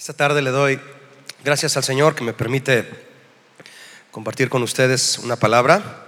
[0.00, 0.80] Esta tarde le doy
[1.44, 2.88] gracias al Señor que me permite
[4.10, 6.06] compartir con ustedes una palabra.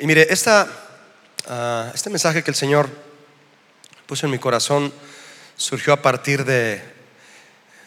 [0.00, 0.26] Y mire,
[1.46, 2.88] ah, este mensaje que el Señor
[4.06, 4.92] puso en mi corazón
[5.56, 6.82] surgió a partir de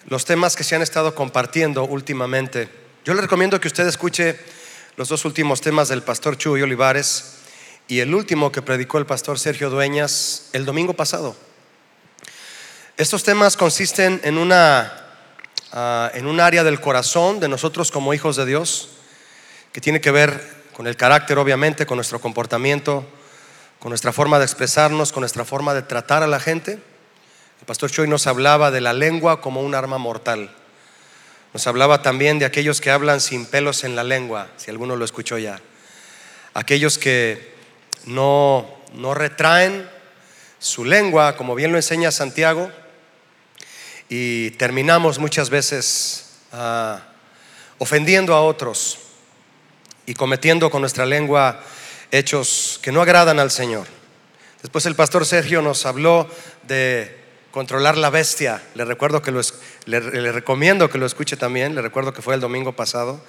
[0.06, 2.70] los temas que se han estado compartiendo últimamente.
[3.04, 4.40] Yo le recomiendo que usted escuche
[4.96, 7.40] los dos últimos temas del pastor Chuy Olivares
[7.90, 11.49] y el último que predicó el pastor Sergio Dueñas el domingo pasado.
[13.00, 14.92] Estos temas consisten en una
[15.72, 18.90] ah, en un área del corazón de nosotros como hijos de Dios
[19.72, 23.06] que tiene que ver con el carácter, obviamente, con nuestro comportamiento,
[23.80, 26.74] con nuestra forma de expresarnos, con nuestra forma de tratar a la gente.
[26.74, 30.54] El pastor Choi nos hablaba de la lengua como un arma mortal.
[31.54, 35.06] Nos hablaba también de aquellos que hablan sin pelos en la lengua, si alguno lo
[35.06, 35.62] escuchó ya.
[36.54, 37.56] Aquellos que
[38.04, 39.90] no, no retraen
[40.60, 42.70] su lengua, como bien lo enseña Santiago,
[44.10, 47.02] y terminamos muchas veces ah,
[47.78, 48.98] ofendiendo a otros
[50.08, 51.62] y cometiendo con nuestra lengua
[52.12, 53.86] hechos que no agradan al Señor.
[54.64, 56.28] Después el pastor Sergio nos habló
[56.64, 57.16] de
[57.52, 58.64] controlar la bestia.
[58.74, 59.42] Le recuerdo que lo,
[59.86, 61.76] le, le recomiendo que lo escuche también.
[61.76, 63.22] Le recuerdo que fue el domingo pasado.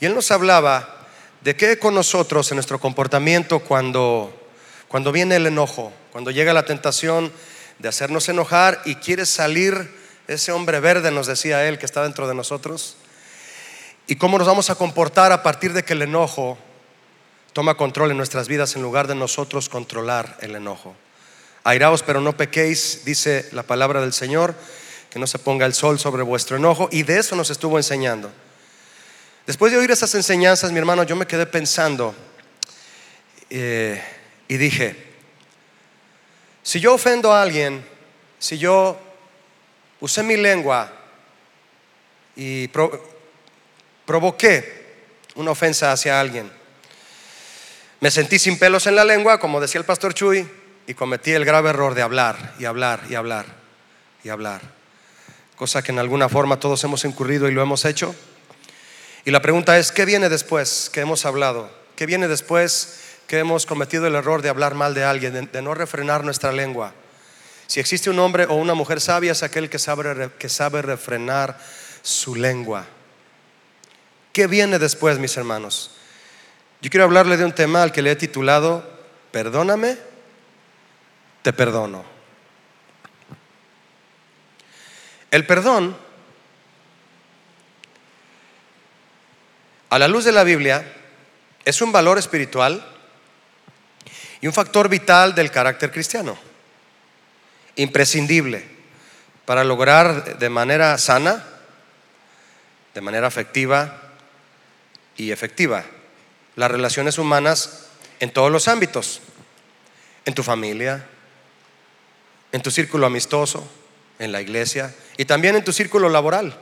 [0.00, 1.06] Y él nos hablaba
[1.42, 4.34] de qué con nosotros en nuestro comportamiento cuando,
[4.88, 7.30] cuando viene el enojo, cuando llega la tentación
[7.78, 9.95] de hacernos enojar y quiere salir
[10.28, 12.96] ese hombre verde, nos decía él, que está dentro de nosotros,
[14.06, 16.58] y cómo nos vamos a comportar a partir de que el enojo
[17.52, 20.94] toma control en nuestras vidas en lugar de nosotros controlar el enojo.
[21.64, 24.54] Airaos, pero no pequéis, dice la palabra del Señor,
[25.10, 28.30] que no se ponga el sol sobre vuestro enojo, y de eso nos estuvo enseñando.
[29.46, 32.14] Después de oír esas enseñanzas, mi hermano, yo me quedé pensando
[33.48, 34.02] eh,
[34.48, 35.14] y dije,
[36.62, 37.86] si yo ofendo a alguien,
[38.38, 38.98] si yo
[40.00, 40.92] usé mi lengua
[42.34, 42.68] y
[44.04, 44.86] provoqué
[45.34, 46.50] una ofensa hacia alguien.
[48.00, 50.46] Me sentí sin pelos en la lengua, como decía el pastor Chuy,
[50.86, 53.46] y cometí el grave error de hablar y hablar y hablar
[54.22, 54.60] y hablar.
[55.56, 58.14] Cosa que en alguna forma todos hemos incurrido y lo hemos hecho.
[59.24, 61.70] Y la pregunta es, ¿qué viene después que hemos hablado?
[61.96, 65.74] ¿Qué viene después que hemos cometido el error de hablar mal de alguien, de no
[65.74, 66.92] refrenar nuestra lengua?
[67.66, 71.58] Si existe un hombre o una mujer sabia es aquel que sabe, que sabe refrenar
[72.02, 72.86] su lengua.
[74.32, 75.90] ¿Qué viene después, mis hermanos?
[76.80, 78.88] Yo quiero hablarle de un tema al que le he titulado
[79.32, 79.96] Perdóname,
[81.42, 82.04] te perdono.
[85.30, 85.96] El perdón,
[89.90, 90.92] a la luz de la Biblia,
[91.64, 92.86] es un valor espiritual
[94.40, 96.38] y un factor vital del carácter cristiano
[97.76, 98.64] imprescindible
[99.44, 101.44] para lograr de manera sana,
[102.94, 104.02] de manera afectiva
[105.16, 105.84] y efectiva
[106.56, 107.86] las relaciones humanas
[108.18, 109.20] en todos los ámbitos,
[110.24, 111.06] en tu familia,
[112.52, 113.68] en tu círculo amistoso,
[114.18, 116.58] en la iglesia y también en tu círculo laboral.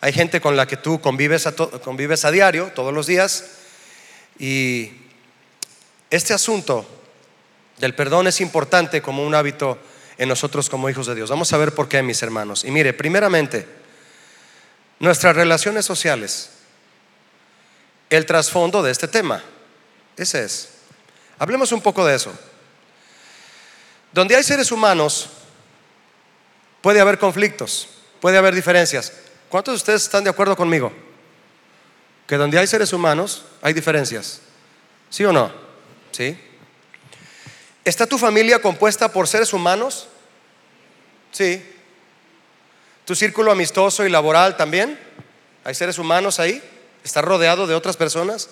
[0.00, 3.58] Hay gente con la que tú convives a, convives a diario, todos los días,
[4.38, 4.92] y
[6.10, 6.86] este asunto
[7.78, 9.78] del perdón es importante como un hábito
[10.18, 11.30] en nosotros como hijos de Dios.
[11.30, 12.64] Vamos a ver por qué, mis hermanos.
[12.64, 13.66] Y mire, primeramente,
[14.98, 16.50] nuestras relaciones sociales,
[18.10, 19.42] el trasfondo de este tema.
[20.16, 20.68] Ese es.
[21.38, 22.32] Hablemos un poco de eso.
[24.12, 25.28] Donde hay seres humanos,
[26.82, 27.88] puede haber conflictos,
[28.20, 29.12] puede haber diferencias.
[29.48, 30.92] ¿Cuántos de ustedes están de acuerdo conmigo?
[32.26, 34.40] Que donde hay seres humanos, hay diferencias.
[35.10, 35.52] ¿Sí o no?
[36.12, 36.38] ¿Sí?
[37.84, 40.08] ¿Está tu familia compuesta por seres humanos?
[41.32, 41.62] Sí.
[43.04, 44.98] ¿Tu círculo amistoso y laboral también?
[45.64, 46.62] ¿Hay seres humanos ahí?
[47.02, 48.48] ¿Está rodeado de otras personas?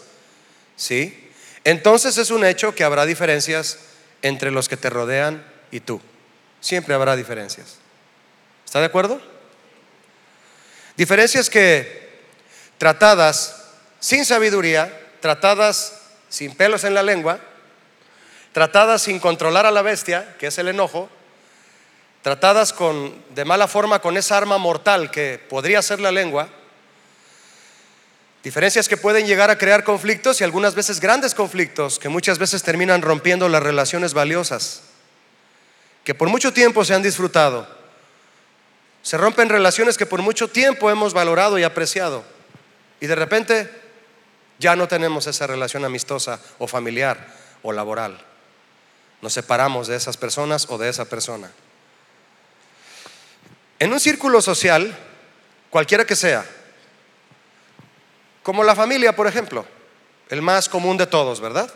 [0.76, 1.30] Sí.
[1.62, 3.78] Entonces es un hecho que habrá diferencias
[4.22, 6.00] entre los que te rodean y tú.
[6.60, 7.76] Siempre habrá diferencias.
[8.64, 9.20] ¿Está de acuerdo?
[10.96, 12.20] Diferencias que
[12.78, 13.64] tratadas
[14.00, 17.40] sin sabiduría, tratadas sin pelos en la lengua,
[18.52, 21.08] tratadas sin controlar a la bestia, que es el enojo,
[22.23, 26.49] tratadas con, de mala forma con esa arma mortal que podría ser la lengua,
[28.43, 32.62] diferencias que pueden llegar a crear conflictos y algunas veces grandes conflictos que muchas veces
[32.62, 34.82] terminan rompiendo las relaciones valiosas,
[36.05, 37.81] que por mucho tiempo se han disfrutado.
[39.03, 42.23] Se rompen relaciones que por mucho tiempo hemos valorado y apreciado
[43.00, 43.70] y de repente
[44.58, 48.30] ya no tenemos esa relación amistosa o familiar o laboral
[49.22, 51.50] nos separamos de esas personas o de esa persona.
[53.78, 54.96] En un círculo social,
[55.70, 56.44] cualquiera que sea,
[58.43, 59.64] como la familia, por ejemplo,
[60.28, 61.72] el más común de todos, ¿verdad?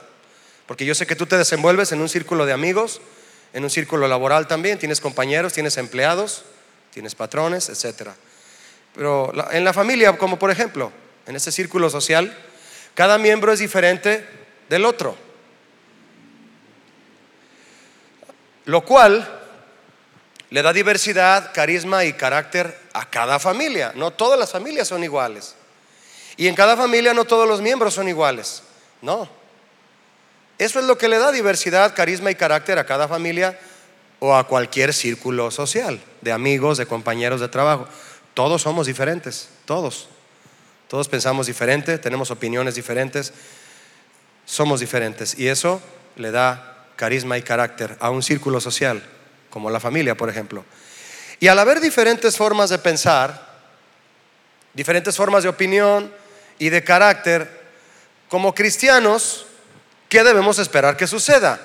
[0.66, 3.00] Porque yo sé que tú te desenvuelves en un círculo de amigos,
[3.52, 6.44] en un círculo laboral también, tienes compañeros, tienes empleados,
[6.92, 8.10] tienes patrones, etc.
[8.94, 10.92] Pero en la familia, como por ejemplo,
[11.26, 12.36] en ese círculo social,
[12.94, 14.26] cada miembro es diferente
[14.68, 15.16] del otro.
[18.64, 19.28] Lo cual
[20.50, 23.92] le da diversidad, carisma y carácter a cada familia.
[23.94, 25.56] No todas las familias son iguales.
[26.36, 28.62] Y en cada familia no todos los miembros son iguales.
[29.02, 29.28] No.
[30.58, 33.58] Eso es lo que le da diversidad, carisma y carácter a cada familia
[34.20, 37.88] o a cualquier círculo social, de amigos, de compañeros de trabajo.
[38.34, 40.08] Todos somos diferentes, todos.
[40.88, 43.32] Todos pensamos diferente, tenemos opiniones diferentes,
[44.46, 45.38] somos diferentes.
[45.38, 45.82] Y eso
[46.16, 49.02] le da carisma y carácter a un círculo social,
[49.50, 50.64] como la familia, por ejemplo.
[51.40, 53.54] Y al haber diferentes formas de pensar,
[54.72, 56.12] diferentes formas de opinión
[56.58, 57.64] y de carácter,
[58.28, 59.46] como cristianos,
[60.08, 61.60] ¿qué debemos esperar que suceda?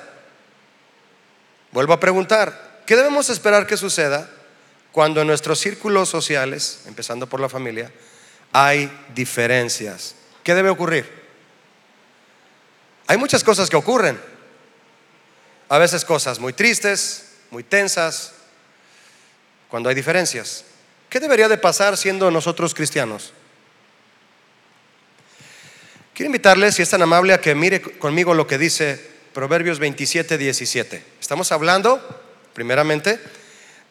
[1.71, 4.29] Vuelvo a preguntar, ¿qué debemos esperar que suceda
[4.91, 7.91] cuando en nuestros círculos sociales, empezando por la familia,
[8.51, 10.15] hay diferencias?
[10.43, 11.07] ¿Qué debe ocurrir?
[13.07, 14.19] Hay muchas cosas que ocurren.
[15.69, 18.33] A veces cosas muy tristes, muy tensas,
[19.69, 20.65] cuando hay diferencias.
[21.09, 23.33] ¿Qué debería de pasar siendo nosotros cristianos?
[26.13, 28.99] Quiero invitarles, si es tan amable, a que mire conmigo lo que dice
[29.33, 31.03] Proverbios 27, 17.
[31.21, 32.01] Estamos hablando,
[32.53, 33.19] primeramente,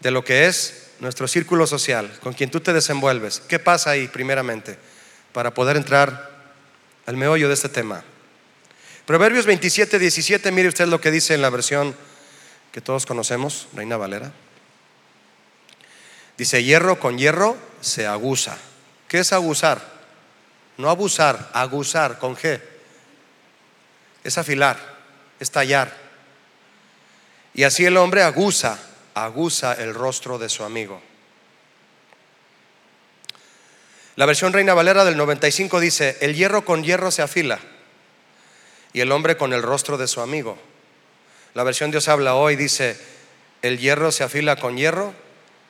[0.00, 3.40] de lo que es nuestro círculo social, con quien tú te desenvuelves.
[3.40, 4.76] ¿Qué pasa ahí, primeramente,
[5.32, 6.28] para poder entrar
[7.06, 8.04] al meollo de este tema?
[9.08, 11.96] Proverbios 27, 17, mire usted lo que dice en la versión
[12.72, 14.32] que todos conocemos, Reina Valera.
[16.36, 18.58] Dice, hierro con hierro se aguza.
[19.08, 19.80] ¿Qué es aguzar?
[20.76, 22.60] No abusar, aguzar con G.
[24.24, 24.76] Es afilar,
[25.40, 25.96] es tallar.
[27.54, 28.78] Y así el hombre aguza,
[29.14, 31.00] aguza el rostro de su amigo.
[34.16, 37.58] La versión Reina Valera del 95 dice, el hierro con hierro se afila
[38.92, 40.58] y el hombre con el rostro de su amigo.
[41.54, 42.98] La versión Dios habla hoy dice,
[43.62, 45.12] el hierro se afila con hierro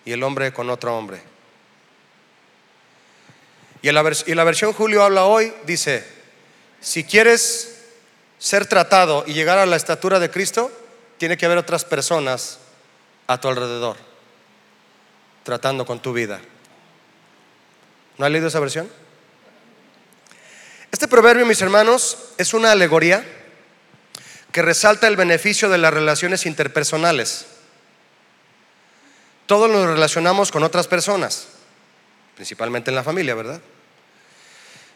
[0.04, 1.22] y el hombre con otro hombre.
[3.80, 6.04] Y la, versión Julio habla hoy, dice,
[6.80, 7.84] si quieres
[8.38, 10.70] ser tratado y llegar a la estatura de Cristo,
[11.16, 12.58] tiene que haber otras personas
[13.26, 13.96] a tu alrededor,
[15.44, 16.40] tratando con tu vida.
[18.16, 18.88] ¿No has leído esa versión?
[20.90, 23.24] Este proverbio, mis hermanos, es una alegoría
[24.52, 27.46] que resalta el beneficio de las relaciones interpersonales.
[29.46, 31.48] Todos nos relacionamos con otras personas
[32.38, 33.60] principalmente en la familia, ¿verdad?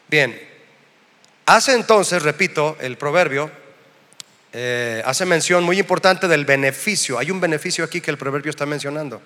[0.07, 0.41] Bien,
[1.45, 3.51] hace entonces, repito, el proverbio,
[4.53, 7.19] eh, hace mención muy importante del beneficio.
[7.19, 9.21] Hay un beneficio aquí que el proverbio está mencionando.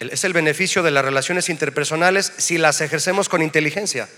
[0.00, 4.08] Es el beneficio de las relaciones interpersonales si las ejercemos con inteligencia,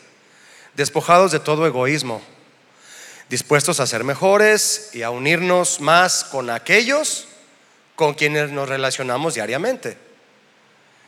[0.79, 2.23] despojados de todo egoísmo,
[3.29, 7.27] dispuestos a ser mejores y a unirnos más con aquellos
[7.97, 9.99] con quienes nos relacionamos diariamente.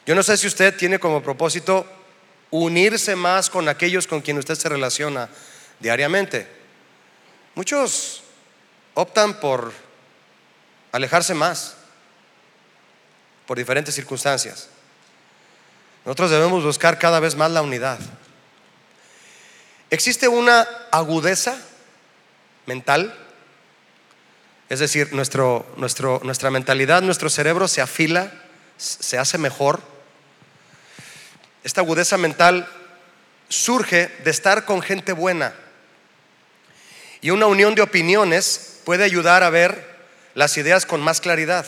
[0.07, 1.87] Yo no sé si usted tiene como propósito
[2.51, 5.29] unirse más con aquellos con quienes usted se relaciona
[5.79, 6.49] diariamente.
[7.55, 8.25] Muchos
[8.95, 9.73] optan por
[10.91, 11.77] alejarse más
[13.47, 14.69] por diferentes circunstancias.
[16.05, 18.01] Nosotros debemos buscar cada vez más la unidad.
[19.91, 21.57] Existe una agudeza
[22.67, 23.15] mental,
[24.69, 28.33] es decir, nuestro, nuestra mentalidad, nuestro cerebro se afila,
[28.77, 29.81] se hace mejor
[31.63, 32.67] esta agudeza mental
[33.49, 35.53] surge de estar con gente buena.
[37.21, 39.91] Y una unión de opiniones puede ayudar a ver
[40.35, 41.67] las ideas con más claridad,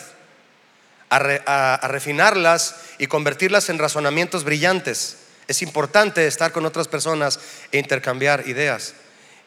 [1.11, 5.19] a, refinarlas y convertirlas en razonamientos brillantes.
[5.49, 7.38] Es importante estar con otras personas
[7.72, 8.94] e intercambiar ideas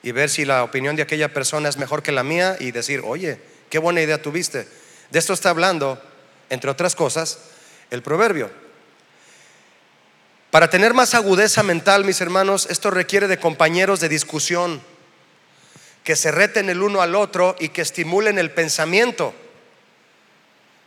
[0.04, 3.02] y ver si la opinión de aquella persona es mejor que la mía y decir,
[3.04, 4.68] oye, qué buena idea tuviste.
[5.10, 6.02] De esto está hablando,
[6.50, 7.40] entre otras cosas,
[7.90, 8.52] el proverbio.
[10.52, 14.82] Para tener más agudeza mental, mis hermanos, esto requiere de compañeros de discusión,
[16.04, 19.34] que se reten el uno al otro y que estimulen el pensamiento.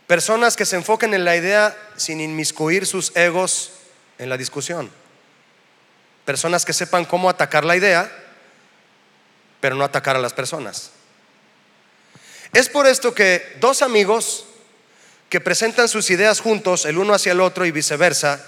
[0.07, 3.73] Personas que se enfoquen en la idea sin inmiscuir sus egos
[4.17, 4.89] en la discusión.
[6.25, 8.11] Personas que sepan cómo atacar la idea,
[9.59, 10.91] pero no atacar a las personas.
[12.53, 14.45] Es por esto que dos amigos
[15.29, 18.43] que presentan sus ideas juntos, el uno hacia el otro y viceversa,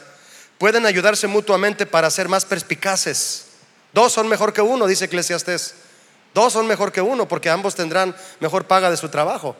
[0.57, 3.45] pueden ayudarse mutuamente para ser más perspicaces.
[3.93, 5.75] Dos son mejor que uno, dice Eclesiastés.
[6.33, 9.55] Dos son mejor que uno porque ambos tendrán mejor paga de su trabajo.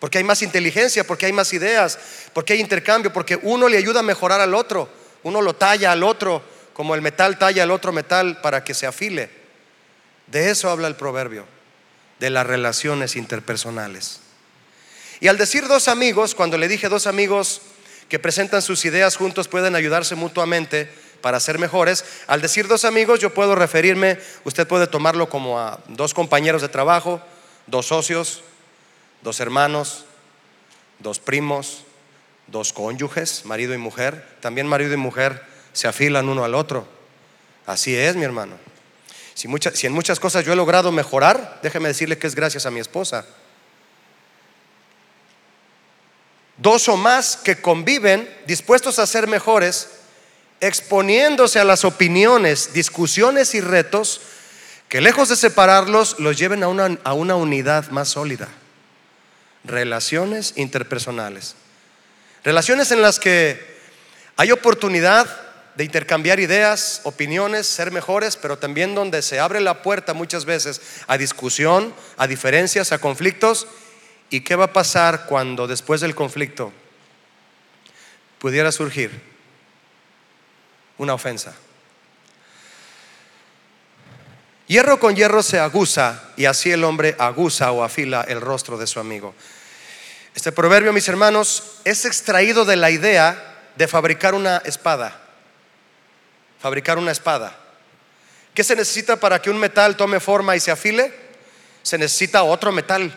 [0.00, 1.98] Porque hay más inteligencia, porque hay más ideas,
[2.32, 4.88] porque hay intercambio, porque uno le ayuda a mejorar al otro.
[5.22, 6.42] Uno lo talla al otro
[6.76, 9.30] como el metal talla al otro metal para que se afile.
[10.26, 11.46] De eso habla el proverbio,
[12.20, 14.20] de las relaciones interpersonales.
[15.20, 17.62] Y al decir dos amigos, cuando le dije dos amigos
[18.10, 20.90] que presentan sus ideas juntos pueden ayudarse mutuamente
[21.22, 25.80] para ser mejores, al decir dos amigos yo puedo referirme, usted puede tomarlo como a
[25.88, 27.22] dos compañeros de trabajo,
[27.66, 28.42] dos socios,
[29.22, 30.04] dos hermanos,
[30.98, 31.84] dos primos,
[32.48, 34.36] dos cónyuges, marido y mujer.
[34.42, 36.88] También marido y mujer se afilan uno al otro.
[37.66, 38.56] Así es, mi hermano.
[39.34, 39.46] Si,
[39.86, 43.26] en muchas cosas yo he logrado mejorar, déjeme decirle que es gracias a mi esposa.
[46.56, 49.90] Dos o más que conviven dispuestos a ser mejores,
[50.60, 54.22] exponiéndose a las opiniones, discusiones y retos
[54.88, 58.48] que lejos de separarlos los lleven a una, a una unidad más sólida.
[59.62, 61.54] Relaciones interpersonales.
[62.44, 63.76] Relaciones en las que
[64.38, 65.45] hay oportunidad
[65.76, 70.80] de intercambiar ideas, opiniones, ser mejores, pero también donde se abre la puerta muchas veces
[71.06, 73.66] a discusión, a diferencias, a conflictos
[74.30, 76.72] ¿Y qué va a pasar cuando después del conflicto
[78.38, 79.10] pudiera surgir
[80.98, 81.54] una ofensa?
[84.66, 88.88] Hierro con hierro se aguza y así el hombre aguza o afila el rostro de
[88.88, 89.32] su amigo.
[90.34, 95.22] Este proverbio, mis hermanos, es extraído de la idea de fabricar una espada.
[96.66, 97.56] Fabricar una espada.
[98.52, 101.14] ¿Qué se necesita para que un metal tome forma y se afile?
[101.84, 103.16] Se necesita otro metal.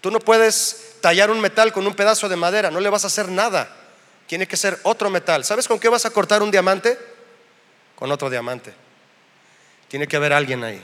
[0.00, 3.08] Tú no puedes tallar un metal con un pedazo de madera, no le vas a
[3.08, 3.68] hacer nada.
[4.26, 5.44] Tiene que ser otro metal.
[5.44, 6.98] ¿Sabes con qué vas a cortar un diamante?
[7.96, 8.72] Con otro diamante.
[9.88, 10.82] Tiene que haber alguien ahí.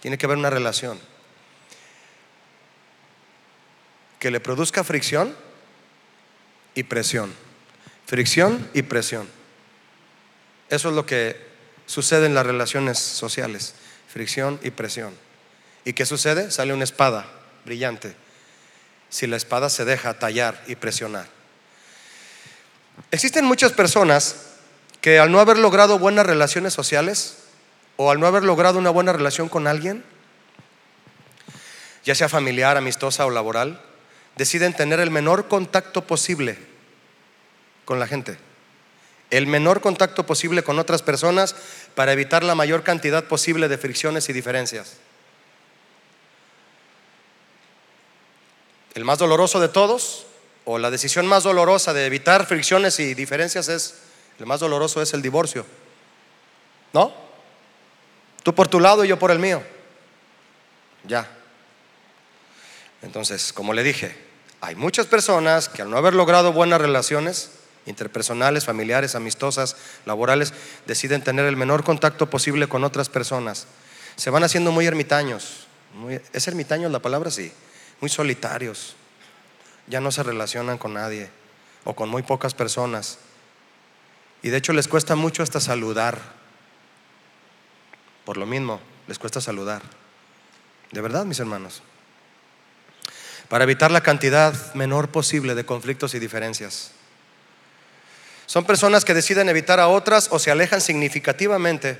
[0.00, 1.00] Tiene que haber una relación.
[4.18, 5.34] Que le produzca fricción
[6.74, 7.32] y presión.
[8.04, 9.43] Fricción y presión.
[10.70, 11.36] Eso es lo que
[11.86, 13.74] sucede en las relaciones sociales.
[14.08, 15.14] Fricción y presión.
[15.84, 16.50] ¿Y qué sucede?
[16.50, 17.26] Sale una espada
[17.64, 18.16] brillante
[19.14, 21.26] si la espada se deja tallar y presionar.
[23.12, 24.34] Existen muchas personas
[25.00, 27.44] que al no haber logrado buenas relaciones sociales
[27.96, 30.04] o al no haber logrado una buena relación con alguien,
[32.04, 33.80] ya sea familiar, amistosa o laboral,
[34.36, 36.58] deciden tener el menor contacto posible
[37.84, 38.36] con la gente,
[39.36, 41.56] el menor contacto posible con otras personas
[41.94, 44.94] para evitar la mayor cantidad posible de fricciones y diferencias.
[48.94, 50.26] El más doloroso de todos,
[50.64, 53.94] o la decisión más dolorosa de evitar fricciones y diferencias es,
[54.38, 55.66] el más doloroso es el divorcio.
[56.92, 57.12] ¿No?
[58.44, 59.64] Tú por tu lado y yo por el mío.
[61.08, 61.28] Ya.
[63.02, 64.16] Entonces, como le dije,
[64.60, 67.50] hay muchas personas que al no haber logrado buenas relaciones
[67.86, 69.76] interpersonales, familiares, amistosas,
[70.06, 70.52] laborales,
[70.86, 73.66] deciden tener el menor contacto posible con otras personas.
[74.16, 75.66] Se van haciendo muy ermitaños.
[76.32, 77.30] ¿Es ermitaño la palabra?
[77.30, 77.52] Sí
[78.00, 78.96] muy solitarios,
[79.86, 81.30] ya no se relacionan con nadie
[81.84, 83.18] o con muy pocas personas.
[84.42, 86.20] Y de hecho les cuesta mucho hasta saludar.
[88.24, 89.82] Por lo mismo, les cuesta saludar.
[90.92, 91.82] De verdad, mis hermanos.
[93.48, 96.92] Para evitar la cantidad menor posible de conflictos y diferencias.
[98.46, 101.98] Son personas que deciden evitar a otras o se alejan significativamente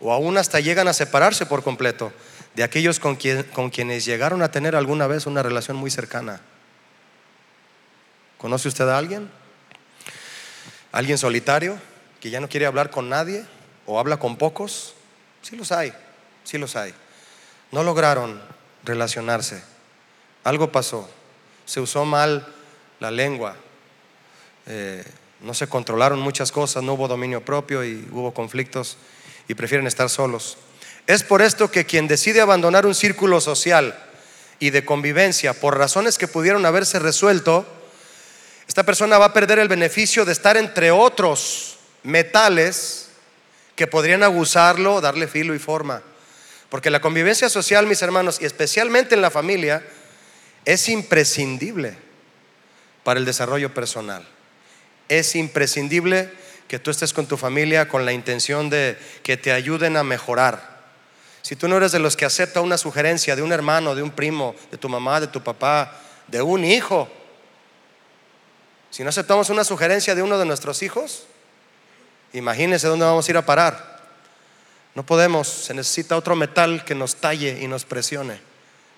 [0.00, 2.12] o aún hasta llegan a separarse por completo
[2.54, 3.18] de aquellos con,
[3.52, 6.40] con quienes llegaron a tener alguna vez una relación muy cercana.
[8.36, 9.30] ¿Conoce usted a alguien?
[10.92, 11.78] ¿Alguien solitario
[12.20, 13.44] que ya no quiere hablar con nadie
[13.86, 14.94] o habla con pocos?
[15.42, 15.92] Sí los hay,
[16.44, 16.94] sí los hay.
[17.72, 18.40] No lograron
[18.84, 19.62] relacionarse.
[20.44, 21.08] Algo pasó.
[21.66, 22.46] Se usó mal
[23.00, 23.56] la lengua.
[24.66, 25.04] Eh,
[25.40, 28.96] no se controlaron muchas cosas, no hubo dominio propio y hubo conflictos
[29.46, 30.58] y prefieren estar solos.
[31.06, 33.98] Es por esto que quien decide abandonar un círculo social
[34.58, 37.66] y de convivencia por razones que pudieron haberse resuelto,
[38.66, 43.08] esta persona va a perder el beneficio de estar entre otros metales
[43.74, 46.02] que podrían abusarlo, darle filo y forma.
[46.68, 49.82] Porque la convivencia social, mis hermanos, y especialmente en la familia,
[50.64, 51.96] es imprescindible
[53.04, 54.28] para el desarrollo personal.
[55.08, 56.30] Es imprescindible
[56.68, 60.78] que tú estés con tu familia con la intención de que te ayuden a mejorar
[61.48, 64.10] si tú no eres de los que acepta una sugerencia de un hermano, de un
[64.10, 67.08] primo, de tu mamá, de tu papá, de un hijo.
[68.90, 71.24] Si no aceptamos una sugerencia de uno de nuestros hijos,
[72.34, 73.98] imagínense dónde vamos a ir a parar.
[74.94, 78.40] No podemos, se necesita otro metal que nos talle y nos presione.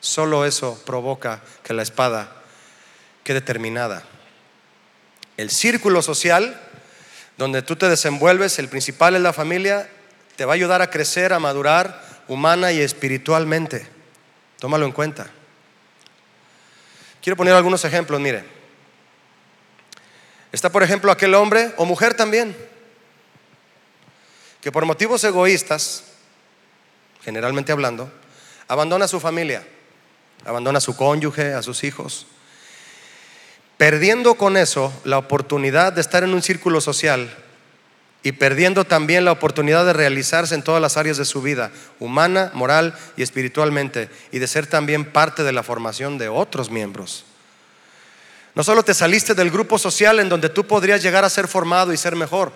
[0.00, 2.32] Solo eso provoca que la espada
[3.22, 4.02] quede terminada.
[5.40, 6.60] El círculo social
[7.38, 9.88] donde tú te desenvuelves, el principal es la familia,
[10.36, 13.88] te va a ayudar a crecer, a madurar humana y espiritualmente.
[14.58, 15.30] Tómalo en cuenta.
[17.22, 18.44] Quiero poner algunos ejemplos, mire.
[20.52, 22.54] Está, por ejemplo, aquel hombre o mujer también,
[24.60, 26.04] que por motivos egoístas,
[27.24, 28.12] generalmente hablando,
[28.68, 29.66] abandona a su familia,
[30.44, 32.26] abandona a su cónyuge, a sus hijos,
[33.80, 37.34] perdiendo con eso la oportunidad de estar en un círculo social
[38.22, 42.50] y perdiendo también la oportunidad de realizarse en todas las áreas de su vida, humana,
[42.52, 47.24] moral y espiritualmente, y de ser también parte de la formación de otros miembros.
[48.54, 51.94] No solo te saliste del grupo social en donde tú podrías llegar a ser formado
[51.94, 52.52] y ser mejor,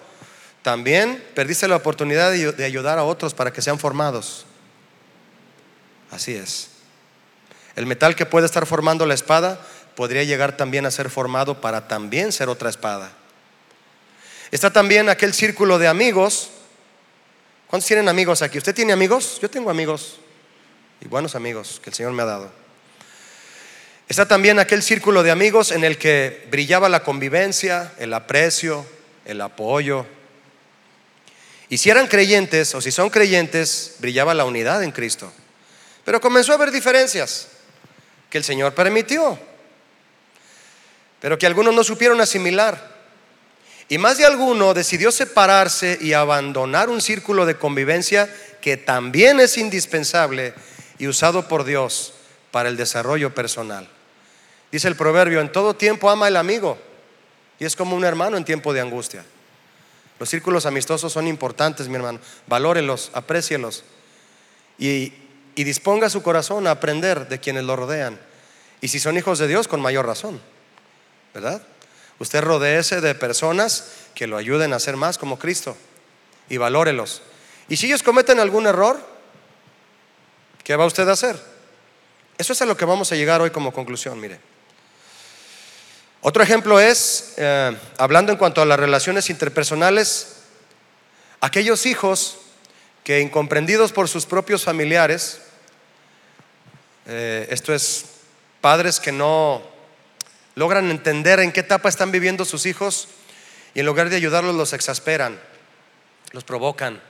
[0.60, 4.44] también perdiste la oportunidad de ayudar a otros para que sean formados.
[6.10, 6.68] Así es.
[7.76, 9.58] El metal que puede estar formando la espada
[9.96, 13.12] podría llegar también a ser formado para también ser otra espada.
[14.50, 16.50] Está también aquel círculo de amigos.
[17.66, 18.58] ¿Cuántos tienen amigos aquí?
[18.58, 19.38] ¿Usted tiene amigos?
[19.40, 20.20] Yo tengo amigos
[21.00, 22.50] y buenos amigos que el Señor me ha dado.
[24.08, 28.86] Está también aquel círculo de amigos en el que brillaba la convivencia, el aprecio,
[29.24, 30.06] el apoyo.
[31.68, 35.32] Y si eran creyentes o si son creyentes, brillaba la unidad en Cristo.
[36.04, 37.48] Pero comenzó a haber diferencias
[38.28, 39.38] que el Señor permitió
[41.24, 42.86] pero que algunos no supieron asimilar.
[43.88, 48.28] Y más de alguno decidió separarse y abandonar un círculo de convivencia
[48.60, 50.52] que también es indispensable
[50.98, 52.12] y usado por Dios
[52.50, 53.88] para el desarrollo personal.
[54.70, 56.76] Dice el proverbio, en todo tiempo ama el amigo
[57.58, 59.24] y es como un hermano en tiempo de angustia.
[60.20, 62.20] Los círculos amistosos son importantes, mi hermano.
[62.48, 63.82] Valórelos, aprécielos
[64.78, 65.14] y,
[65.54, 68.20] y disponga su corazón a aprender de quienes lo rodean.
[68.82, 70.38] Y si son hijos de Dios, con mayor razón.
[71.34, 71.60] ¿Verdad?
[72.20, 75.76] Usted rodeese de personas que lo ayuden a ser más como Cristo
[76.48, 77.22] y valórelos.
[77.68, 78.98] Y si ellos cometen algún error,
[80.62, 81.38] ¿qué va usted a hacer?
[82.38, 84.38] Eso es a lo que vamos a llegar hoy como conclusión, mire.
[86.20, 90.36] Otro ejemplo es, eh, hablando en cuanto a las relaciones interpersonales,
[91.40, 92.38] aquellos hijos
[93.02, 95.40] que incomprendidos por sus propios familiares,
[97.06, 98.06] eh, esto es,
[98.62, 99.73] padres que no
[100.54, 103.08] logran entender en qué etapa están viviendo sus hijos
[103.74, 105.40] y en lugar de ayudarlos los exasperan,
[106.32, 107.00] los provocan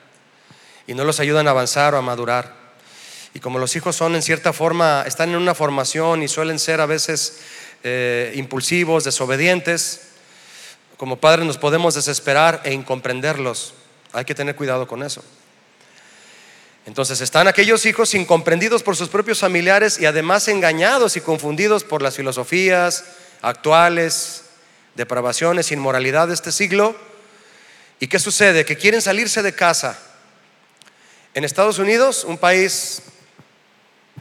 [0.87, 2.65] y no los ayudan a avanzar o a madurar.
[3.35, 6.81] Y como los hijos son en cierta forma, están en una formación y suelen ser
[6.81, 7.41] a veces
[7.83, 10.09] eh, impulsivos, desobedientes,
[10.97, 13.75] como padres nos podemos desesperar e incomprenderlos.
[14.13, 15.23] Hay que tener cuidado con eso.
[16.87, 22.03] Entonces están aquellos hijos incomprendidos por sus propios familiares y además engañados y confundidos por
[22.03, 23.05] las filosofías,
[23.43, 24.45] actuales,
[24.95, 26.97] depravaciones, inmoralidad de este siglo.
[28.01, 28.65] ¿Y qué sucede?
[28.65, 29.99] Que quieren salirse de casa.
[31.35, 33.03] En Estados Unidos, un país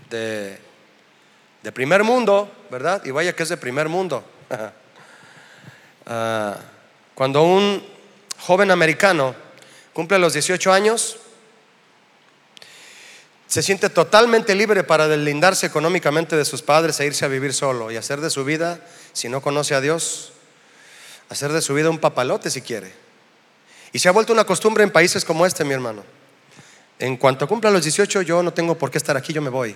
[0.10, 0.58] de,
[1.62, 3.04] de primer mundo, ¿verdad?
[3.06, 4.23] Y vaya que es de primer mundo.
[6.06, 6.58] Ah,
[7.15, 7.82] cuando un
[8.38, 9.34] joven americano
[9.93, 11.15] cumple los 18 años,
[13.47, 17.89] se siente totalmente libre para deslindarse económicamente de sus padres e irse a vivir solo
[17.89, 18.82] y hacer de su vida,
[19.13, 20.34] si no conoce a Dios,
[21.30, 22.91] hacer de su vida un papalote si quiere.
[23.91, 26.04] Y se ha vuelto una costumbre en países como este, mi hermano.
[26.99, 29.76] En cuanto cumpla los 18, yo no tengo por qué estar aquí, yo me voy.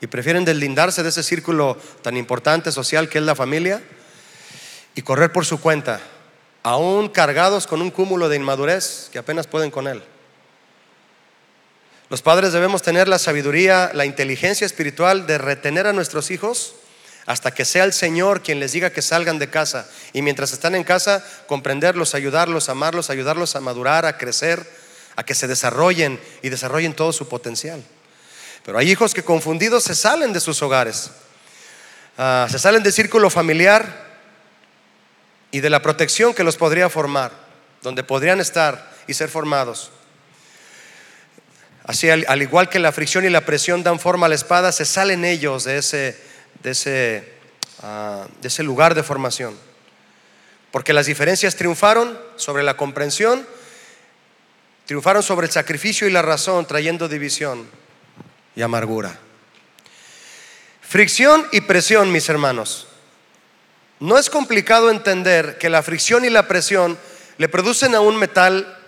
[0.00, 3.80] Y prefieren deslindarse de ese círculo tan importante social que es la familia
[4.94, 6.00] y correr por su cuenta,
[6.64, 10.02] aún cargados con un cúmulo de inmadurez que apenas pueden con él.
[12.10, 16.74] Los padres debemos tener la sabiduría, la inteligencia espiritual de retener a nuestros hijos
[17.26, 19.88] hasta que sea el Señor quien les diga que salgan de casa.
[20.12, 24.66] Y mientras están en casa, comprenderlos, ayudarlos, amarlos, ayudarlos a madurar, a crecer,
[25.16, 27.82] a que se desarrollen y desarrollen todo su potencial.
[28.64, 31.10] Pero hay hijos que confundidos se salen de sus hogares,
[32.18, 34.10] ah, se salen del círculo familiar
[35.50, 37.32] y de la protección que los podría formar,
[37.82, 39.90] donde podrían estar y ser formados.
[41.84, 44.84] Así, al, igual que la fricción y la presión dan forma a la espada, se
[44.84, 46.16] salen ellos de ese,
[46.62, 47.32] de ese,
[47.82, 49.56] ah, de ese lugar de formación.
[50.70, 53.46] Porque las diferencias triunfaron sobre la comprensión,
[54.86, 57.68] triunfaron sobre el sacrificio y la razón, trayendo división
[58.56, 59.18] y amargura.
[60.80, 62.88] Fricción y presión, mis hermanos.
[64.00, 66.98] No es complicado entender que la fricción y la presión
[67.38, 68.78] le producen a un metal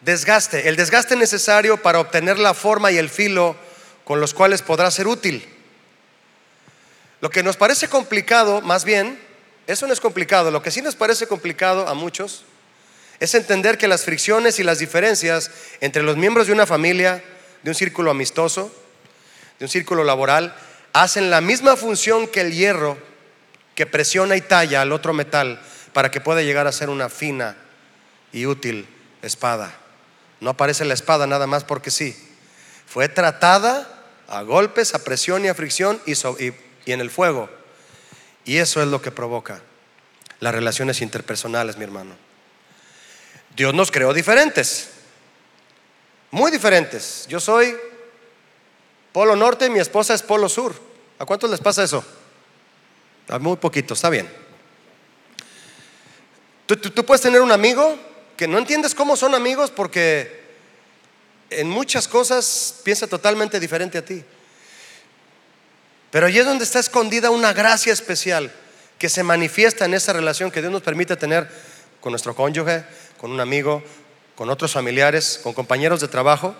[0.00, 3.56] desgaste, el desgaste necesario para obtener la forma y el filo
[4.04, 5.46] con los cuales podrá ser útil.
[7.20, 9.18] Lo que nos parece complicado, más bien,
[9.66, 12.44] eso no es complicado, lo que sí nos parece complicado a muchos
[13.20, 15.50] es entender que las fricciones y las diferencias
[15.80, 17.22] entre los miembros de una familia,
[17.62, 18.72] de un círculo amistoso,
[19.58, 20.54] de un círculo laboral,
[20.92, 22.96] hacen la misma función que el hierro
[23.74, 25.60] que presiona y talla al otro metal
[25.92, 27.56] para que pueda llegar a ser una fina
[28.32, 28.88] y útil
[29.22, 29.74] espada.
[30.40, 32.16] No aparece la espada nada más porque sí.
[32.86, 33.86] Fue tratada
[34.28, 36.54] a golpes, a presión y a fricción y, y
[36.92, 37.48] en el fuego.
[38.44, 39.60] Y eso es lo que provoca
[40.40, 42.16] las relaciones interpersonales, mi hermano.
[43.56, 44.90] Dios nos creó diferentes,
[46.30, 47.26] muy diferentes.
[47.28, 47.76] Yo soy
[49.12, 50.74] polo norte y mi esposa es polo sur.
[51.18, 52.04] ¿A cuántos les pasa eso?
[53.28, 54.28] A muy poquito, está bien.
[56.66, 57.98] tú puedes tener un amigo
[58.36, 60.46] que no entiendes cómo son amigos porque
[61.50, 64.22] en muchas cosas piensa totalmente diferente a ti.
[66.10, 68.52] Pero allí es donde está escondida una gracia especial
[68.98, 71.48] que se manifiesta en esa relación que Dios nos permite tener
[72.00, 72.84] con nuestro cónyuge,
[73.18, 73.82] con un amigo,
[74.34, 76.54] con otros familiares, con compañeros de trabajo,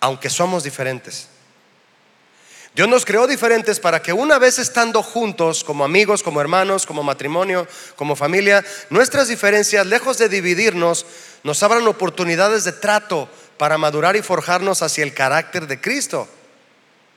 [0.00, 1.28] aunque somos diferentes.
[2.74, 7.02] Dios nos creó diferentes para que una vez estando juntos, como amigos, como hermanos, como
[7.02, 11.04] matrimonio, como familia, nuestras diferencias, lejos de dividirnos,
[11.42, 16.28] nos abran oportunidades de trato para madurar y forjarnos hacia el carácter de Cristo.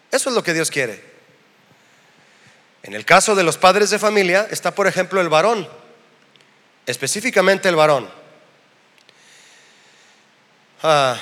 [0.10, 1.11] Eso es lo que Dios quiere.
[2.84, 5.68] En el caso de los padres de familia está, por ejemplo, el varón,
[6.86, 8.10] específicamente el varón.
[10.82, 11.20] Ah,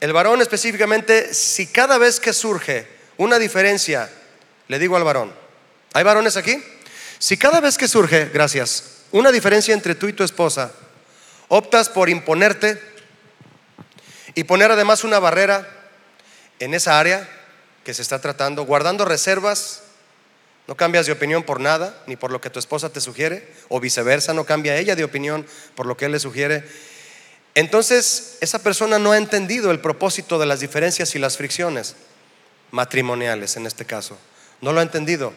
[0.00, 2.86] el varón específicamente, si cada vez que surge
[3.16, 4.10] una diferencia,
[4.68, 5.32] le digo al varón,
[5.94, 6.62] ¿hay varones aquí?
[7.18, 10.72] Si cada vez que surge, gracias, una diferencia entre tú y tu esposa,
[11.48, 12.80] optas por imponerte
[14.34, 15.68] y poner además una barrera
[16.58, 17.28] en esa área
[17.84, 19.82] que se está tratando, guardando reservas,
[20.70, 23.80] no cambias de opinión por nada, ni por lo que tu esposa te sugiere, o
[23.80, 26.62] viceversa, no cambia ella de opinión por lo que él le sugiere.
[27.56, 31.96] Entonces, esa persona no ha entendido el propósito de las diferencias y las fricciones
[32.70, 34.16] matrimoniales en este caso.
[34.60, 35.32] No lo ha entendido.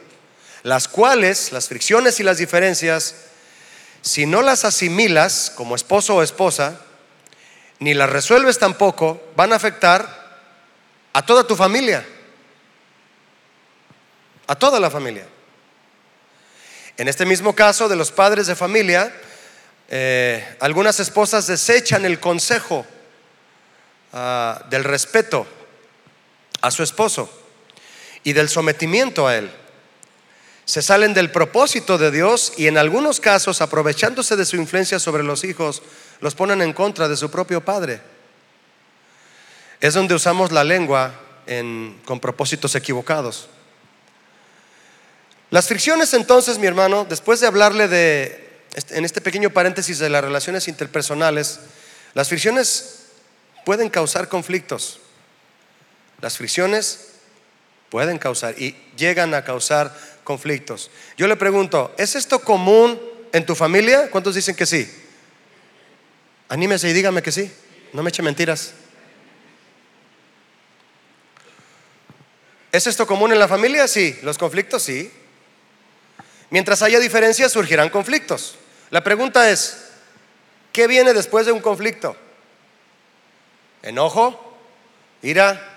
[0.61, 3.15] Las cuales, las fricciones y las diferencias,
[4.03, 6.79] si no las asimilas como esposo o esposa,
[7.79, 10.43] ni las resuelves tampoco, van a afectar
[11.11, 12.05] a toda tu familia.
[14.47, 15.25] A toda la familia.
[16.97, 19.13] En este mismo caso de los padres de familia,
[19.89, 22.85] eh, algunas esposas desechan el consejo
[24.11, 25.47] ah, del respeto
[26.61, 27.29] a su esposo
[28.23, 29.51] y del sometimiento a él.
[30.65, 35.23] Se salen del propósito de Dios y en algunos casos, aprovechándose de su influencia sobre
[35.23, 35.81] los hijos,
[36.21, 38.01] los ponen en contra de su propio padre.
[39.81, 41.13] Es donde usamos la lengua
[42.05, 43.49] con propósitos equivocados.
[45.53, 48.49] Las fricciones entonces, mi hermano, después de hablarle de,
[48.89, 51.59] en este pequeño paréntesis de las relaciones interpersonales,
[52.15, 53.03] las fricciones
[53.63, 54.99] pueden causar conflictos.
[56.21, 57.09] Las fricciones
[57.91, 60.89] pueden causar y llegan a causar conflictos.
[61.17, 62.99] Yo le pregunto, ¿es esto común
[63.31, 64.09] en tu familia?
[64.09, 64.91] ¿Cuántos dicen que sí?
[66.49, 67.51] Anímese y dígame que sí.
[67.93, 68.73] No me eche mentiras.
[72.71, 73.87] ¿Es esto común en la familia?
[73.87, 74.17] Sí.
[74.23, 74.81] ¿Los conflictos?
[74.81, 75.11] Sí.
[76.53, 78.57] Mientras haya diferencias, surgirán conflictos.
[78.91, 79.85] La pregunta es,
[80.71, 82.15] ¿qué viene después de un conflicto?
[83.81, 84.55] ¿Enojo?
[85.23, 85.71] ¿Ira?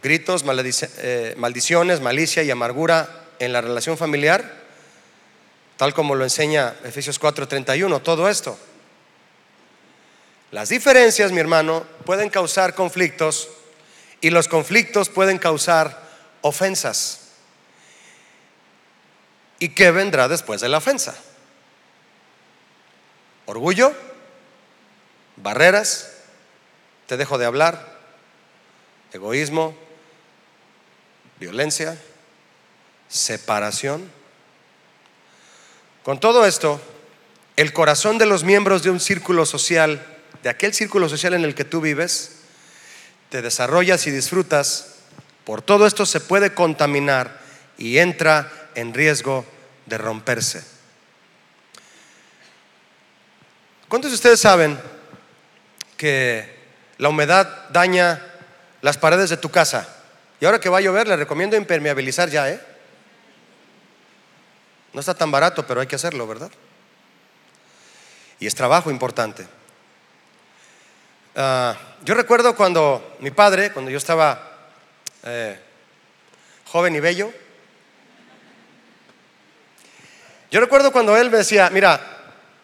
[0.00, 0.44] gritos,
[0.98, 4.62] eh, maldiciones, malicia y amargura en la relación familiar,
[5.76, 8.56] tal como lo enseña Efesios 4:31, todo esto.
[10.52, 13.48] Las diferencias, mi hermano, pueden causar conflictos
[14.20, 16.00] y los conflictos pueden causar
[16.42, 17.19] ofensas.
[19.60, 21.14] ¿Y qué vendrá después de la ofensa?
[23.44, 23.92] Orgullo,
[25.36, 26.12] barreras,
[27.06, 27.98] te dejo de hablar,
[29.12, 29.76] egoísmo,
[31.38, 31.98] violencia,
[33.08, 34.10] separación.
[36.04, 36.80] Con todo esto,
[37.56, 40.06] el corazón de los miembros de un círculo social,
[40.42, 42.36] de aquel círculo social en el que tú vives,
[43.28, 44.94] te desarrollas y disfrutas,
[45.44, 47.40] por todo esto se puede contaminar
[47.76, 49.44] y entra en riesgo
[49.86, 50.64] de romperse.
[53.88, 54.80] ¿Cuántos de ustedes saben
[55.96, 56.58] que
[56.98, 58.24] la humedad daña
[58.82, 59.88] las paredes de tu casa?
[60.40, 62.60] Y ahora que va a llover, le recomiendo impermeabilizar ya, ¿eh?
[64.92, 66.50] No está tan barato, pero hay que hacerlo, ¿verdad?
[68.38, 69.46] Y es trabajo importante.
[71.36, 74.70] Ah, yo recuerdo cuando mi padre, cuando yo estaba
[75.22, 75.60] eh,
[76.66, 77.32] joven y bello,
[80.50, 82.00] yo recuerdo cuando él me decía, mira,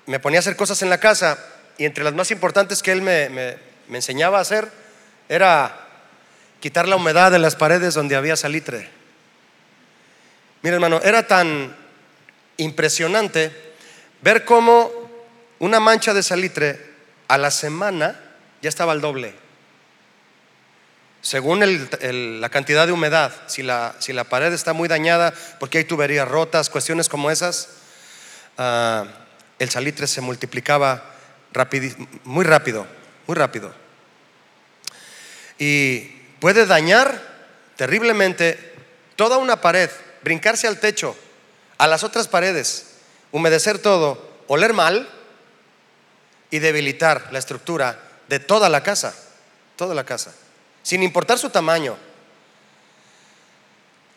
[0.07, 1.39] me ponía a hacer cosas en la casa
[1.79, 4.69] y entre las más importantes que él me, me enseñaba a hacer
[5.29, 5.87] era
[6.61, 8.89] quitar la humedad de las paredes donde había salitre.
[10.63, 11.77] Mira hermano, era tan
[12.57, 13.53] impresionante
[14.23, 14.91] ver cómo
[15.59, 16.81] una mancha de salitre
[17.29, 18.19] a la semana
[18.63, 19.46] ya estaba al doble.
[21.27, 21.59] Según
[22.41, 27.09] la cantidad de humedad, si la, pared está muy dañada porque hay tuberías rotas, cuestiones
[27.09, 27.71] como esas,
[28.59, 29.07] ah,
[29.59, 31.03] el salitre se multiplicaba
[32.23, 32.87] muy rápido,
[33.27, 33.75] muy rápido.
[35.59, 35.99] Y
[36.39, 37.21] puede dañar
[37.75, 38.75] terriblemente
[39.17, 39.91] toda una pared,
[40.23, 41.17] brincarse al techo,
[41.77, 42.99] a las otras paredes,
[43.33, 45.09] humedecer todo, oler mal
[46.53, 49.13] y debilitar la estructura de toda la casa,
[49.75, 50.33] toda la casa,
[50.87, 51.97] sin importar su tamaño.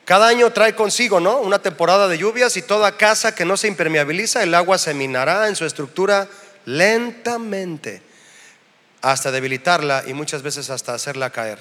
[0.06, 1.40] Cada año trae consigo, ¿no?
[1.40, 5.48] Una temporada de lluvias y toda casa que no se impermeabiliza, el agua se minará
[5.48, 6.28] en su estructura
[6.66, 8.04] lentamente
[9.02, 11.60] hasta debilitarla y muchas veces hasta hacerla caer.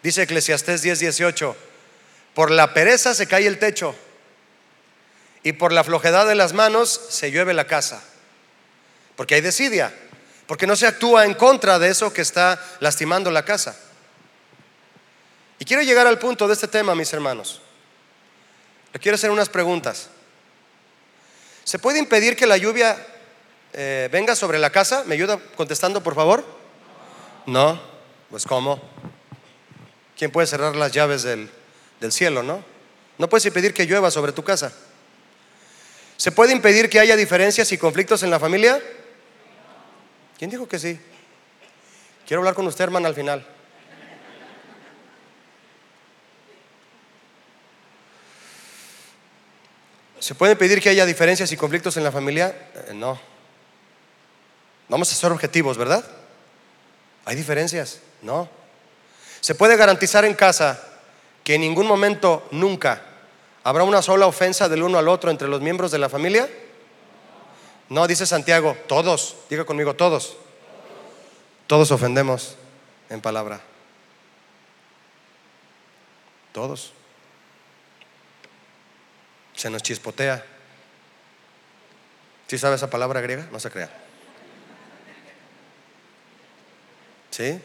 [0.00, 1.56] Dice Eclesiastés 10:18,
[2.32, 3.96] por la pereza se cae el techo
[5.42, 8.00] y por la flojedad de las manos se llueve la casa.
[9.16, 9.92] Porque hay desidia,
[10.46, 13.74] porque no se actúa en contra de eso que está lastimando la casa.
[15.60, 17.60] Y quiero llegar al punto de este tema, mis hermanos.
[18.94, 20.08] Le quiero hacer unas preguntas.
[21.64, 22.96] ¿Se puede impedir que la lluvia
[23.74, 25.04] eh, venga sobre la casa?
[25.06, 26.44] ¿Me ayuda contestando, por favor?
[27.44, 27.78] No,
[28.30, 28.80] pues ¿cómo?
[30.16, 31.50] ¿Quién puede cerrar las llaves del,
[32.10, 32.64] cielo, no?
[33.18, 34.72] No puedes impedir que llueva sobre tu casa.
[36.16, 38.82] ¿Se puede impedir que haya diferencias y conflictos en la familia?
[40.38, 40.98] ¿Quién dijo que sí?
[42.26, 43.46] Quiero hablar con usted, hermana, al final.
[50.20, 52.70] ¿Se puede impedir que haya diferencias y conflictos en la familia?
[52.88, 53.18] Eh, no.
[54.88, 56.04] Vamos a ser objetivos, ¿verdad?
[57.24, 58.00] ¿Hay diferencias?
[58.22, 58.48] No.
[59.40, 60.80] ¿Se puede garantizar en casa
[61.42, 63.02] que en ningún momento, nunca,
[63.62, 66.48] ¿Habrá una sola ofensa del uno al otro entre los miembros de la familia?
[67.88, 70.36] No, dice Santiago, todos, diga conmigo, todos.
[71.66, 72.56] Todos ofendemos
[73.10, 73.60] en palabra.
[76.52, 76.92] Todos.
[79.60, 80.42] Se nos chispotea.
[82.46, 83.46] ¿Sí sabe esa palabra griega?
[83.52, 83.90] No se crea.
[87.28, 87.60] ¿Sí?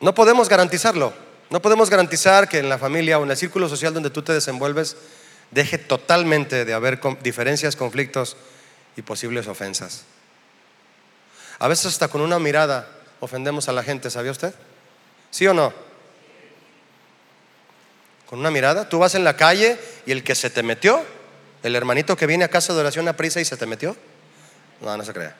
[0.00, 1.14] No podemos garantizarlo.
[1.48, 4.34] No podemos garantizar que en la familia o en el círculo social donde tú te
[4.34, 4.98] desenvuelves
[5.52, 8.36] deje totalmente de haber diferencias, conflictos
[8.98, 10.04] y posibles ofensas.
[11.58, 12.86] A veces hasta con una mirada
[13.20, 14.54] ofendemos a la gente, ¿sabía usted?
[15.30, 15.85] ¿Sí o no?
[18.26, 21.04] Con una mirada, tú vas en la calle y el que se te metió,
[21.62, 23.96] el hermanito que viene a casa de oración a prisa y se te metió,
[24.80, 25.36] no, no se crea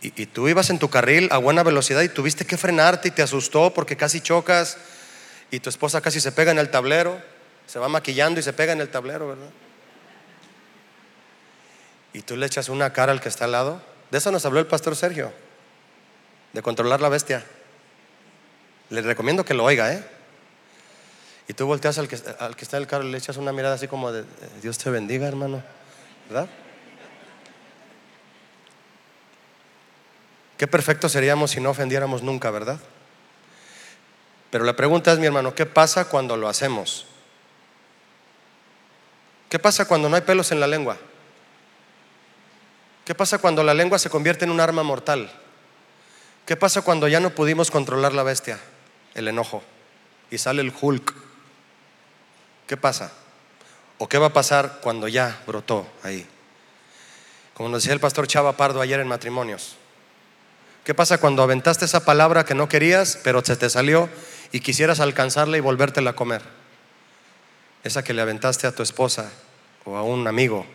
[0.00, 3.22] y, tú ibas en tu carril a buena velocidad y tuviste que frenarte y te
[3.22, 4.76] asustó porque casi chocas
[5.50, 7.20] y tu esposa casi se pega en el tablero,
[7.66, 9.50] se va maquillando y se pega en el tablero, ¿verdad?
[12.12, 13.82] Y tú le echas una cara al que está al lado.
[14.10, 15.32] De eso nos habló el pastor Sergio,
[16.52, 17.44] de controlar la bestia.
[18.90, 20.04] Le recomiendo que lo oiga, ¿eh?
[21.48, 23.52] Y tú volteas al que, al que está en el carro y le echas una
[23.52, 24.24] mirada así como de,
[24.62, 25.62] Dios te bendiga, hermano,
[26.28, 26.48] ¿verdad?
[30.56, 32.78] Qué perfectos seríamos si no ofendiéramos nunca, ¿verdad?
[34.50, 37.06] Pero la pregunta es, mi hermano, ¿qué pasa cuando lo hacemos?
[39.50, 40.96] ¿Qué pasa cuando no hay pelos en la lengua?
[43.04, 45.30] ¿Qué pasa cuando la lengua se convierte en un arma mortal?
[46.46, 48.58] ¿Qué pasa cuando ya no pudimos controlar la bestia,
[49.14, 49.62] el enojo,
[50.30, 51.23] y sale el Hulk?
[52.66, 53.12] ¿Qué pasa?
[53.98, 56.26] ¿O qué va a pasar cuando ya brotó ahí?
[57.54, 59.76] Como nos decía el pastor Chava Pardo ayer en matrimonios.
[60.84, 64.08] ¿Qué pasa cuando aventaste esa palabra que no querías, pero se te salió
[64.52, 66.42] y quisieras alcanzarla y volvértela a comer?
[67.84, 69.30] Esa que le aventaste a tu esposa
[69.84, 70.66] o a un amigo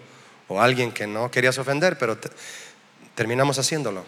[0.47, 2.17] o a alguien que no querías ofender, pero
[3.13, 4.04] terminamos haciéndolo.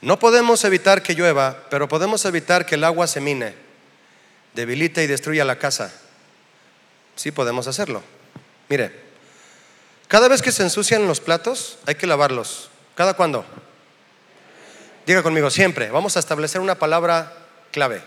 [0.00, 3.54] No podemos evitar que llueva, pero podemos evitar que el agua se mine,
[4.56, 5.92] debilite y destruya la casa.
[7.14, 8.02] Sí podemos hacerlo.
[8.68, 8.90] Mire,
[10.08, 12.70] cada vez que se ensucian los platos hay que lavarlos.
[12.96, 13.44] ¿Cada cuándo?
[15.06, 15.90] Diga conmigo, siempre.
[15.90, 17.32] Vamos a establecer una palabra
[17.70, 18.02] clave.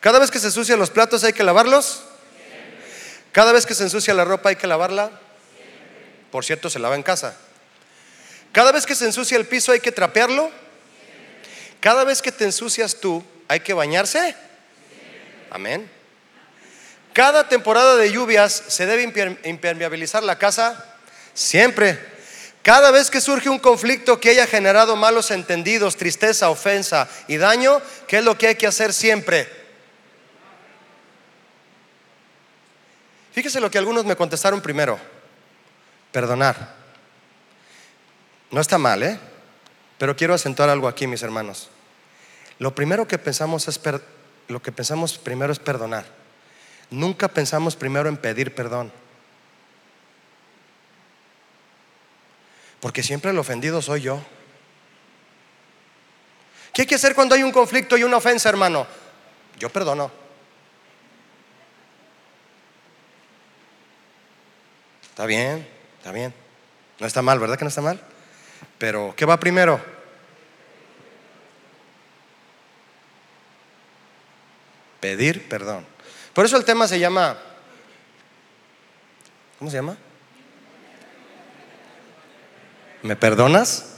[0.00, 2.02] Cada vez que se ensucian los platos hay que lavarlos.
[3.32, 5.10] Cada vez que se ensucia la ropa hay que lavarla.
[6.30, 7.36] Por cierto, se lava en casa.
[8.52, 10.50] Cada vez que se ensucia el piso hay que trapearlo.
[11.80, 14.34] Cada vez que te ensucias tú hay que bañarse.
[15.54, 15.88] Amén.
[17.12, 19.04] Cada temporada de lluvias se debe
[19.44, 20.96] impermeabilizar la casa.
[21.32, 21.96] Siempre.
[22.62, 27.80] Cada vez que surge un conflicto que haya generado malos entendidos, tristeza, ofensa y daño,
[28.08, 29.48] ¿qué es lo que hay que hacer siempre?
[33.32, 34.98] Fíjese lo que algunos me contestaron primero.
[36.10, 36.74] Perdonar.
[38.50, 39.20] No está mal, ¿eh?
[39.98, 41.70] Pero quiero acentuar algo aquí, mis hermanos.
[42.58, 43.78] Lo primero que pensamos es
[44.48, 46.04] lo que pensamos primero es perdonar.
[46.90, 48.92] Nunca pensamos primero en pedir perdón.
[52.80, 54.20] Porque siempre el ofendido soy yo.
[56.72, 58.86] ¿Qué hay que hacer cuando hay un conflicto y una ofensa, hermano?
[59.58, 60.10] Yo perdono.
[65.08, 65.66] Está bien,
[65.98, 66.34] está bien.
[66.98, 68.00] No está mal, ¿verdad que no está mal?
[68.78, 69.93] Pero, ¿qué va primero?
[75.04, 75.86] Pedir perdón.
[76.32, 77.36] Por eso el tema se llama,
[79.58, 79.98] ¿cómo se llama?
[83.02, 83.96] ¿Me perdonas?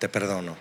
[0.00, 0.56] Te perdono.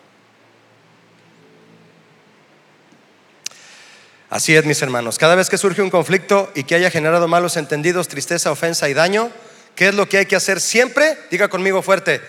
[4.30, 5.18] Así es, mis hermanos.
[5.18, 8.94] Cada vez que surge un conflicto y que haya generado malos entendidos, tristeza, ofensa y
[8.94, 9.32] daño,
[9.76, 11.18] ¿qué es lo que hay que hacer siempre?
[11.32, 12.22] Diga conmigo fuerte,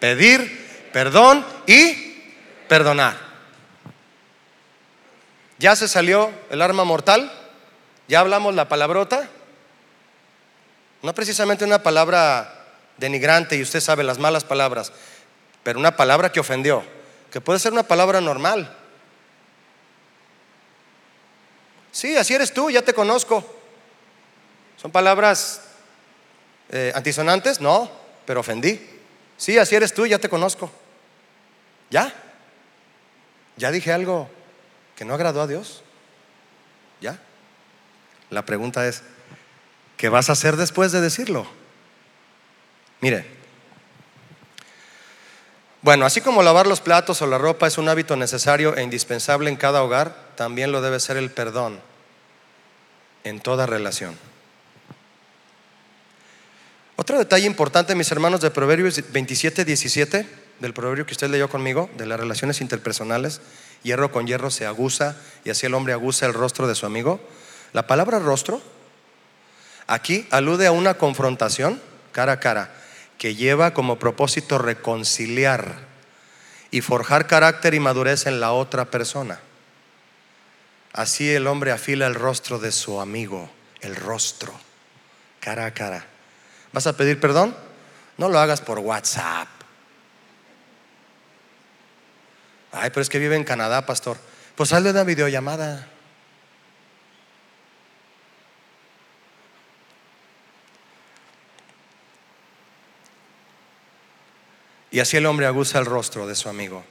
[0.00, 2.20] pedir perdón y
[2.68, 3.31] perdonar.
[5.62, 7.30] ¿Ya se salió el arma mortal?
[8.08, 9.28] ¿Ya hablamos la palabrota?
[11.02, 14.92] No precisamente una palabra denigrante y usted sabe las malas palabras,
[15.62, 16.82] pero una palabra que ofendió,
[17.30, 18.76] que puede ser una palabra normal.
[21.92, 23.44] Sí, así eres tú, ya te conozco.
[24.78, 25.62] ¿Son palabras
[26.70, 27.60] eh, antisonantes?
[27.60, 27.88] No,
[28.26, 28.84] pero ofendí.
[29.36, 30.72] Sí, así eres tú, ya te conozco.
[31.88, 32.12] ¿Ya?
[33.56, 34.28] ¿Ya dije algo
[35.02, 35.82] que no agradó a Dios?
[37.00, 37.18] ¿Ya?
[38.30, 39.02] La pregunta es,
[39.96, 41.44] ¿qué vas a hacer después de decirlo?
[43.00, 43.26] Mire,
[45.80, 49.50] bueno, así como lavar los platos o la ropa es un hábito necesario e indispensable
[49.50, 51.80] en cada hogar, también lo debe ser el perdón
[53.24, 54.16] en toda relación.
[56.94, 60.26] Otro detalle importante, mis hermanos, de Proverbios 27, 17,
[60.60, 63.40] del proverbio que usted leyó conmigo, de las relaciones interpersonales,
[63.82, 67.20] hierro con hierro se aguza y así el hombre aguza el rostro de su amigo.
[67.72, 68.60] La palabra rostro
[69.86, 71.80] aquí alude a una confrontación
[72.12, 72.72] cara a cara
[73.18, 75.76] que lleva como propósito reconciliar
[76.70, 79.38] y forjar carácter y madurez en la otra persona.
[80.92, 84.52] Así el hombre afila el rostro de su amigo, el rostro,
[85.40, 86.04] cara a cara.
[86.72, 87.54] ¿Vas a pedir perdón?
[88.18, 89.48] No lo hagas por WhatsApp.
[92.72, 94.16] Ay, pero es que vive en Canadá, pastor.
[94.56, 95.88] Pues hazle una videollamada.
[104.90, 106.84] Y así el hombre aguza el rostro de su amigo.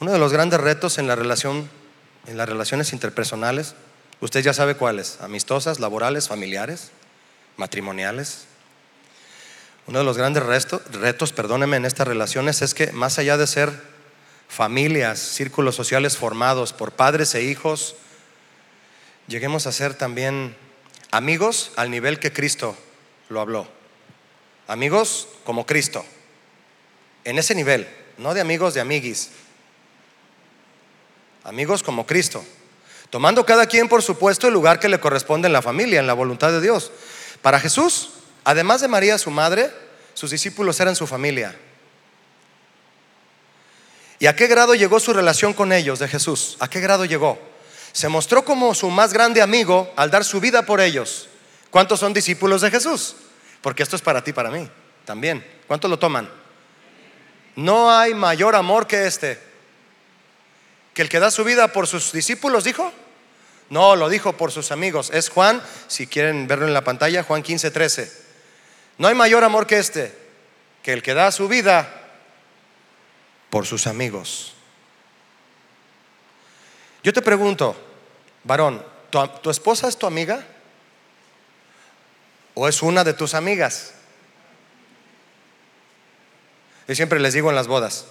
[0.00, 1.68] Uno de los grandes retos en la relación,
[2.26, 3.74] las relaciones interpersonales,
[4.20, 6.90] usted ya sabe cuáles, amistosas, laborales, familiares,
[7.58, 8.46] matrimoniales.
[9.86, 13.93] Uno de los grandes retos, perdóneme, en estas relaciones es que más allá de ser
[14.48, 17.96] familias, círculos sociales formados por padres e hijos,
[19.26, 20.56] lleguemos a ser también
[21.10, 22.76] amigos al nivel que Cristo
[23.28, 23.68] lo habló.
[24.66, 26.04] Amigos como Cristo
[27.24, 29.30] en ese nivel, no de amigos de amiguis,
[31.42, 32.44] amigos como Cristo,
[33.10, 36.12] tomando cada quien por supuesto el lugar que le corresponde en la familia, en la
[36.12, 36.92] voluntad de Dios.
[37.42, 38.10] Para Jesús,
[38.44, 39.70] además de María su madre,
[40.12, 41.56] sus discípulos eran su familia.
[44.24, 46.56] ¿Y a qué grado llegó su relación con ellos de Jesús?
[46.58, 47.38] ¿A qué grado llegó?
[47.92, 51.28] Se mostró como su más grande amigo al dar su vida por ellos.
[51.68, 53.16] ¿Cuántos son discípulos de Jesús?
[53.60, 54.66] Porque esto es para ti, para mí,
[55.04, 55.46] también.
[55.66, 56.30] ¿Cuántos lo toman?
[57.54, 59.38] No hay mayor amor que este.
[60.94, 62.90] Que el que da su vida por sus discípulos, dijo.
[63.68, 65.10] No, lo dijo por sus amigos.
[65.12, 68.12] Es Juan, si quieren verlo en la pantalla, Juan 15, 13.
[68.96, 70.16] No hay mayor amor que este.
[70.82, 72.03] Que el que da su vida
[73.54, 74.52] por sus amigos.
[77.04, 77.76] Yo te pregunto,
[78.42, 80.44] varón, ¿tu, ¿tu esposa es tu amiga?
[82.54, 83.94] ¿O es una de tus amigas?
[86.88, 88.06] Yo siempre les digo en las bodas,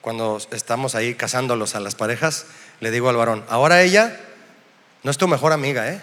[0.00, 2.46] cuando estamos ahí casándolos a las parejas,
[2.80, 4.18] le digo al varón, ahora ella
[5.04, 6.02] no es tu mejor amiga, ¿eh?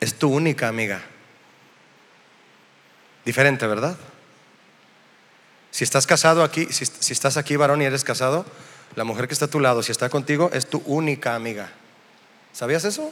[0.00, 1.02] Es tu única amiga.
[3.26, 3.98] Diferente, ¿verdad?
[5.72, 8.44] Si estás casado aquí, si, estás aquí varón y eres casado,
[8.94, 11.72] la mujer que está a tu lado, si está contigo, es tu única amiga.
[12.52, 13.10] ¿Sabías eso?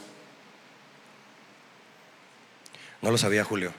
[3.01, 3.73] No lo sabía Julio.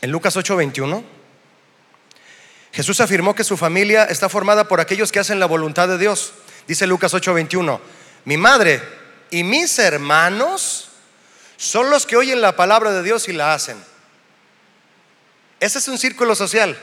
[0.00, 1.04] En Lucas 8:21,
[2.72, 6.32] Jesús afirmó que su familia está formada por aquellos que hacen la voluntad de Dios.
[6.66, 7.80] Dice Lucas 8:21,
[8.24, 8.82] mi madre
[9.30, 10.88] y mis hermanos
[11.56, 13.91] son los que oyen la palabra de Dios y la hacen.
[15.62, 16.76] Ese es un círculo social,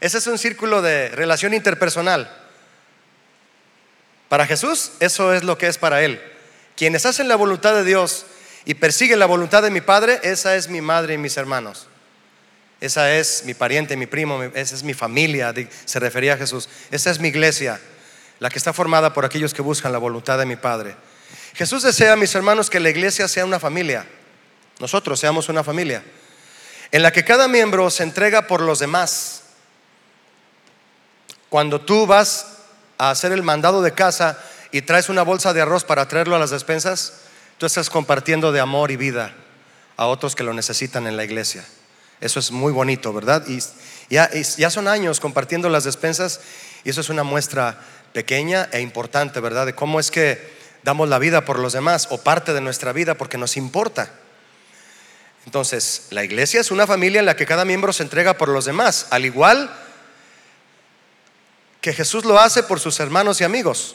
[0.00, 2.30] ese es un círculo de relación interpersonal.
[4.28, 6.22] Para Jesús eso es lo que es para Él.
[6.76, 8.24] Quienes hacen la voluntad de Dios
[8.64, 11.88] y persiguen la voluntad de mi Padre, esa es mi madre y mis hermanos.
[12.80, 15.52] Esa es mi pariente, mi primo, esa es mi familia,
[15.84, 16.68] se refería a Jesús.
[16.92, 17.80] Esa es mi iglesia,
[18.38, 20.94] la que está formada por aquellos que buscan la voluntad de mi Padre.
[21.54, 24.06] Jesús desea, mis hermanos, que la iglesia sea una familia.
[24.78, 26.04] Nosotros seamos una familia
[26.92, 29.42] en la que cada miembro se entrega por los demás.
[31.48, 32.46] Cuando tú vas
[32.98, 34.38] a hacer el mandado de casa
[34.72, 37.14] y traes una bolsa de arroz para traerlo a las despensas,
[37.58, 39.34] tú estás compartiendo de amor y vida
[39.96, 41.64] a otros que lo necesitan en la iglesia.
[42.20, 43.46] Eso es muy bonito, ¿verdad?
[43.46, 43.60] Y
[44.08, 46.40] ya, ya son años compartiendo las despensas
[46.84, 47.78] y eso es una muestra
[48.12, 49.66] pequeña e importante, ¿verdad?
[49.66, 53.14] De cómo es que damos la vida por los demás o parte de nuestra vida
[53.16, 54.10] porque nos importa.
[55.46, 58.64] Entonces, la iglesia es una familia en la que cada miembro se entrega por los
[58.64, 59.70] demás, al igual
[61.80, 63.94] que Jesús lo hace por sus hermanos y amigos.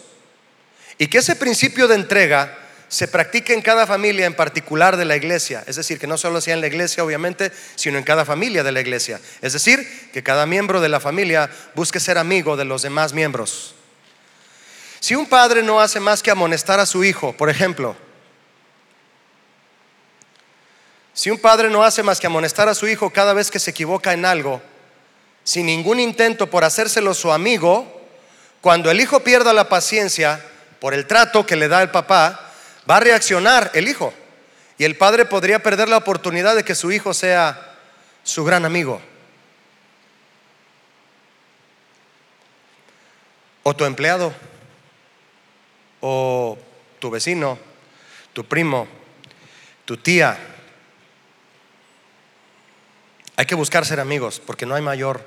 [0.98, 5.18] Y que ese principio de entrega se practique en cada familia en particular de la
[5.18, 5.64] iglesia.
[5.68, 8.72] Es decir, que no solo sea en la iglesia, obviamente, sino en cada familia de
[8.72, 9.20] la iglesia.
[9.42, 13.76] Es decir, que cada miembro de la familia busque ser amigo de los demás miembros.
[15.02, 17.98] Si un padre no hace más que amonestar a su hijo, por ejemplo,
[21.14, 23.72] si un padre no hace más que amonestar a su hijo cada vez que se
[23.72, 24.62] equivoca en algo,
[25.44, 28.02] sin ningún intento por hacérselo su amigo,
[28.62, 30.44] cuando el hijo pierda la paciencia
[30.80, 32.52] por el trato que le da el papá,
[32.90, 34.14] va a reaccionar el hijo.
[34.78, 37.76] Y el padre podría perder la oportunidad de que su hijo sea
[38.24, 39.02] su gran amigo.
[43.64, 44.34] O tu empleado,
[46.00, 46.58] o
[46.98, 47.60] tu vecino,
[48.34, 48.88] tu primo,
[49.86, 50.51] tu tía.
[53.42, 55.26] Hay que buscar ser amigos, porque no hay mayor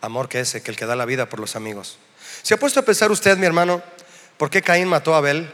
[0.00, 1.98] amor que ese, que el que da la vida por los amigos.
[2.42, 3.80] ¿Se ha puesto a pensar usted, mi hermano,
[4.38, 5.48] por qué Caín mató a Abel?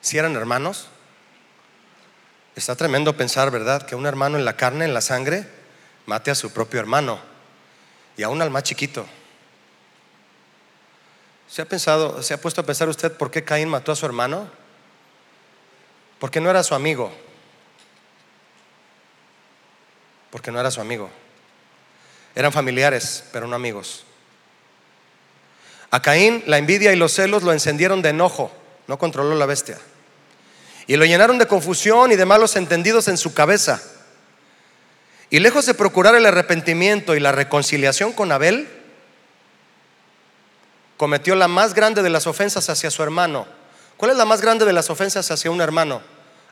[0.00, 0.86] si eran hermanos.
[2.54, 3.84] Está tremendo pensar, ¿verdad?
[3.84, 5.48] Que un hermano en la carne, en la sangre,
[6.06, 7.18] mate a su propio hermano
[8.16, 9.04] y aún al más chiquito.
[11.48, 14.06] ¿Se ha pensado, se ha puesto a pensar usted por qué Caín mató a su
[14.06, 14.48] hermano?
[16.20, 17.25] Porque no era su amigo.
[20.36, 21.08] Porque no era su amigo.
[22.34, 24.04] Eran familiares, pero no amigos.
[25.90, 28.52] A Caín la envidia y los celos lo encendieron de enojo,
[28.86, 29.78] no controló la bestia.
[30.86, 33.82] Y lo llenaron de confusión y de malos entendidos en su cabeza.
[35.30, 38.68] Y lejos de procurar el arrepentimiento y la reconciliación con Abel,
[40.98, 43.46] cometió la más grande de las ofensas hacia su hermano.
[43.96, 46.02] ¿Cuál es la más grande de las ofensas hacia un hermano?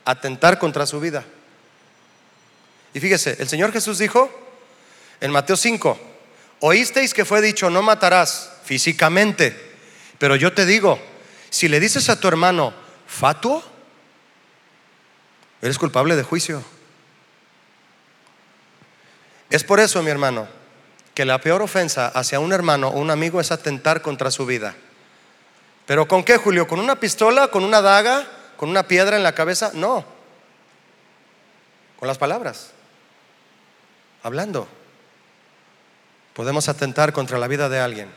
[0.05, 1.23] Atentar contra su vida.
[2.95, 4.31] Y fíjese, el Señor Jesús dijo
[5.21, 5.99] en Mateo 5,
[6.61, 9.75] oísteis que fue dicho, no matarás físicamente,
[10.17, 10.97] pero yo te digo,
[11.51, 12.73] si le dices a tu hermano,
[13.05, 13.63] fatuo,
[15.65, 16.63] Eres culpable de juicio.
[19.49, 20.47] Es por eso, mi hermano,
[21.15, 24.75] que la peor ofensa hacia un hermano o un amigo es atentar contra su vida.
[25.87, 26.67] ¿Pero con qué, Julio?
[26.67, 27.47] ¿Con una pistola?
[27.47, 28.27] ¿Con una daga?
[28.57, 29.71] ¿Con una piedra en la cabeza?
[29.73, 30.05] No.
[31.97, 32.74] Con las palabras.
[34.25, 34.67] Hablando.
[36.33, 38.11] Podemos atentar contra la vida de alguien.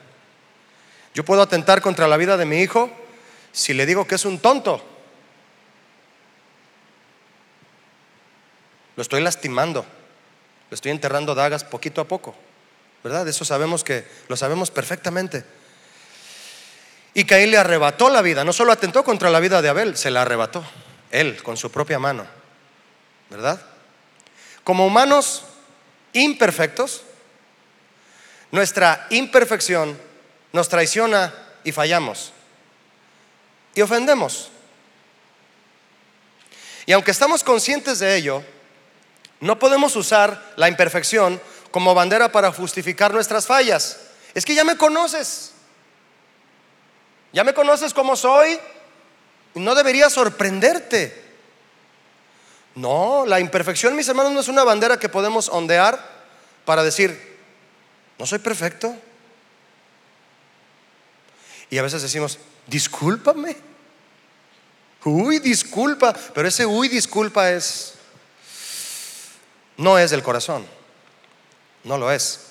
[1.12, 2.90] Yo puedo atentar contra la vida de mi hijo
[3.52, 4.82] si le digo que es un tonto.
[8.96, 9.84] Lo estoy lastimando.
[10.70, 12.34] Lo estoy enterrando dagas poquito a poco.
[13.04, 13.28] ¿Verdad?
[13.28, 15.44] Eso sabemos que lo sabemos perfectamente.
[17.12, 18.44] Y Caín le arrebató la vida.
[18.44, 20.64] No solo atentó contra la vida de Abel, se la arrebató.
[21.11, 22.26] Él, con su propia mano.
[23.28, 23.61] ¿Verdad?
[24.64, 25.44] Como humanos
[26.12, 27.02] imperfectos,
[28.50, 29.98] nuestra imperfección
[30.52, 31.34] nos traiciona
[31.64, 32.32] y fallamos.
[33.74, 34.50] Y ofendemos.
[36.86, 38.42] Y aunque estamos conscientes de ello,
[39.40, 41.40] no podemos usar la imperfección
[41.70, 44.00] como bandera para justificar nuestras fallas.
[44.34, 45.52] Es que ya me conoces.
[47.32, 48.59] Ya me conoces como soy.
[49.54, 51.27] No debería sorprenderte.
[52.78, 55.98] No, la imperfección, mis hermanos, no es una bandera que podemos ondear
[56.64, 57.36] para decir,
[58.20, 58.94] no soy perfecto.
[61.70, 63.56] Y a veces decimos, discúlpame.
[65.04, 66.14] Uy, disculpa.
[66.32, 67.94] Pero ese uy, disculpa es,
[69.76, 70.64] no es del corazón.
[71.82, 72.42] No lo es.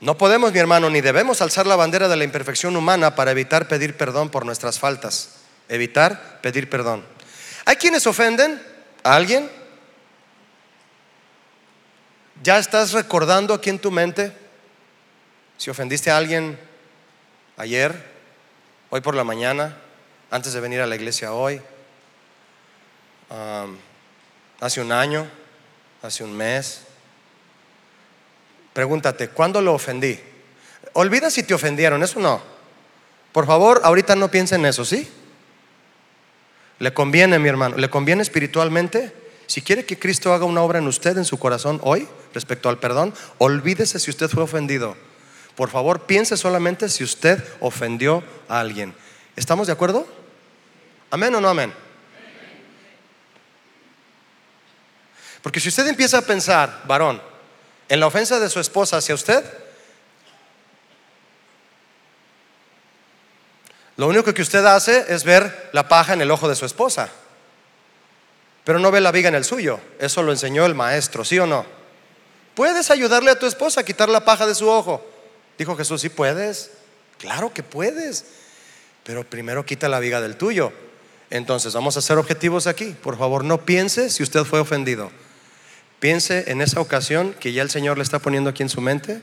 [0.00, 3.68] No podemos, mi hermano, ni debemos alzar la bandera de la imperfección humana para evitar
[3.68, 5.36] pedir perdón por nuestras faltas.
[5.68, 7.19] Evitar pedir perdón.
[7.70, 8.60] Hay quienes ofenden
[9.04, 9.48] a alguien.
[12.42, 14.32] ¿Ya estás recordando aquí en tu mente
[15.56, 16.58] si ofendiste a alguien
[17.56, 17.94] ayer,
[18.88, 19.76] hoy por la mañana,
[20.32, 21.62] antes de venir a la iglesia hoy,
[24.58, 25.30] hace un año,
[26.02, 26.80] hace un mes?
[28.72, 30.18] Pregúntate, ¿cuándo lo ofendí?
[30.94, 32.42] Olvida si te ofendieron, eso no.
[33.30, 35.08] Por favor, ahorita no piensen en eso, ¿sí?
[36.80, 39.12] Le conviene, mi hermano, le conviene espiritualmente.
[39.46, 42.78] Si quiere que Cristo haga una obra en usted, en su corazón, hoy, respecto al
[42.78, 44.96] perdón, olvídese si usted fue ofendido.
[45.56, 48.94] Por favor, piense solamente si usted ofendió a alguien.
[49.36, 50.06] ¿Estamos de acuerdo?
[51.10, 51.72] ¿Amén o no amén?
[55.42, 57.20] Porque si usted empieza a pensar, varón,
[57.90, 59.44] en la ofensa de su esposa hacia usted,
[64.00, 67.10] Lo único que usted hace es ver la paja en el ojo de su esposa,
[68.64, 69.78] pero no ve la viga en el suyo.
[69.98, 71.66] Eso lo enseñó el maestro, ¿sí o no?
[72.54, 75.06] ¿Puedes ayudarle a tu esposa a quitar la paja de su ojo?
[75.58, 76.70] Dijo Jesús, sí puedes.
[77.18, 78.24] Claro que puedes,
[79.04, 80.72] pero primero quita la viga del tuyo.
[81.28, 82.96] Entonces, vamos a ser objetivos aquí.
[83.02, 85.10] Por favor, no piense si usted fue ofendido.
[85.98, 89.20] Piense en esa ocasión que ya el Señor le está poniendo aquí en su mente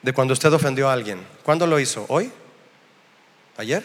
[0.00, 1.20] de cuando usted ofendió a alguien.
[1.42, 2.06] ¿Cuándo lo hizo?
[2.08, 2.32] ¿Hoy?
[3.56, 3.84] ¿Ayer?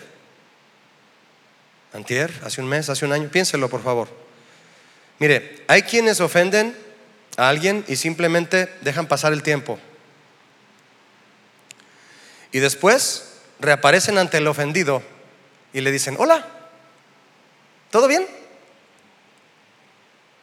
[1.94, 2.32] ¿Antier?
[2.44, 2.90] ¿Hace un mes?
[2.90, 3.30] ¿Hace un año?
[3.30, 4.08] Piénselo, por favor.
[5.20, 6.78] Mire, hay quienes ofenden
[7.38, 9.80] a alguien y simplemente dejan pasar el tiempo.
[12.52, 15.02] Y después reaparecen ante el ofendido
[15.74, 16.46] y le dicen, hola,
[17.92, 18.28] ¿todo bien?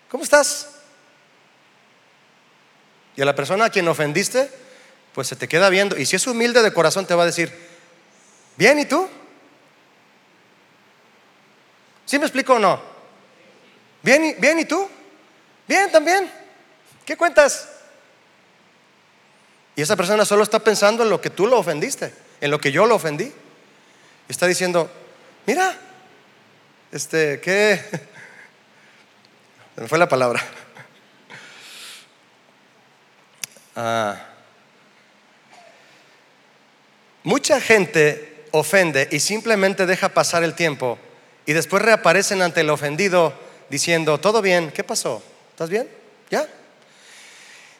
[0.09, 0.71] ¿Cómo estás?
[3.17, 4.51] Y a la persona a quien ofendiste,
[5.13, 5.97] pues se te queda viendo.
[5.97, 7.53] Y si es humilde de corazón, te va a decir,
[8.57, 9.09] bien, ¿y tú?
[12.07, 12.81] ¿Sí me explico o no?
[14.03, 14.89] ¿Bien, bien y tú?
[15.67, 16.31] Bien también.
[17.05, 17.69] ¿Qué cuentas?
[19.77, 22.71] Y esa persona solo está pensando en lo que tú lo ofendiste, en lo que
[22.71, 23.25] yo lo ofendí.
[23.25, 23.33] Y
[24.29, 24.91] está diciendo,
[25.47, 25.77] mira,
[26.93, 27.81] este, ¿qué?
[29.75, 30.45] Se me fue la palabra.
[33.75, 34.29] Ah.
[37.25, 40.97] Mucha gente ofende y simplemente deja pasar el tiempo
[41.45, 43.35] y después reaparecen ante el ofendido
[43.69, 44.71] diciendo, ¿todo bien?
[44.71, 45.23] ¿Qué pasó?
[45.51, 45.89] ¿Estás bien?
[46.31, 46.49] ¿Ya?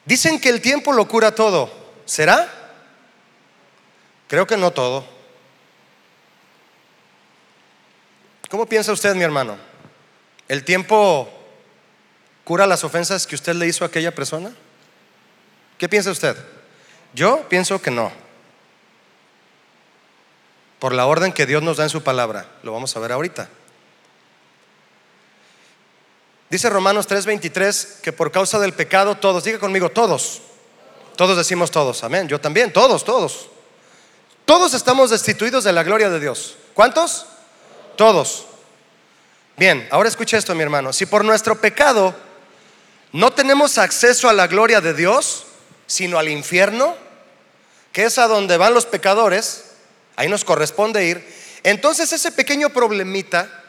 [0.03, 1.71] Dicen que el tiempo lo cura todo.
[2.03, 2.51] ¿Será?
[4.27, 5.05] Creo que no todo.
[8.49, 9.57] ¿Cómo piensa usted, mi hermano?
[10.49, 11.29] ¿El tiempo
[12.43, 14.53] cura las ofensas que usted le hizo a aquella persona?
[15.77, 16.35] ¿Qué piensa usted?
[17.13, 18.24] Yo pienso que no.
[20.79, 22.45] Por la orden que Dios nos da en su palabra.
[22.63, 23.49] Lo vamos a ver ahorita.
[26.49, 30.41] Dice Romanos 3:23 que por causa del pecado todos, diga conmigo, todos,
[31.15, 33.49] todos decimos todos, amén, yo también, todos, todos.
[34.45, 36.55] Todos estamos destituidos de la gloria de Dios.
[36.75, 37.25] ¿Cuántos?
[37.95, 38.45] Todos.
[39.57, 40.93] Bien, ahora escucha esto, mi hermano.
[40.93, 42.13] Si por nuestro pecado
[43.11, 45.45] no tenemos acceso a la gloria de Dios,
[45.87, 46.95] sino al infierno,
[47.91, 49.74] que es a donde van los pecadores,
[50.15, 51.25] ahí nos corresponde ir,
[51.63, 53.63] entonces ese pequeño problemita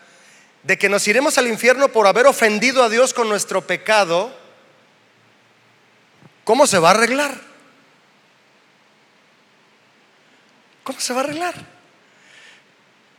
[0.63, 4.37] de que nos iremos al infierno por haber ofendido a Dios con nuestro pecado,
[6.45, 7.41] ¿cómo se va a arreglar?
[10.83, 11.55] ¿Cómo se va a arreglar?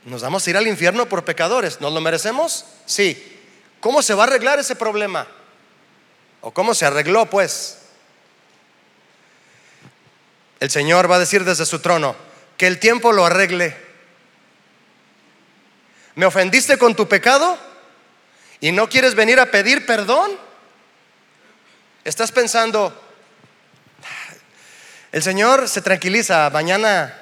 [0.05, 1.81] ¿Nos vamos a ir al infierno por pecadores?
[1.81, 2.65] ¿Nos lo merecemos?
[2.85, 3.39] Sí.
[3.79, 5.27] ¿Cómo se va a arreglar ese problema?
[6.41, 7.79] ¿O cómo se arregló pues?
[10.59, 12.26] El Señor va a decir desde su trono
[12.57, 13.77] que el tiempo lo arregle.
[16.15, 17.57] ¿Me ofendiste con tu pecado?
[18.59, 20.31] ¿Y no quieres venir a pedir perdón?
[22.03, 22.99] Estás pensando,
[25.11, 27.13] el Señor se tranquiliza, mañana,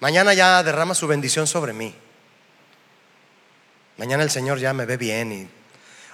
[0.00, 1.94] mañana ya derrama su bendición sobre mí.
[3.96, 5.48] Mañana el Señor ya me ve bien y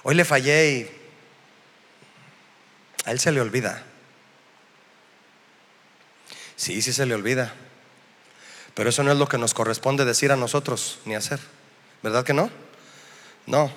[0.03, 0.89] hoy le fallé y
[3.05, 3.83] A él se le olvida.
[6.55, 7.53] Sí, sí se le olvida.
[8.75, 11.39] Pero eso no es lo que nos corresponde decir a nosotros ni hacer.
[12.03, 12.51] ¿Verdad que no?
[13.47, 13.71] No.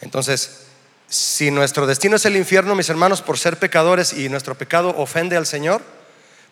[0.00, 0.66] Entonces,
[1.08, 5.36] si nuestro destino es el infierno, mis hermanos, por ser pecadores y nuestro pecado ofende
[5.36, 5.82] al Señor,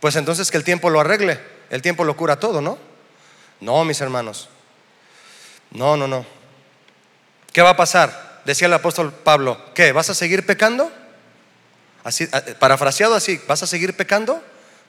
[0.01, 1.41] pues entonces que el tiempo lo arregle.
[1.71, 2.79] El tiempo lo cura todo, ¿no?
[3.61, 4.49] No, mis hermanos.
[5.73, 6.25] No, no, no.
[7.53, 8.43] ¿Qué va a pasar?
[8.45, 9.93] Decía el apóstol Pablo, ¿qué?
[9.93, 10.93] ¿Vas a seguir pecando?
[12.05, 12.29] Así,
[12.59, 14.43] parafraseado así, ¿vas a seguir pecando?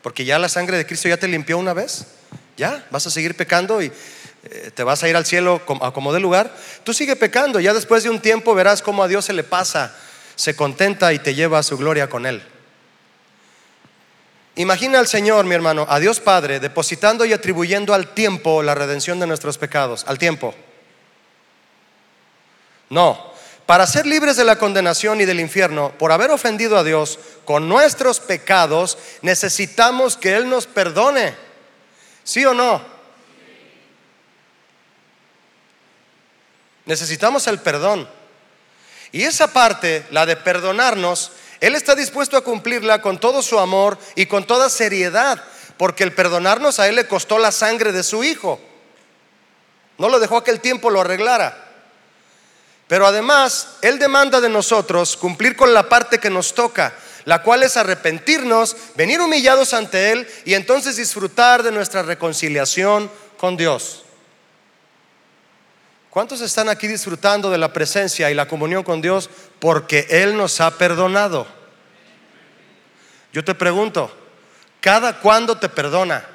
[0.06, 2.06] Porque ya la sangre de Cristo ya te limpió una vez.
[2.58, 2.86] ¿Ya?
[2.92, 3.92] ¿Vas a seguir pecando y
[4.44, 6.56] eh, te vas a ir al cielo a como de lugar?
[6.84, 9.98] Tú sigue pecando, ya después de un tiempo verás cómo a Dios se le pasa,
[10.36, 12.44] se contenta y te lleva a su gloria con Él.
[14.58, 19.20] Imagina al Señor, mi hermano, a Dios Padre, depositando y atribuyendo al tiempo la redención
[19.20, 20.54] de nuestros pecados, al tiempo.
[22.92, 23.34] No,
[23.66, 27.68] para ser libres de la condenación y del infierno, por haber ofendido a Dios con
[27.68, 31.36] nuestros pecados, necesitamos que Él nos perdone.
[32.24, 32.82] ¿Sí o no?
[36.86, 38.08] Necesitamos el perdón.
[39.12, 43.98] Y esa parte, la de perdonarnos, Él está dispuesto a cumplirla con todo su amor
[44.14, 45.44] y con toda seriedad,
[45.78, 48.60] porque el perdonarnos a Él le costó la sangre de su Hijo.
[49.98, 51.65] No lo dejó que el tiempo lo arreglara.
[52.88, 56.94] Pero además, Él demanda de nosotros cumplir con la parte que nos toca,
[57.26, 63.58] la cual es arrepentirnos, venir humillados ante Él y entonces disfrutar de nuestra reconciliación con
[63.58, 64.04] Dios.
[66.12, 69.30] ¿Cuántos están aquí disfrutando de la presencia y la comunión con Dios
[69.60, 71.48] porque Él nos ha perdonado?
[73.34, 74.16] Yo te pregunto,
[74.80, 76.26] ¿cada cuándo te perdona?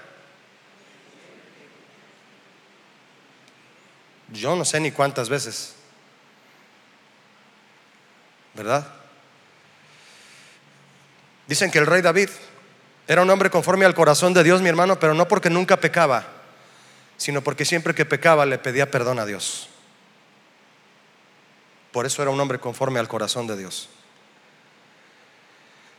[4.32, 5.80] Yo no sé ni cuántas veces.
[8.55, 8.86] ¿Verdad?
[11.46, 12.28] Dicen que el rey David
[13.09, 16.26] era un hombre conforme al corazón de Dios, mi hermano, pero no porque nunca pecaba,
[17.16, 19.68] sino porque siempre que pecaba le pedía perdón a Dios.
[21.90, 23.88] Por eso era un hombre conforme al corazón de Dios.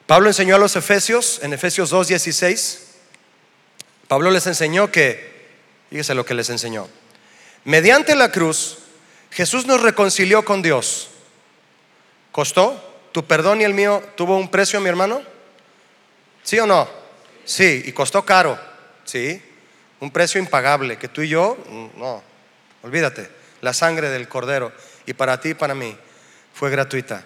[0.07, 2.79] Pablo enseñó a los Efesios, en Efesios 2.16,
[4.07, 5.49] Pablo les enseñó que,
[5.89, 6.87] fíjese lo que les enseñó,
[7.65, 8.79] mediante la cruz,
[9.31, 11.10] Jesús nos reconcilió con Dios
[12.31, 13.09] ¿Costó?
[13.11, 15.21] ¿Tu perdón y el mío tuvo un precio, mi hermano?
[16.43, 16.87] ¿Sí o no?
[17.43, 18.57] Sí, y costó caro.
[19.03, 19.41] Sí,
[19.99, 22.23] un precio impagable que tú y yo, mm, no,
[22.83, 23.29] olvídate,
[23.61, 24.71] la sangre del cordero
[25.05, 25.95] y para ti y para mí
[26.53, 27.23] fue gratuita.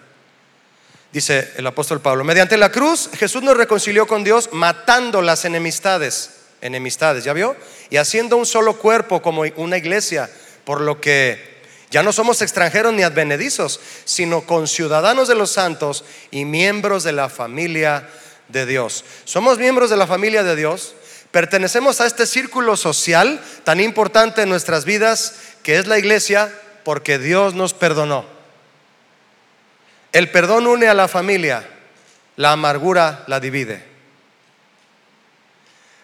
[1.12, 6.42] Dice el apóstol Pablo, mediante la cruz Jesús nos reconcilió con Dios matando las enemistades,
[6.60, 7.56] enemistades, ¿ya vio?
[7.90, 10.28] Y haciendo un solo cuerpo como una iglesia,
[10.64, 11.55] por lo que
[11.90, 17.28] ya no somos extranjeros ni advenedizos, sino conciudadanos de los santos y miembros de la
[17.28, 18.08] familia
[18.48, 19.04] de Dios.
[19.24, 20.94] Somos miembros de la familia de Dios,
[21.30, 26.52] pertenecemos a este círculo social tan importante en nuestras vidas que es la iglesia
[26.84, 28.24] porque Dios nos perdonó.
[30.12, 31.68] El perdón une a la familia,
[32.36, 33.84] la amargura la divide.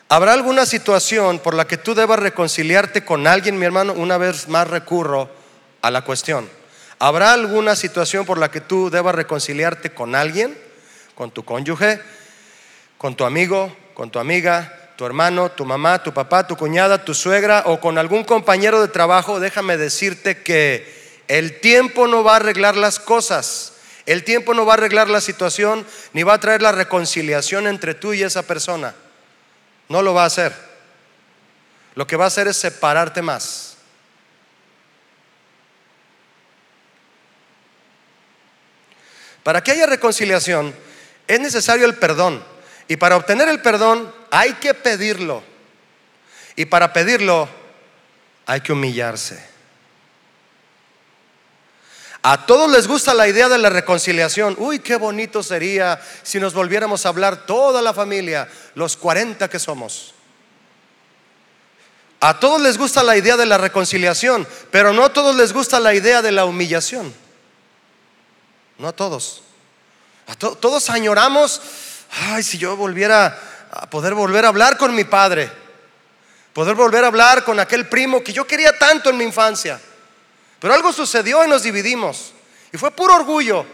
[0.09, 3.95] ¿Habrá alguna situación por la que tú debas reconciliarte con alguien, mi hermano?
[3.95, 5.42] Una vez más recurro
[5.83, 6.49] a la cuestión.
[6.99, 10.57] ¿Habrá alguna situación por la que tú debas reconciliarte con alguien,
[11.15, 12.01] con tu cónyuge,
[12.97, 17.13] con tu amigo, con tu amiga, tu hermano, tu mamá, tu papá, tu cuñada, tu
[17.13, 19.41] suegra o con algún compañero de trabajo?
[19.41, 23.73] Déjame decirte que el tiempo no va a arreglar las cosas.
[24.07, 27.95] El tiempo no va a arreglar la situación ni va a traer la reconciliación entre
[27.95, 28.95] tú y esa persona.
[29.89, 30.55] No lo va a hacer.
[31.95, 33.72] Lo que va a hacer es separarte más.
[39.43, 40.75] Para que haya reconciliación
[41.27, 42.43] es necesario el perdón.
[42.89, 45.43] Y para obtener el perdón hay que pedirlo.
[46.57, 47.49] Y para pedirlo
[48.47, 49.53] hay que humillarse.
[52.25, 54.55] A todos les gusta la idea de la reconciliación.
[54.59, 59.59] Uy, qué bonito sería si nos volviéramos a hablar toda la familia, los 40 que
[59.59, 60.15] somos.
[62.21, 65.81] A todos les gusta la idea de la reconciliación, pero no a todos les gusta
[65.81, 67.13] la idea de la humillación.
[68.83, 69.43] No a todos.
[70.27, 71.63] A todos añoramos,
[72.11, 73.39] ay, si yo volviera
[73.71, 75.49] a poder volver a hablar con mi padre,
[76.53, 79.81] poder volver a hablar con aquel primo que yo quería tanto en mi infancia.
[80.59, 82.33] Pero algo sucedió y nos dividimos.
[82.73, 83.65] Y fue puro orgullo.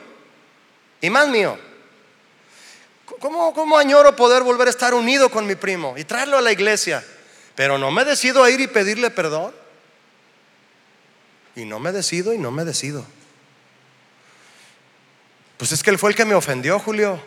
[1.01, 1.59] Y más mío.
[3.19, 6.53] ¿Cómo, ¿Cómo añoro poder volver a estar unido con mi primo y traerlo a la
[6.53, 7.03] iglesia?
[7.55, 9.55] Pero no me decido a ir y pedirle perdón.
[11.57, 13.07] Y no me decido y no me decido.
[15.59, 17.21] Pues es que él fue el que me ofendió, Julio.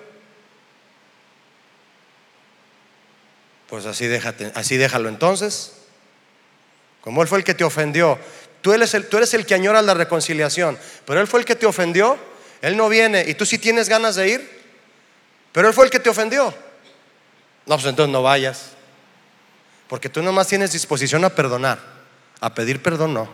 [3.69, 5.73] Pues así, déjate, así déjalo entonces.
[7.01, 8.17] Como él fue el que te ofendió.
[8.61, 11.55] Tú eres, el, tú eres el que añora la reconciliación, pero él fue el que
[11.55, 12.17] te ofendió.
[12.61, 14.61] Él no viene y tú sí tienes ganas de ir,
[15.51, 16.53] pero él fue el que te ofendió.
[17.65, 18.71] No, pues entonces no vayas.
[19.87, 21.79] Porque tú nomás tienes disposición a perdonar.
[22.39, 23.29] A pedir perdón no.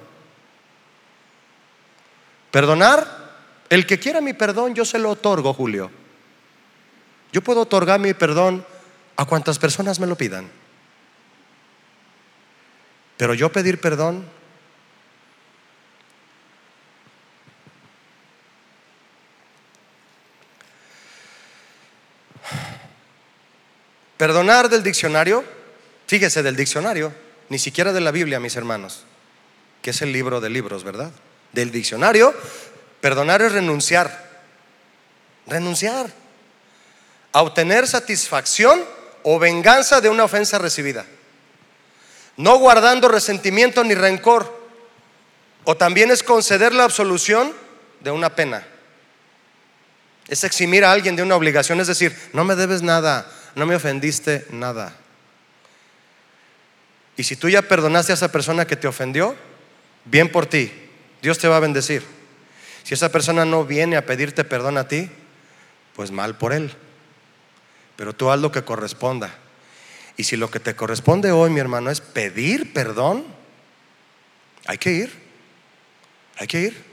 [2.52, 3.27] Perdonar,
[3.70, 5.92] el que quiera mi perdón, yo se lo otorgo, Julio.
[7.32, 8.66] Yo puedo otorgar mi perdón
[9.16, 10.50] a cuantas personas me lo pidan.
[13.18, 14.26] Pero yo pedir perdón,
[24.18, 25.44] Perdonar del diccionario,
[26.08, 27.14] fíjese del diccionario,
[27.50, 29.04] ni siquiera de la Biblia, mis hermanos,
[29.84, 31.12] que es el libro de libros, ¿verdad?
[31.54, 32.34] Del diccionario,
[33.02, 34.28] perdonar es renunciar.
[35.48, 36.08] Renunciar
[37.38, 38.84] a obtener satisfacción
[39.22, 41.06] o venganza de una ofensa recibida.
[42.36, 44.58] No guardando resentimiento ni rencor.
[45.64, 47.54] O también es conceder la absolución
[48.00, 48.66] de una pena.
[50.28, 53.76] Es eximir a alguien de una obligación, es decir, no me debes nada, no me
[53.76, 54.96] ofendiste nada.
[57.18, 59.36] Y si tú ya perdonaste a esa persona que te ofendió,
[60.06, 60.72] bien por ti,
[61.22, 62.04] Dios te va a bendecir.
[62.88, 65.10] Si esa persona no viene a pedirte perdón a ti,
[65.94, 66.72] pues mal por él.
[67.98, 69.36] Pero tú haz lo que corresponda.
[70.16, 73.26] Y si lo que te corresponde hoy, mi hermano, es pedir perdón,
[74.68, 75.12] hay que ir.
[76.38, 76.86] Hay que ir.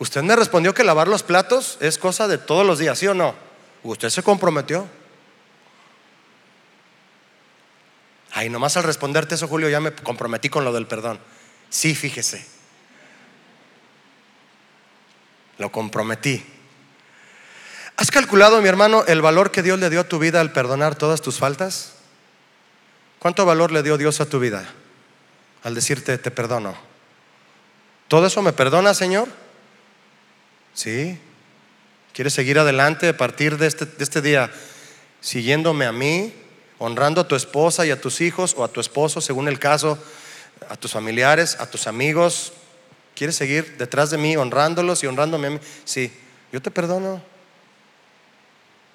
[0.00, 3.14] Usted me respondió que lavar los platos es cosa de todos los días, ¿sí o
[3.14, 3.36] no?
[3.84, 4.88] Usted se comprometió.
[8.32, 11.20] Ay, nomás al responderte eso, Julio, ya me comprometí con lo del perdón.
[11.70, 12.53] Sí, fíjese.
[15.58, 16.44] Lo comprometí.
[17.96, 20.96] ¿Has calculado, mi hermano, el valor que Dios le dio a tu vida al perdonar
[20.96, 21.94] todas tus faltas?
[23.20, 24.68] ¿Cuánto valor le dio Dios a tu vida
[25.62, 26.76] al decirte te perdono?
[28.08, 29.28] ¿Todo eso me perdona, Señor?
[30.74, 31.18] Sí.
[32.12, 34.50] ¿Quieres seguir adelante a partir de este, de este día
[35.20, 36.34] siguiéndome a mí,
[36.78, 39.98] honrando a tu esposa y a tus hijos o a tu esposo, según el caso,
[40.68, 42.52] a tus familiares, a tus amigos.
[43.14, 45.58] ¿Quieres seguir detrás de mí honrándolos y honrándome a mí?
[45.84, 46.12] Sí,
[46.52, 47.22] yo te perdono.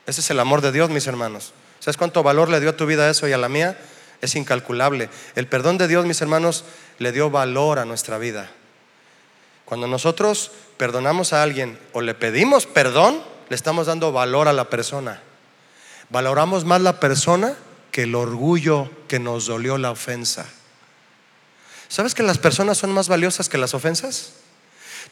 [0.06, 1.54] Ese es el amor de Dios, mis hermanos.
[1.80, 3.80] ¿Sabes cuánto valor le dio a tu vida eso y a la mía?
[4.22, 5.10] Es incalculable.
[5.36, 6.66] El perdón de Dios, mis hermanos,
[6.98, 8.52] le dio valor a nuestra vida.
[9.64, 14.70] Cuando nosotros perdonamos a alguien o le pedimos perdón, le estamos dando valor a la
[14.70, 15.22] persona.
[16.10, 17.56] Valoramos más la persona
[17.92, 20.48] que el orgullo que nos dolió la ofensa.
[21.90, 24.34] ¿Sabes que las personas son más valiosas que las ofensas?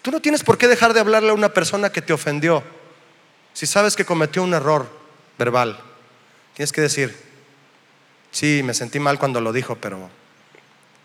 [0.03, 2.63] Tú no tienes por qué dejar de hablarle a una persona que te ofendió.
[3.53, 4.87] Si sabes que cometió un error
[5.39, 5.79] verbal,
[6.53, 7.17] tienes que decir,
[8.29, 10.07] sí, me sentí mal cuando lo dijo, pero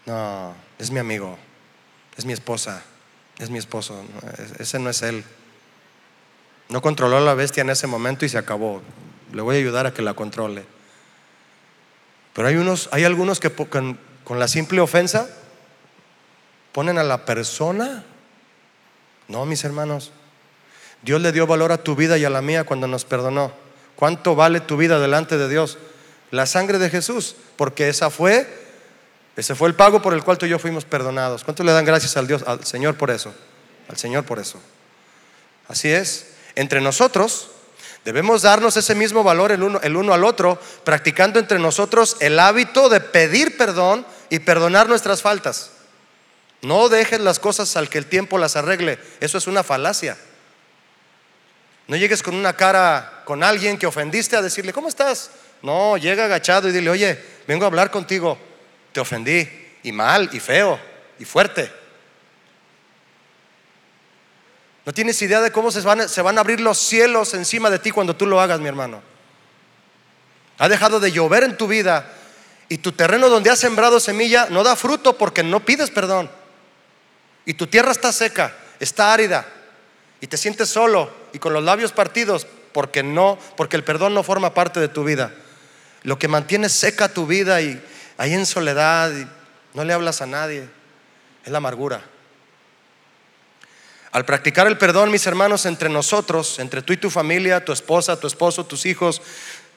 [0.05, 1.39] no, es mi amigo,
[2.19, 2.83] es mi esposa,
[3.39, 4.05] es mi esposo,
[4.59, 5.25] ese no es él.
[6.69, 8.83] No controló a la bestia en ese momento y se acabó.
[9.33, 10.65] Le voy a ayudar a que la controle.
[12.35, 15.39] Pero hay, unos, hay algunos que con, con la simple ofensa
[16.73, 18.05] ponen a la persona.
[19.29, 20.11] No, mis hermanos.
[21.03, 23.53] Dios le dio valor a tu vida y a la mía cuando nos perdonó.
[23.97, 25.79] ¿Cuánto vale tu vida delante de Dios?
[26.31, 28.49] La sangre de Jesús, porque esa fue,
[29.37, 31.45] ese fue el pago por el cual tú y yo fuimos perdonados.
[31.45, 33.35] ¿Cuánto le dan gracias al Dios, al Señor por eso?
[33.89, 34.61] Al Señor por eso.
[35.69, 36.35] Así es.
[36.55, 37.49] Entre nosotros
[38.05, 42.39] Debemos darnos ese mismo valor el uno, el uno al otro, practicando entre nosotros el
[42.41, 45.71] hábito de pedir perdón y perdonar nuestras faltas.
[46.63, 48.99] No dejes las cosas al que el tiempo las arregle.
[49.21, 50.17] Eso es una falacia.
[51.89, 55.31] No llegues con una cara con alguien que ofendiste a decirle, ¿cómo estás?
[55.61, 58.39] No, llega agachado y dile, oye, vengo a hablar contigo.
[58.93, 59.49] Te ofendí.
[59.83, 60.79] Y mal, y feo,
[61.19, 61.73] y fuerte.
[64.85, 68.15] No tienes idea de cómo se van, a abrir los cielos encima de ti cuando
[68.15, 69.03] tú lo hagas, mi hermano.
[70.59, 72.13] Ha dejado de llover en tu vida
[72.69, 76.31] y tu terreno donde has sembrado semilla no da fruto porque no pides perdón.
[77.45, 79.47] Y tu tierra está seca, está árida
[80.21, 84.23] y te sientes solo y con los labios partidos porque no, porque el perdón no
[84.23, 85.33] forma parte de tu vida.
[86.03, 87.83] Lo que mantiene seca tu vida y
[88.19, 89.27] ahí en soledad y
[89.75, 90.69] no le hablas a nadie
[91.45, 92.03] es la amargura.
[94.13, 98.21] Al practicar el perdón, mis hermanos, entre nosotros, entre tú y tu familia, tu esposa,
[98.21, 99.23] tu esposo, tus hijos,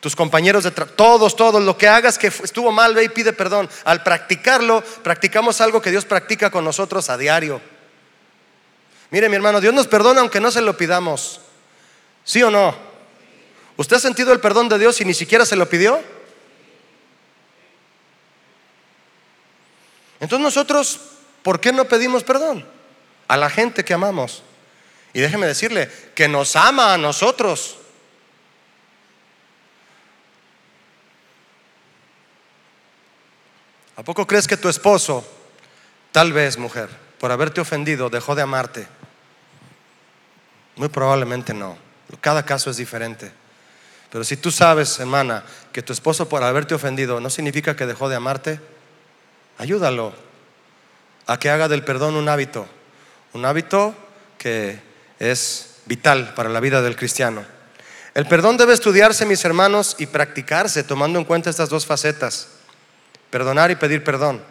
[0.06, 3.68] tus compañeros de todos, todos, lo que hagas que estuvo mal, ve y pide perdón.
[3.86, 7.60] Al practicarlo, practicamos algo que Dios practica con nosotros a diario.
[9.10, 11.42] Mire, mi hermano, Dios nos perdona aunque no se lo pidamos.
[12.24, 12.76] ¿Sí o no?
[13.78, 16.00] ¿Usted ha sentido el perdón de Dios y ni siquiera se lo pidió?
[20.20, 21.00] Entonces nosotros,
[21.42, 22.64] ¿por qué no pedimos perdón?
[23.28, 24.44] A la gente que amamos.
[25.16, 27.80] Y déjeme decirle, que nos ama a nosotros.
[33.98, 35.26] ¿A poco crees que tu esposo,
[36.12, 36.90] tal vez mujer,
[37.20, 38.88] por haberte ofendido, dejó de amarte?
[40.76, 41.78] Muy probablemente no.
[42.20, 43.32] Cada caso es diferente.
[44.12, 48.10] Pero si tú sabes, hermana, que tu esposo por haberte ofendido no significa que dejó
[48.10, 48.60] de amarte,
[49.58, 50.14] ayúdalo
[51.28, 52.68] a que haga del perdón un hábito.
[53.34, 53.96] Un hábito
[54.38, 54.80] que
[55.20, 57.46] es vital para la vida del cristiano.
[58.14, 62.48] El perdón debe estudiarse, mis hermanos, y practicarse tomando en cuenta estas dos facetas.
[63.36, 64.42] Perdonar y pedir perdón.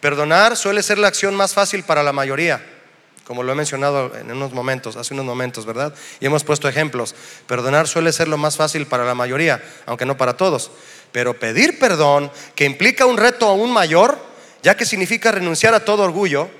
[0.00, 2.60] Perdonar suele ser la acción más fácil para la mayoría,
[3.24, 5.94] como lo he mencionado en unos momentos, hace unos momentos, ¿verdad?
[6.18, 7.14] Y hemos puesto ejemplos.
[7.46, 10.72] Perdonar suele ser lo más fácil para la mayoría, aunque no para todos.
[11.12, 14.18] Pero pedir perdón, que implica un reto aún mayor,
[14.64, 16.50] ya que significa renunciar a todo orgullo,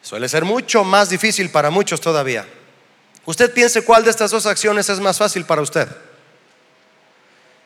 [0.00, 2.46] suele ser mucho más difícil para muchos todavía.
[3.26, 5.86] Usted piense cuál de estas dos acciones es más fácil para usted.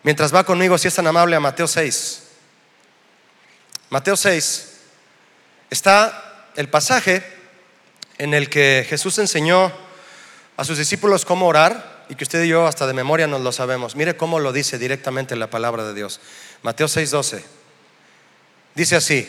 [0.06, 2.22] Mientras va conmigo, si es tan amable, a Mateo 6.
[3.90, 4.72] Mateo 6
[5.68, 7.24] está el pasaje
[8.16, 9.72] en el que Jesús enseñó
[10.56, 13.50] a sus discípulos cómo orar y que usted y yo hasta de memoria nos lo
[13.50, 13.96] sabemos.
[13.96, 16.20] Mire cómo lo dice directamente la palabra de Dios.
[16.62, 17.42] Mateo 6:12.
[18.76, 19.28] Dice así,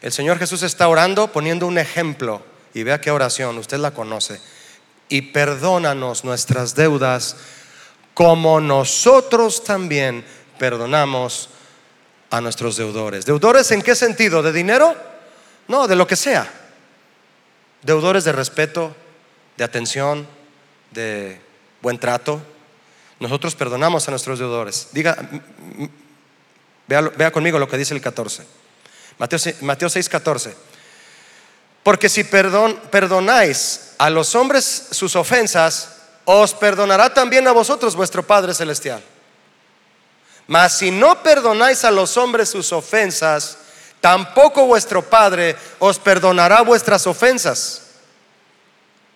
[0.00, 2.42] el Señor Jesús está orando poniendo un ejemplo
[2.72, 4.40] y vea qué oración, usted la conoce.
[5.10, 7.36] Y perdónanos nuestras deudas
[8.16, 10.24] como nosotros también
[10.58, 11.50] perdonamos
[12.30, 13.26] a nuestros deudores.
[13.26, 14.42] ¿Deudores en qué sentido?
[14.42, 14.96] ¿De dinero?
[15.68, 16.50] No, de lo que sea.
[17.82, 18.96] Deudores de respeto,
[19.58, 20.26] de atención,
[20.92, 21.42] de
[21.82, 22.40] buen trato.
[23.20, 24.88] Nosotros perdonamos a nuestros deudores.
[24.92, 25.18] Diga,
[26.86, 28.44] vea, conmigo lo que dice el 14.
[29.18, 30.56] Mateo, Mateo 6, 14.
[31.82, 35.95] Porque si perdon, perdonáis a los hombres sus ofensas,
[36.26, 39.02] os perdonará también a vosotros vuestro Padre Celestial.
[40.48, 43.58] Mas si no perdonáis a los hombres sus ofensas,
[44.00, 47.82] tampoco vuestro Padre os perdonará vuestras ofensas.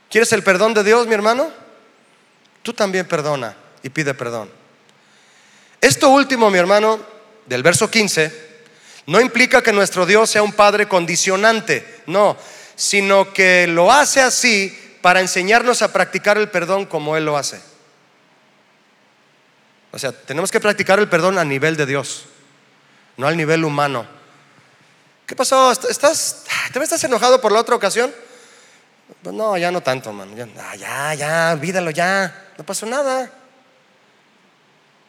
[0.09, 1.51] ¿Quieres el perdón de Dios, mi hermano?
[2.63, 4.51] Tú también perdona y pide perdón.
[5.81, 7.01] Esto último, mi hermano,
[7.47, 8.51] del verso 15,
[9.07, 12.37] no implica que nuestro Dios sea un Padre condicionante, no,
[12.77, 17.61] sino que lo hace así para enseñarnos a practicar el perdón como Él lo hace.
[19.93, 22.27] O sea, tenemos que practicar el perdón a nivel de Dios,
[23.17, 24.07] no al nivel humano.
[25.27, 25.73] ¿Qué pasó?
[25.73, 28.13] ¿Estás, ¿Te estás enojado por la otra ocasión?
[29.23, 30.37] No, ya no tanto, mano.
[30.37, 32.53] Ya, ah, ya, ya, olvídalo ya.
[32.57, 33.31] No pasó nada.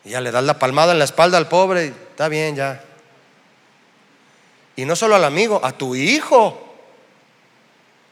[0.03, 1.87] Y ya le das la palmada en la espalda al pobre.
[1.87, 2.83] está bien, ya.
[4.75, 6.67] Y no solo al amigo, a tu hijo.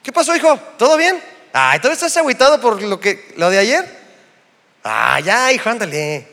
[0.03, 0.57] ¿Qué pasó, hijo?
[0.77, 1.21] ¿Todo bien?
[1.51, 3.99] Ay, ¿todavía estás agüitado por lo, que, lo de ayer?
[4.83, 6.27] Ay, ya, hijo, ándale.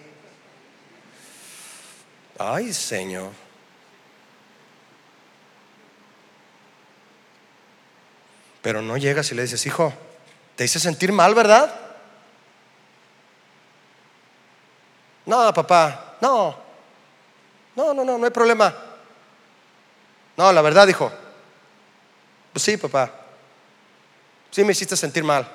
[2.39, 3.31] Ay, Señor.
[8.61, 9.93] Pero no llegas y le dices, hijo,
[10.57, 11.73] te hice sentir mal, ¿verdad?
[15.25, 16.57] No, papá, no.
[17.75, 18.75] No, no, no, no hay problema.
[20.37, 21.13] No, la verdad, hijo.
[22.53, 23.26] Pues sí, papá.
[24.57, 25.47] Sí me hiciste sentir mal.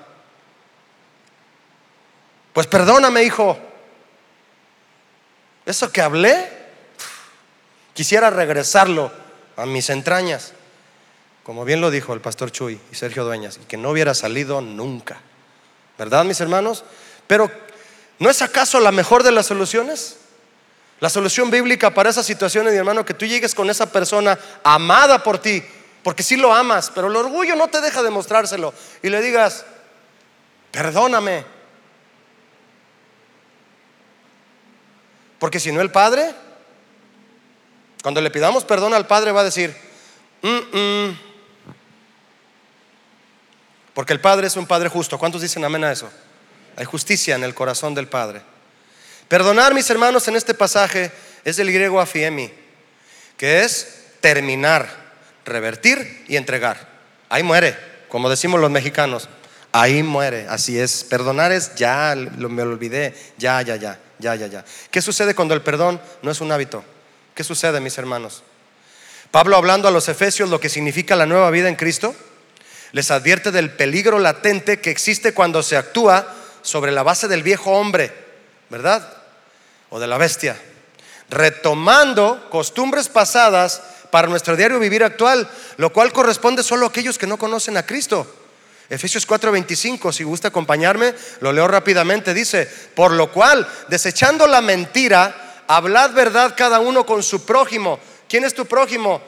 [2.53, 3.57] Pues perdóname, hijo.
[5.65, 6.47] Eso que hablé,
[7.95, 9.11] quisiera regresarlo
[9.57, 10.53] a mis entrañas.
[11.41, 14.61] Como bien lo dijo el pastor Chuy y Sergio Dueñas, y que no hubiera salido
[14.61, 15.19] nunca.
[15.97, 16.83] ¿Verdad, mis hermanos?
[17.25, 17.49] Pero,
[18.19, 20.17] ¿no es acaso la mejor de las soluciones?
[20.99, 25.23] La solución bíblica para esas situaciones, mi hermano, que tú llegues con esa persona amada
[25.23, 25.63] por ti,
[26.03, 28.73] porque sí lo amas, pero el orgullo no te deja demostrárselo.
[29.03, 29.65] Y le digas,
[30.71, 31.45] perdóname.
[35.37, 36.33] Porque si no el Padre,
[38.01, 39.75] cuando le pidamos perdón al Padre va a decir,
[43.93, 45.19] porque el Padre es un Padre justo.
[45.19, 46.09] ¿Cuántos dicen amén a eso?
[46.77, 48.41] Hay justicia en el corazón del Padre.
[49.27, 51.11] Perdonar, mis hermanos, en este pasaje
[51.43, 52.51] es del griego afiemi,
[53.37, 55.00] que es terminar
[55.45, 56.87] revertir y entregar.
[57.29, 57.77] Ahí muere,
[58.09, 59.29] como decimos los mexicanos.
[59.71, 61.03] Ahí muere, así es.
[61.05, 64.65] Perdonar es ya, me lo olvidé, ya, ya, ya, ya, ya, ya.
[64.89, 66.83] ¿Qué sucede cuando el perdón no es un hábito?
[67.33, 68.43] ¿Qué sucede, mis hermanos?
[69.31, 72.13] Pablo hablando a los efesios lo que significa la nueva vida en Cristo.
[72.91, 77.71] Les advierte del peligro latente que existe cuando se actúa sobre la base del viejo
[77.71, 78.13] hombre,
[78.69, 79.07] ¿verdad?
[79.89, 80.57] O de la bestia.
[81.29, 83.81] Retomando costumbres pasadas
[84.11, 87.85] para nuestro diario vivir actual, lo cual corresponde solo a aquellos que no conocen a
[87.85, 88.27] Cristo.
[88.89, 95.63] Efesios 4:25, si gusta acompañarme, lo leo rápidamente, dice, por lo cual, desechando la mentira,
[95.67, 97.99] hablad verdad cada uno con su prójimo.
[98.27, 99.21] ¿Quién es tu prójimo?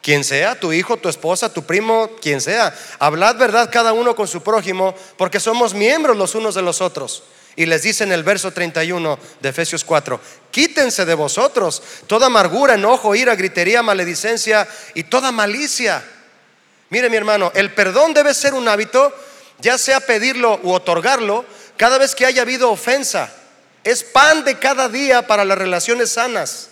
[0.00, 2.72] Quien sea, tu hijo, tu esposa, tu primo, quien sea.
[3.00, 7.24] Hablad verdad cada uno con su prójimo, porque somos miembros los unos de los otros.
[7.58, 10.20] Y les dice en el verso 31 de Efesios 4,
[10.52, 16.04] quítense de vosotros toda amargura, enojo, ira, gritería, maledicencia y toda malicia.
[16.90, 19.12] Mire mi hermano, el perdón debe ser un hábito,
[19.58, 21.44] ya sea pedirlo u otorgarlo,
[21.76, 23.28] cada vez que haya habido ofensa.
[23.82, 26.68] Es pan de cada día para las relaciones sanas.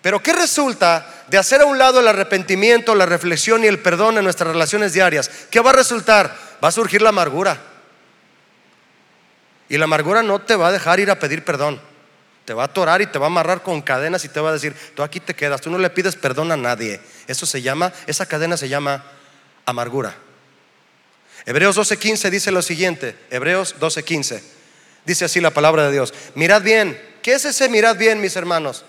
[0.00, 4.16] Pero ¿qué resulta de hacer a un lado el arrepentimiento, la reflexión y el perdón
[4.16, 5.30] en nuestras relaciones diarias?
[5.50, 6.34] ¿Qué va a resultar?
[6.64, 7.71] Va a surgir la amargura.
[9.72, 11.80] Y la amargura no te va a dejar ir a pedir perdón.
[12.44, 14.52] Te va a atorar y te va a amarrar con cadenas y te va a
[14.52, 17.00] decir, tú aquí te quedas, tú no le pides perdón a nadie.
[17.26, 19.02] Eso se llama, esa cadena se llama
[19.64, 20.14] amargura.
[21.46, 24.42] Hebreos 12:15 dice lo siguiente, Hebreos 12:15.
[25.06, 26.12] Dice así la palabra de Dios.
[26.34, 28.84] Mirad bien, ¿qué es ese mirad bien, mis hermanos?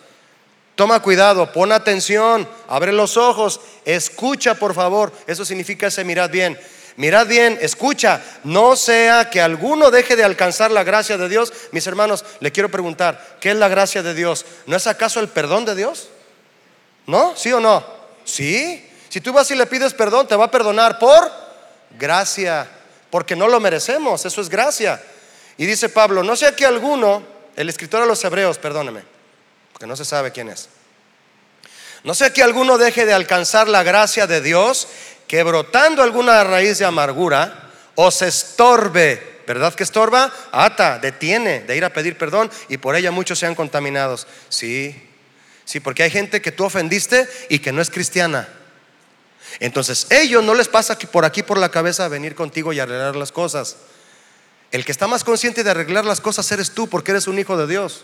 [0.76, 5.14] Toma cuidado, pon atención, abre los ojos, escucha por favor.
[5.28, 6.60] Eso significa ese mirad bien.
[6.96, 11.52] Mirad bien, escucha, no sea que alguno deje de alcanzar la gracia de Dios.
[11.72, 14.46] Mis hermanos, le quiero preguntar, ¿qué es la gracia de Dios?
[14.68, 16.10] ¿No es acaso el perdón de Dios?
[17.08, 17.36] ¿No?
[17.36, 17.84] ¿Sí o no?
[18.26, 18.90] Sí.
[19.10, 21.32] Si tú vas y le pides perdón, te va a perdonar por
[21.98, 22.68] gracia,
[23.10, 25.02] porque no lo merecemos, eso es gracia.
[25.58, 27.24] Y dice Pablo, no sea que alguno,
[27.56, 29.04] el escritor de los hebreos, perdóneme,
[29.72, 30.70] porque no se sabe quién es.
[32.04, 34.88] No sea que alguno deje de alcanzar la gracia de Dios
[35.28, 40.32] que brotando alguna raíz de amargura os estorbe, ¿verdad que estorba?
[40.52, 44.28] Ata, detiene de ir a pedir perdón y por ella muchos sean contaminados.
[44.50, 44.96] Sí,
[45.66, 48.48] sí, porque hay gente que tú ofendiste y que no es cristiana.
[49.60, 53.32] Entonces, ellos no les pasa por aquí por la cabeza venir contigo y arreglar las
[53.32, 53.78] cosas.
[54.72, 57.56] El que está más consciente de arreglar las cosas eres tú porque eres un hijo
[57.58, 58.04] de Dios.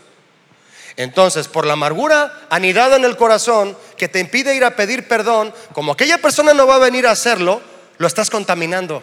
[1.00, 5.54] Entonces, por la amargura anidada en el corazón que te impide ir a pedir perdón,
[5.72, 7.62] como aquella persona no va a venir a hacerlo,
[8.00, 9.02] lo estás contaminando.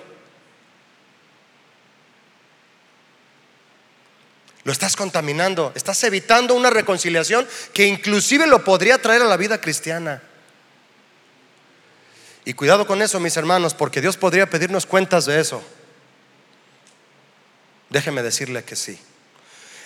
[4.65, 9.59] Lo estás contaminando, estás evitando una reconciliación que inclusive lo podría traer a la vida
[9.59, 10.23] cristiana.
[12.45, 15.63] Y cuidado con eso, mis hermanos, porque Dios podría pedirnos cuentas de eso.
[17.89, 19.01] Déjeme decirle que sí.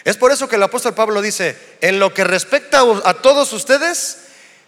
[0.05, 4.19] Es por eso que el apóstol Pablo dice, en lo que respecta a todos ustedes,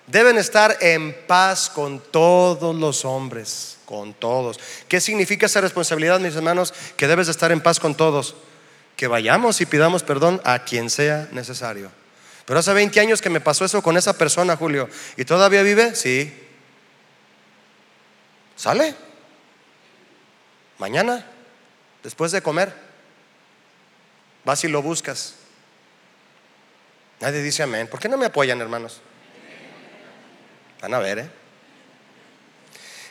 [0.07, 4.61] deben estar en paz con todos los hombres, con todos.
[4.89, 6.75] ¿Qué significa esa responsabilidad, mis hermanos?
[6.97, 8.35] Que debes de estar en paz con todos.
[8.97, 11.91] Que vayamos y pidamos perdón a quien sea necesario.
[12.45, 14.89] Pero hace 20 años que me pasó eso con esa persona, Julio.
[15.17, 15.95] ¿Y todavía vive?
[15.95, 16.33] Sí.
[18.57, 18.95] ¿Sale?
[20.79, 21.25] Mañana,
[22.03, 22.82] después de comer.
[24.45, 25.35] Vas y lo buscas.
[27.21, 27.87] Nadie dice amén.
[27.87, 29.01] ¿Por qué no me apoyan, hermanos?
[30.81, 31.31] Van a ver, ¿eh?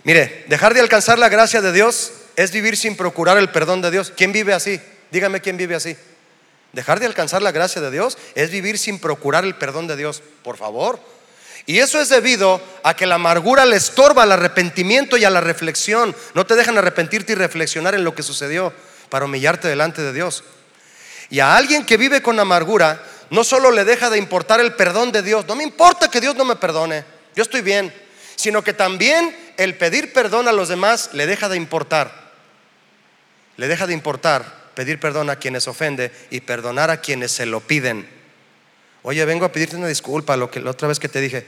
[0.03, 3.91] Mire, dejar de alcanzar la gracia de Dios es vivir sin procurar el perdón de
[3.91, 4.11] Dios.
[4.15, 4.81] ¿Quién vive así?
[5.11, 5.95] Dígame quién vive así.
[6.73, 10.21] Dejar de alcanzar la gracia de Dios es vivir sin procurar el perdón de Dios.
[10.43, 10.99] Por favor.
[11.65, 15.41] Y eso es debido a que la amargura le estorba al arrepentimiento y a la
[15.41, 16.15] reflexión.
[16.33, 18.73] No te dejan arrepentirte y reflexionar en lo que sucedió
[19.09, 20.43] para humillarte delante de Dios.
[21.31, 25.13] Y a alguien que vive con amargura, no solo le deja de importar el perdón
[25.13, 27.05] de Dios, no me importa que Dios no me perdone,
[27.35, 27.91] yo estoy bien,
[28.35, 32.31] sino que también el pedir perdón a los demás le deja de importar.
[33.55, 37.61] Le deja de importar pedir perdón a quienes ofende y perdonar a quienes se lo
[37.61, 38.09] piden.
[39.03, 41.45] Oye, vengo a pedirte una disculpa lo que la otra vez que te dije.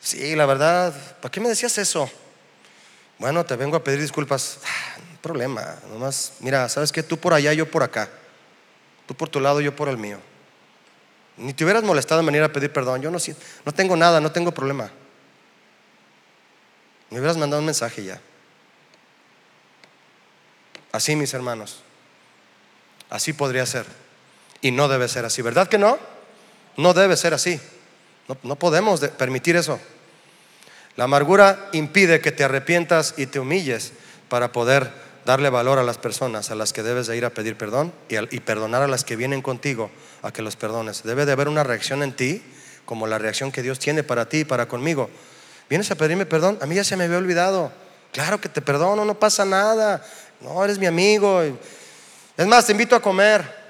[0.00, 2.10] Sí, la verdad, ¿para qué me decías eso?
[3.18, 4.58] Bueno, te vengo a pedir disculpas.
[4.64, 7.02] Ah, no problema, nomás, mira, ¿sabes qué?
[7.02, 8.08] Tú por allá, yo por acá.
[9.06, 10.18] Tú por tu lado, yo por el mío.
[11.36, 13.02] Ni te hubieras molestado en venir a pedir perdón.
[13.02, 13.18] Yo no,
[13.64, 14.90] no tengo nada, no tengo problema.
[17.10, 18.20] Me hubieras mandado un mensaje ya.
[20.92, 21.82] Así, mis hermanos.
[23.10, 23.86] Así podría ser.
[24.60, 25.42] Y no debe ser así.
[25.42, 25.98] ¿Verdad que no?
[26.76, 27.60] No debe ser así.
[28.28, 29.78] No, no podemos permitir eso.
[30.96, 33.92] La amargura impide que te arrepientas y te humilles
[34.28, 37.56] para poder darle valor a las personas a las que debes de ir a pedir
[37.56, 39.90] perdón y, perdonar a las que vienen contigo
[40.22, 41.02] a que los perdones.
[41.02, 42.42] Debe de haber una reacción en ti,
[42.84, 45.10] como la reacción que Dios tiene para ti y para conmigo.
[45.68, 46.58] ¿Vienes a pedirme perdón?
[46.60, 47.72] A mí ya se me había olvidado.
[48.12, 50.04] Claro que te perdono, no pasa nada.
[50.40, 51.42] No, eres mi amigo.
[52.36, 53.64] Es más, te invito a comer.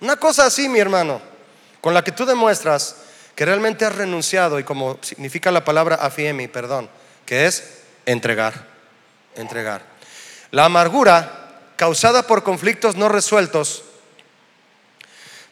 [0.00, 1.20] Una cosa así, mi hermano,
[1.80, 2.96] con la que tú demuestras
[3.34, 6.88] que realmente has renunciado y como significa la palabra afiemi, perdón,
[7.24, 8.66] que es entregar,
[9.36, 9.91] entregar.
[10.52, 13.82] La amargura causada por conflictos no resueltos,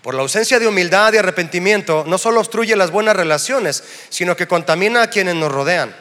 [0.02, 4.46] por la ausencia de humildad y arrepentimiento, no solo obstruye las buenas relaciones, sino que
[4.46, 5.94] contamina a quienes nos rodean.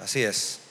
[0.00, 0.63] Así es.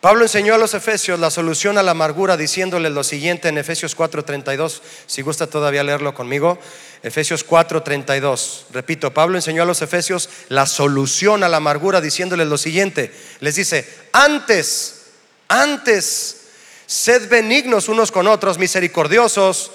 [0.00, 3.96] Pablo enseñó a los efesios la solución a la amargura diciéndoles lo siguiente en Efesios
[3.96, 6.56] 4:32, si gusta todavía leerlo conmigo,
[7.02, 8.66] Efesios 4:32.
[8.72, 13.56] Repito, Pablo enseñó a los efesios la solución a la amargura diciéndoles lo siguiente, les
[13.56, 15.06] dice, antes,
[15.48, 16.42] antes,
[16.86, 19.72] sed benignos unos con otros, misericordiosos.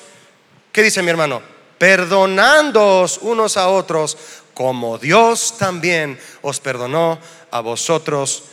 [0.71, 1.41] ¿Qué dice mi hermano?
[1.77, 4.17] Perdonándoos unos a otros,
[4.53, 7.19] como Dios también os perdonó
[7.51, 8.43] a vosotros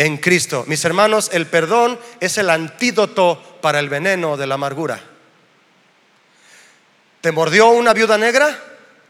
[0.00, 0.64] en Cristo.
[0.66, 4.98] Mis hermanos, el perdón es el antídoto para el veneno de la amargura.
[7.20, 8.58] ¿Te mordió una viuda negra?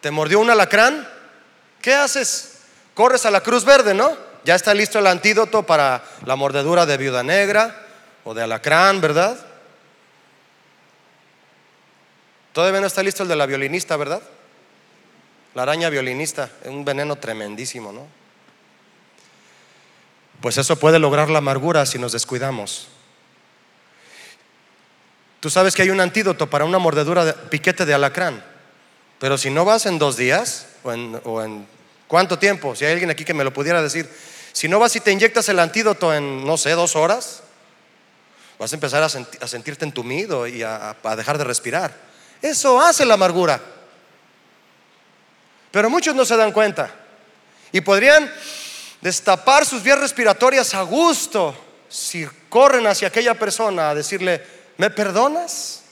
[0.00, 1.08] ¿Te mordió un alacrán?
[1.80, 2.62] ¿Qué haces?
[2.92, 4.16] Corres a la cruz verde, ¿no?
[4.44, 7.86] Ya está listo el antídoto para la mordedura de viuda negra
[8.24, 9.38] o de alacrán, ¿verdad?
[12.52, 14.22] Todavía no está listo el de la violinista, ¿verdad?
[15.54, 18.19] La araña violinista, es un veneno tremendísimo, ¿no?
[20.40, 22.88] Pues eso puede lograr la amargura si nos descuidamos.
[25.40, 28.44] Tú sabes que hay un antídoto para una mordedura de piquete de alacrán,
[29.18, 30.92] pero si no vas en dos días o
[31.42, 31.66] en,
[32.06, 34.08] cuánto tiempo, si hay alguien aquí que me lo pudiera decir,
[34.52, 37.42] si no vas y te inyectas el antídoto en, no sé, dos horas,
[38.58, 41.94] vas a empezar a, sentirte entumido y a dejar de respirar.
[42.42, 43.60] Eso hace la amargura.
[45.70, 46.90] Pero muchos no se dan cuenta
[47.72, 48.30] y podrían
[49.00, 51.54] destapar sus vías respiratorias a gusto
[51.88, 54.44] si corren hacia aquella persona a decirle,
[54.76, 55.82] ¿me perdonas?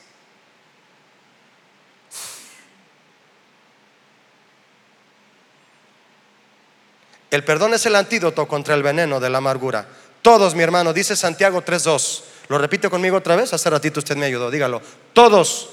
[7.30, 9.86] El perdón es el antídoto contra el veneno de la amargura.
[10.22, 12.22] Todos, mi hermano, dice Santiago 3.2.
[12.48, 14.80] Lo repito conmigo otra vez, hace ratito usted me ayudó, dígalo.
[15.12, 15.68] Todos,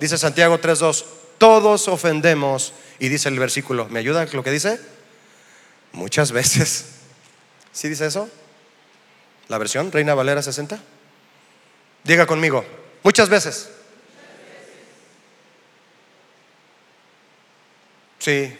[0.00, 1.04] dice Santiago 3.2,
[1.36, 2.72] todos ofendemos.
[2.98, 4.80] Y dice el versículo, ¿me ayuda lo que dice?
[5.92, 6.86] Muchas veces.
[7.72, 8.28] ¿Sí dice eso?
[9.48, 10.78] ¿La versión Reina Valera 60?
[12.04, 12.64] Diga conmigo,
[13.02, 13.70] muchas veces.
[18.18, 18.56] Sí.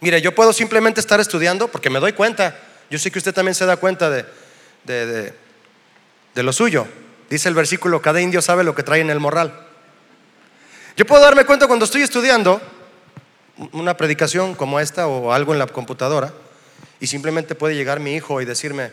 [0.00, 2.56] Mire, yo puedo simplemente estar estudiando porque me doy cuenta.
[2.90, 4.24] Yo sé que usted también se da cuenta de,
[4.84, 5.32] de,
[6.34, 6.86] de lo suyo.
[7.30, 9.66] Dice el versículo, cada indio sabe lo que trae en el morral.
[10.96, 12.60] Yo puedo darme cuenta cuando estoy estudiando
[13.72, 16.32] una predicación como esta o algo en la computadora
[17.00, 18.90] y simplemente puede llegar mi hijo y decirme,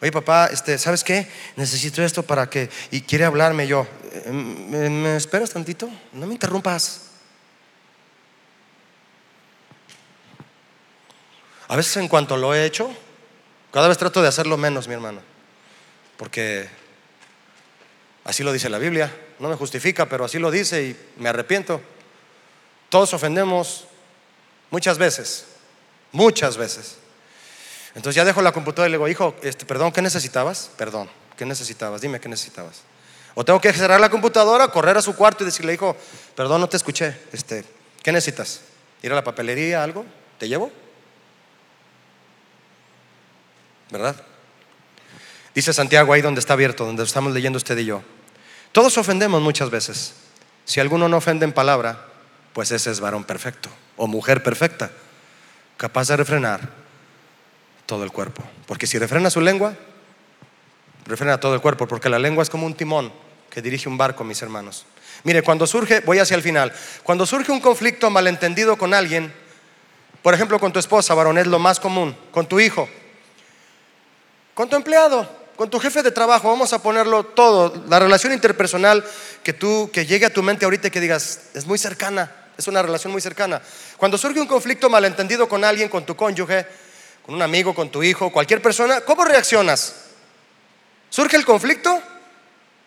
[0.00, 1.28] oye papá, este, ¿sabes qué?
[1.56, 5.88] Necesito esto para que, y quiere hablarme yo, eh, ¿me, esperas tantito?
[6.12, 7.02] No me interrumpas.
[11.68, 12.90] A veces en cuanto lo he hecho,
[13.72, 15.20] cada vez trato de hacerlo menos, mi hermano,
[16.16, 16.68] porque
[18.24, 21.80] así lo dice la Biblia, no me justifica, pero así lo dice y me arrepiento.
[22.88, 23.84] Todos ofendemos
[24.70, 25.46] muchas veces,
[26.12, 26.96] muchas veces.
[27.94, 30.70] Entonces ya dejo la computadora y le digo, hijo, este, perdón, ¿qué necesitabas?
[30.76, 32.00] Perdón, ¿qué necesitabas?
[32.00, 32.82] Dime qué necesitabas.
[33.34, 35.96] O tengo que cerrar la computadora, correr a su cuarto y decirle, hijo,
[36.34, 37.18] perdón, no te escuché.
[37.32, 37.64] Este,
[38.02, 38.60] ¿Qué necesitas?
[39.02, 40.06] ¿Ir a la papelería, algo?
[40.38, 40.70] ¿Te llevo?
[43.90, 44.16] ¿Verdad?
[45.54, 48.02] Dice Santiago ahí donde está abierto, donde estamos leyendo usted y yo.
[48.72, 50.12] Todos ofendemos muchas veces.
[50.64, 52.06] Si alguno no ofende en palabra,
[52.56, 53.68] pues ese es varón perfecto
[53.98, 54.90] o mujer perfecta,
[55.76, 56.70] capaz de refrenar
[57.84, 58.42] todo el cuerpo.
[58.66, 59.74] Porque si refrena su lengua,
[61.04, 63.12] refrena todo el cuerpo, porque la lengua es como un timón
[63.50, 64.86] que dirige un barco, mis hermanos.
[65.22, 66.72] Mire, cuando surge, voy hacia el final,
[67.02, 69.30] cuando surge un conflicto malentendido con alguien,
[70.22, 72.88] por ejemplo con tu esposa, varón, es lo más común, con tu hijo,
[74.54, 79.04] con tu empleado, con tu jefe de trabajo, vamos a ponerlo todo, la relación interpersonal
[79.42, 82.66] que tú, que llegue a tu mente ahorita y que digas, es muy cercana, es
[82.68, 83.60] una relación muy cercana.
[83.96, 86.66] Cuando surge un conflicto malentendido con alguien, con tu cónyuge,
[87.24, 89.94] con un amigo, con tu hijo, cualquier persona, ¿cómo reaccionas?
[91.10, 92.02] Surge el conflicto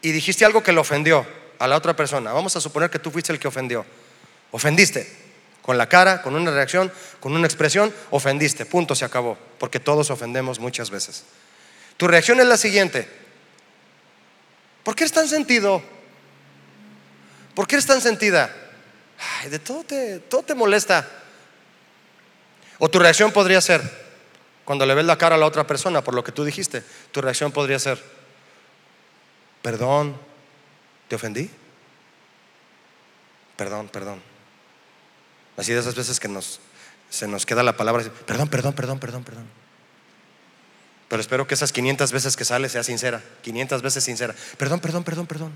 [0.02, 1.26] y dijiste algo que le ofendió
[1.60, 2.32] a la otra persona.
[2.32, 3.86] Vamos a suponer que tú fuiste el que ofendió.
[4.52, 5.30] Ofendiste.
[5.62, 8.66] Con la cara, con una reacción, con una expresión, ofendiste.
[8.66, 9.38] Punto, se acabó.
[9.60, 11.26] Porque todos ofendemos muchas veces.
[11.98, 13.08] Tu reacción es la siguiente.
[14.84, 15.84] ¿Por qué eres tan sentido?
[17.54, 18.56] ¿Por qué eres tan sentida?
[19.50, 21.08] De todo te, todo te molesta.
[22.80, 23.82] O tu reacción podría ser,
[24.64, 27.22] Cuando le ves la cara a la otra persona por lo que tú dijiste, tu
[27.22, 28.02] reacción podría ser,
[29.62, 30.16] perdón,
[31.08, 31.50] ¿te ofendí?
[33.58, 34.22] Perdón, perdón.
[35.58, 36.62] Así de esas veces que nos,
[37.10, 39.46] se nos queda la palabra, perdón, perdón, perdón, perdón, perdón.
[41.10, 44.36] Pero espero que esas 500 veces que sale sea sincera, 500 veces sincera.
[44.58, 45.54] Perdón, perdón, perdón, perdón.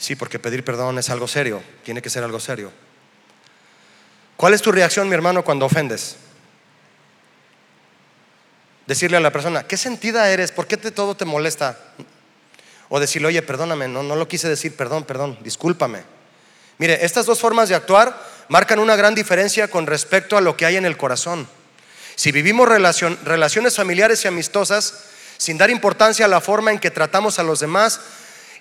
[0.00, 2.72] Sí, porque pedir perdón es algo serio, tiene que ser algo serio.
[4.38, 6.16] ¿Cuál es tu reacción, mi hermano, cuando ofendes?
[8.86, 10.52] Decirle a la persona, ¿qué sentida eres?
[10.52, 11.78] ¿Por qué todo te molesta?
[12.88, 16.02] O decirle, oye, perdóname, no, no lo quise decir, perdón, perdón, discúlpame.
[16.78, 18.18] Mire, estas dos formas de actuar
[18.48, 21.46] marcan una gran diferencia con respecto a lo que hay en el corazón.
[22.14, 25.04] Si vivimos relaciones familiares y amistosas
[25.36, 28.00] sin dar importancia a la forma en que tratamos a los demás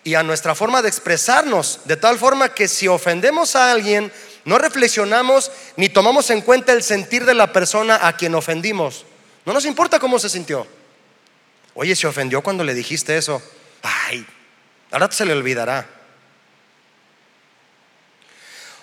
[0.03, 4.11] y a nuestra forma de expresarnos, de tal forma que si ofendemos a alguien,
[4.45, 9.05] no reflexionamos ni tomamos en cuenta el sentir de la persona a quien ofendimos.
[9.45, 10.65] No nos importa cómo se sintió.
[11.73, 13.41] Oye, se ofendió cuando le dijiste eso.
[13.81, 14.25] Ay,
[14.91, 15.87] ahora se le olvidará.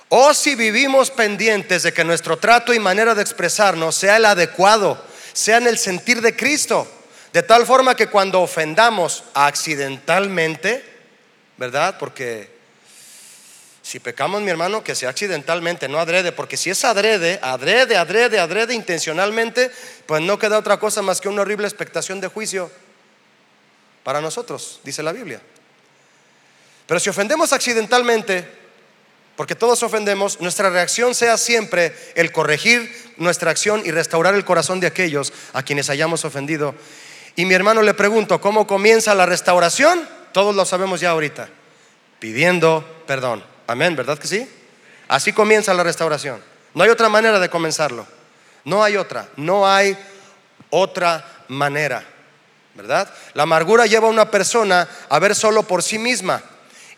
[0.09, 5.05] O si vivimos pendientes de que nuestro trato y manera de expresarnos sea el adecuado,
[5.33, 6.87] sea en el sentir de Cristo,
[7.33, 10.96] de tal forma que cuando ofendamos accidentalmente,
[11.57, 11.97] ¿verdad?
[11.99, 12.57] Porque
[13.87, 18.41] si pecamos, mi hermano, que sea accidentalmente, no adrede, porque si es adrede, adrede, adrede,
[18.41, 19.71] adrede, intencionalmente,
[20.07, 22.69] pues no queda otra cosa más que una horrible expectación de juicio
[24.03, 25.41] para nosotros, dice la Biblia.
[26.87, 28.45] Pero si ofendemos accidentalmente,
[29.37, 34.81] porque todos ofendemos, nuestra reacción sea siempre el corregir nuestra acción y restaurar el corazón
[34.81, 36.75] de aquellos a quienes hayamos ofendido.
[37.37, 40.16] Y mi hermano le pregunto, ¿cómo comienza la restauración?
[40.37, 41.49] Todos lo sabemos ya ahorita,
[42.19, 43.43] pidiendo perdón.
[43.67, 44.47] Amén, ¿verdad que sí?
[45.09, 46.43] Así comienza la restauración.
[46.75, 48.07] No hay otra manera de comenzarlo.
[48.63, 49.97] No hay otra, no hay
[50.69, 52.05] otra manera,
[52.75, 53.09] ¿verdad?
[53.33, 56.43] La amargura lleva a una persona a ver solo por sí misma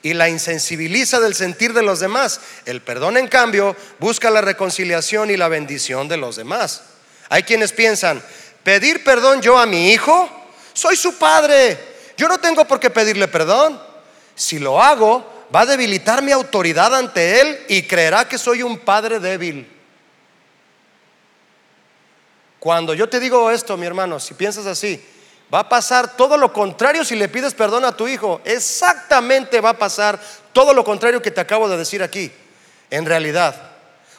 [0.02, 2.40] y la insensibiliza del sentir de los demás.
[2.66, 6.82] El perdón, en cambio, busca la reconciliación y la bendición de los demás.
[7.28, 8.20] Hay quienes piensan,
[8.64, 10.28] pedir perdón yo a mi hijo,
[10.72, 11.87] soy su padre,
[12.18, 13.80] yo no tengo por qué pedirle perdón.
[14.34, 15.24] Si lo hago,
[15.54, 19.66] va a debilitar mi autoridad ante él y creerá que soy un padre débil.
[22.58, 25.02] Cuando yo te digo esto, mi hermano, si piensas así,
[25.52, 28.40] Va a pasar todo lo contrario si le pides perdón a tu hijo.
[28.44, 30.20] Exactamente va a pasar
[30.52, 32.30] todo lo contrario que te acabo de decir aquí.
[32.90, 33.54] En realidad,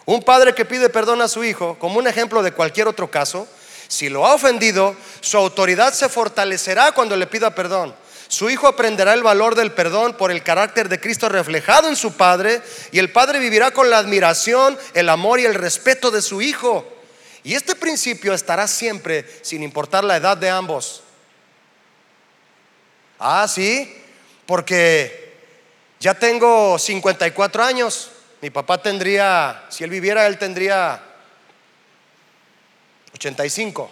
[0.06, 3.48] un padre que pide perdón a su hijo, como un ejemplo de cualquier otro caso,
[3.90, 7.95] si lo ha ofendido, su autoridad se fortalecerá cuando le pida perdón.
[8.28, 12.14] Su hijo aprenderá el valor del perdón por el carácter de Cristo reflejado en su
[12.14, 12.61] padre
[12.91, 16.88] y el padre vivirá con la admiración, el amor y el respeto de su hijo.
[17.44, 21.02] Y este principio estará siempre sin importar la edad de ambos.
[23.18, 23.91] Ah, sí,
[24.45, 25.34] porque
[25.99, 28.11] ya tengo 54 años.
[28.40, 31.09] Mi papá tendría, si él viviera, él tendría
[33.20, 33.91] 85.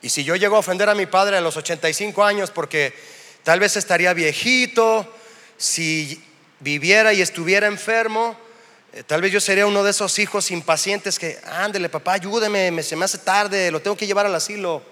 [0.00, 2.94] Y si yo llego a ofender a mi padre a los 85 años porque
[3.42, 5.06] tal vez estaría viejito,
[5.58, 6.22] si
[6.60, 8.36] viviera y estuviera enfermo,
[8.94, 12.96] eh, tal vez yo sería uno de esos hijos impacientes que, ándele papá, ayúdeme, se
[12.96, 14.82] me hace tarde, lo tengo que llevar al asilo.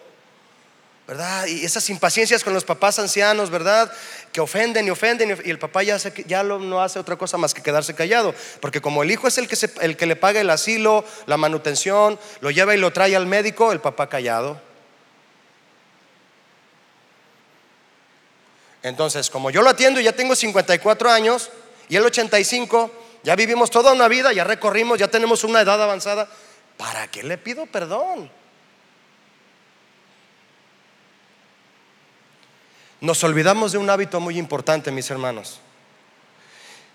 [1.06, 1.46] ¿Verdad?
[1.46, 3.92] Y esas impaciencias con los papás ancianos, ¿verdad?
[4.32, 5.98] Que ofenden y ofenden y el papá ya,
[6.42, 9.56] no hace otra cosa más que quedarse callado, porque como el hijo es el que,
[9.80, 13.72] el que le paga el asilo, la manutención, lo lleva y lo trae al médico,
[13.72, 14.60] el papá callado.
[18.82, 21.50] Entonces, como yo lo atiendo y ya tengo 54 años
[21.88, 22.90] y él 85,
[23.22, 26.28] ya vivimos toda una vida, ya recorrimos, ya tenemos una edad avanzada,
[26.76, 28.30] ¿para qué le pido perdón?
[33.02, 35.58] Nos olvidamos de un hábito muy importante, mis hermanos.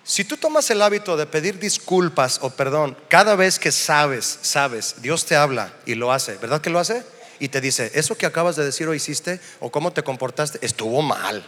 [0.06, 5.02] Si tú tomas el hábito de pedir disculpas o perdón cada vez que sabes, sabes,
[5.02, 7.04] Dios te habla y lo hace, ¿verdad que lo hace?
[7.40, 11.02] Y te dice, eso que acabas de decir o hiciste o cómo te comportaste estuvo
[11.02, 11.46] mal.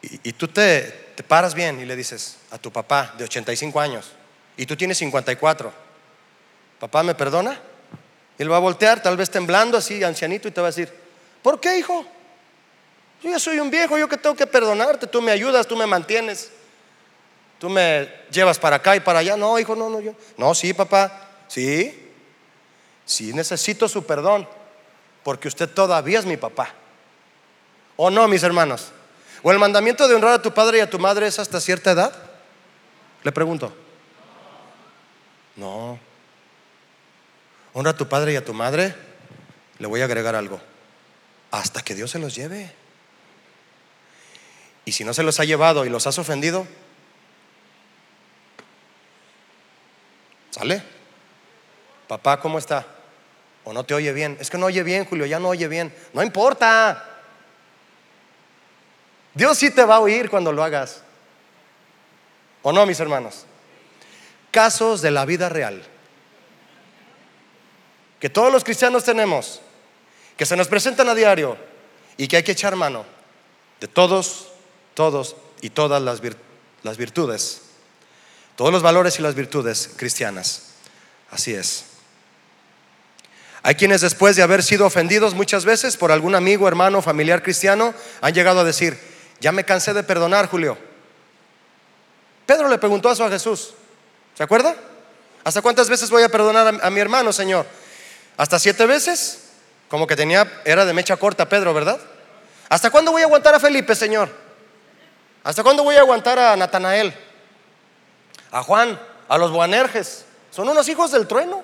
[0.00, 4.12] Y, tú te, te paras bien y le dices a tu papá de 85 años
[4.56, 5.74] y tú tienes 54,
[6.78, 7.60] papá, ¿me perdona?
[8.42, 10.90] Él va a voltear, tal vez temblando así, ancianito, y te va a decir,
[11.42, 12.06] ¿por qué, hijo?
[13.22, 15.86] Yo ya soy un viejo, yo que tengo que perdonarte, tú me ayudas, tú me
[15.86, 16.50] mantienes,
[17.58, 19.36] tú me llevas para acá y para allá.
[19.36, 20.14] No, hijo, no, no, yo.
[20.38, 22.12] No, sí, papá, sí,
[23.04, 24.48] sí necesito su perdón,
[25.22, 26.74] porque usted todavía es mi papá.
[27.96, 28.90] ¿O no, mis hermanos?
[29.42, 31.90] ¿O el mandamiento de honrar a tu padre y a tu madre es hasta cierta
[31.90, 32.14] edad?
[33.22, 33.70] Le pregunto.
[35.56, 35.98] No.
[37.72, 38.94] Honra a tu padre y a tu madre.
[39.78, 40.60] Le voy a agregar algo.
[41.50, 42.72] Hasta que Dios se los lleve.
[44.84, 46.66] Y si no se los ha llevado y los has ofendido,
[50.50, 50.82] ¿sale?
[52.08, 52.86] Papá, ¿cómo está?
[53.64, 54.36] ¿O no te oye bien?
[54.40, 55.94] Es que no oye bien, Julio, ya no oye bien.
[56.12, 57.06] No importa.
[59.34, 61.02] Dios sí te va a oír cuando lo hagas.
[62.62, 63.46] ¿O no, mis hermanos?
[64.50, 65.82] Casos de la vida real.
[68.20, 69.60] Que todos los cristianos tenemos,
[70.36, 71.56] que se nos presentan a diario
[72.16, 73.04] y que hay que echar mano
[73.80, 74.48] de todos,
[74.94, 76.20] todos y todas las,
[76.82, 77.62] las virtudes,
[78.56, 80.74] todos los valores y las virtudes cristianas.
[81.30, 81.86] Así es.
[83.62, 87.94] Hay quienes después de haber sido ofendidos muchas veces por algún amigo, hermano, familiar cristiano,
[88.20, 88.98] han llegado a decir,
[89.40, 90.78] ya me cansé de perdonar, Julio.
[92.46, 93.74] Pedro le preguntó eso a Jesús.
[94.34, 94.74] ¿Se acuerda?
[95.44, 97.66] ¿Hasta cuántas veces voy a perdonar a, mi hermano, Señor?
[98.40, 99.50] ¿Hasta siete veces?
[99.90, 102.00] Como que tenía, era de mecha corta Pedro, ¿verdad?
[102.70, 104.30] ¿Hasta cuándo voy a aguantar a Felipe, Señor?
[105.44, 107.12] ¿Hasta cuándo voy a aguantar a Natanael?
[108.50, 108.98] A Juan,
[109.28, 110.24] a los Boanerges.
[110.50, 111.62] Son unos hijos del trueno.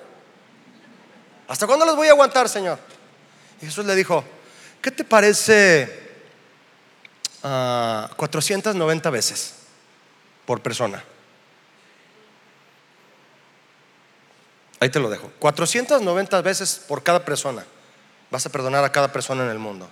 [1.47, 2.77] ¿Hasta cuándo los voy a aguantar, Señor?
[3.59, 4.23] Y Jesús le dijo,
[4.79, 6.11] ¿qué te parece
[7.41, 9.55] 490 ah, veces
[10.45, 11.03] por persona?
[14.79, 15.31] Ahí te lo dejo.
[15.39, 17.65] 490 veces por cada persona.
[18.29, 19.89] Vas a perdonar a cada persona en el mundo.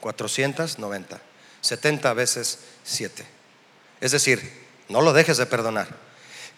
[0.00, 1.20] 490.
[1.60, 3.24] 70 veces 7.
[4.00, 5.88] Es decir, no lo dejes de perdonar.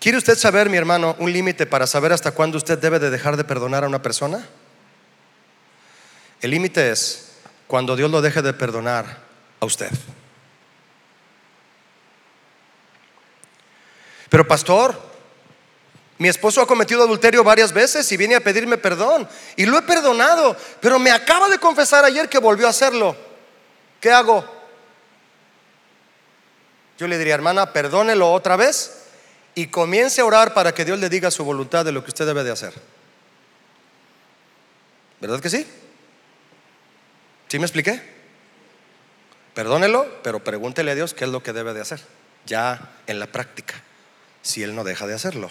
[0.00, 3.36] ¿Quiere usted saber, mi hermano, un límite para saber hasta cuándo usted debe de dejar
[3.36, 4.46] de perdonar a una persona?
[6.40, 7.32] El límite es
[7.66, 9.18] cuando Dios lo deje de perdonar
[9.60, 9.90] a usted.
[14.28, 15.05] Pero pastor,
[16.18, 19.82] mi esposo ha cometido adulterio varias veces y viene a pedirme perdón y lo he
[19.82, 23.16] perdonado, pero me acaba de confesar ayer que volvió a hacerlo.
[24.00, 24.44] ¿Qué hago?
[26.98, 29.02] Yo le diría, hermana, perdónelo otra vez
[29.54, 32.26] y comience a orar para que Dios le diga su voluntad de lo que usted
[32.26, 32.72] debe de hacer.
[35.20, 35.66] ¿Verdad que sí?
[37.48, 38.02] ¿Sí me expliqué?
[39.54, 42.00] Perdónelo, pero pregúntele a Dios qué es lo que debe de hacer,
[42.46, 43.74] ya en la práctica,
[44.42, 45.50] si Él no deja de hacerlo.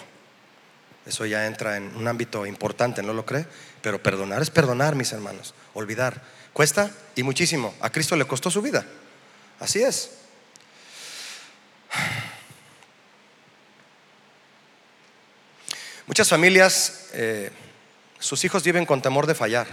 [1.06, 3.46] Eso ya entra en un ámbito importante, ¿no lo cree?
[3.80, 5.54] Pero perdonar es perdonar, mis hermanos.
[5.72, 6.20] Olvidar.
[6.52, 7.74] Cuesta y muchísimo.
[7.80, 8.84] A Cristo le costó su vida.
[9.60, 10.10] Así es.
[16.06, 17.52] Muchas familias, eh,
[18.18, 19.66] sus hijos viven con temor de fallar.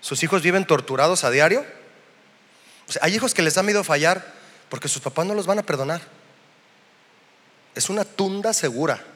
[0.00, 1.64] Sus hijos viven torturados a diario.
[3.00, 4.34] hay hijos que les da miedo fallar
[4.68, 6.02] porque sus papás no los van a perdonar.
[7.74, 9.13] Es una tunda segura.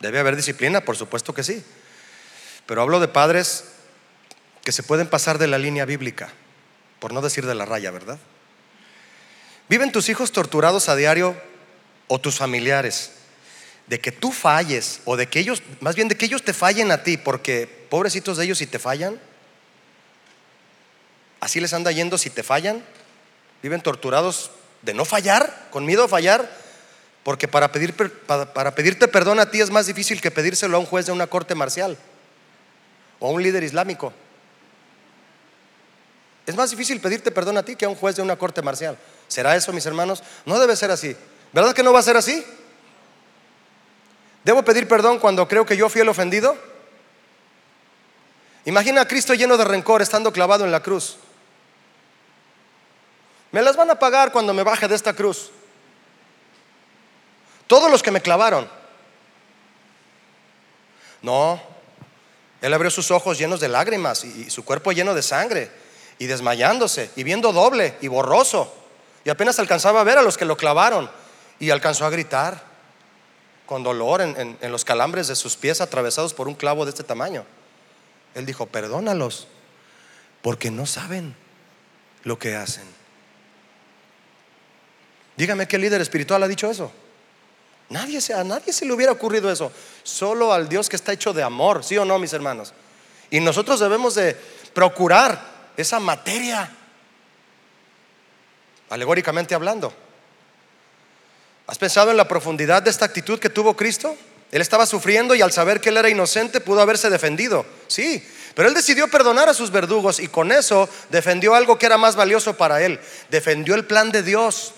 [0.00, 1.62] Debe haber disciplina, por supuesto que sí.
[2.66, 3.64] Pero hablo de padres
[4.64, 6.32] que se pueden pasar de la línea bíblica,
[6.98, 8.18] por no decir de la raya, ¿verdad?
[9.68, 11.36] ¿Viven tus hijos torturados a diario
[12.08, 13.12] o tus familiares?
[13.86, 16.90] de que tú falles o de que ellos, más bien de que ellos te fallen
[16.90, 19.20] a ti, porque pobrecitos de ellos si te fallan,
[21.40, 22.84] así les anda yendo si te fallan,
[23.62, 24.50] viven torturados
[24.82, 26.50] de no fallar, con miedo a fallar,
[27.26, 30.86] porque para, pedir, para, pedirte perdón a ti es más difícil que pedírselo a un
[30.86, 31.98] juez de una corte marcial
[33.18, 34.12] o a un líder islámico.
[36.46, 38.96] Es más difícil pedirte perdón a ti que a un juez de una corte marcial.
[39.26, 40.22] ¿Será eso, mis hermanos?
[40.44, 41.16] No debe ser así.
[41.52, 42.46] ¿Verdad que no va a ser así?
[44.44, 46.56] ¿Debo pedir perdón cuando creo que yo fui el ofendido?
[48.66, 51.16] Imagina a Cristo lleno de rencor estando clavado en la cruz.
[53.50, 55.50] Me las van a pagar cuando me baje de esta cruz.
[57.66, 58.68] Todos los que me clavaron.
[61.22, 61.60] No,
[62.60, 65.70] él abrió sus ojos llenos de lágrimas y su cuerpo lleno de sangre
[66.18, 68.72] y desmayándose y viendo doble y borroso.
[69.24, 71.10] Y apenas alcanzaba a ver a los que lo clavaron
[71.58, 72.62] y alcanzó a gritar
[73.66, 77.44] con dolor en, los calambres de sus pies atravesados por un clavo de este tamaño.
[78.34, 79.48] Él dijo, perdónalos,
[80.42, 81.34] porque no saben
[82.22, 82.84] lo que hacen.
[85.36, 86.92] Dígame qué líder espiritual ha dicho eso.
[87.88, 89.70] Nadie a nadie se le hubiera ocurrido eso.
[90.02, 92.72] Solo al Dios que está hecho de amor, ¿sí o no, mis hermanos?
[93.30, 94.36] Y nosotros debemos de
[94.74, 95.40] procurar
[95.76, 96.70] esa materia,
[98.90, 99.92] alegóricamente hablando.
[101.66, 104.16] ¿Has pensado en la profundidad de esta actitud que tuvo Cristo?
[104.52, 107.66] Él estaba sufriendo y al saber que él era inocente pudo haberse defendido.
[107.88, 111.98] Sí, pero él decidió perdonar a sus verdugos y con eso defendió algo que era
[111.98, 113.00] más valioso para él.
[113.28, 114.72] Defendió el plan de Dios.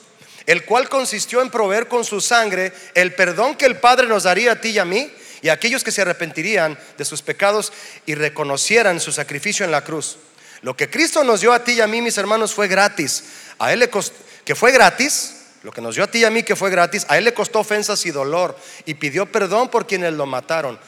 [0.48, 4.52] El cual consistió en proveer con su sangre el perdón que el Padre nos daría
[4.52, 5.12] a ti y a mí
[5.42, 7.70] y a aquellos que se arrepentirían de sus pecados
[8.06, 10.16] y reconocieran su sacrificio en la cruz.
[10.62, 13.24] Lo que Cristo nos dio a ti y a mí, mis hermanos, fue gratis.
[13.58, 14.16] A él le costó,
[14.46, 15.34] que fue gratis,
[15.64, 17.34] lo que nos dio a ti y a mí que fue gratis, a él le
[17.34, 18.56] costó ofensas y dolor
[18.86, 20.78] y pidió perdón por quienes lo mataron.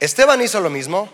[0.00, 1.12] Esteban hizo lo mismo.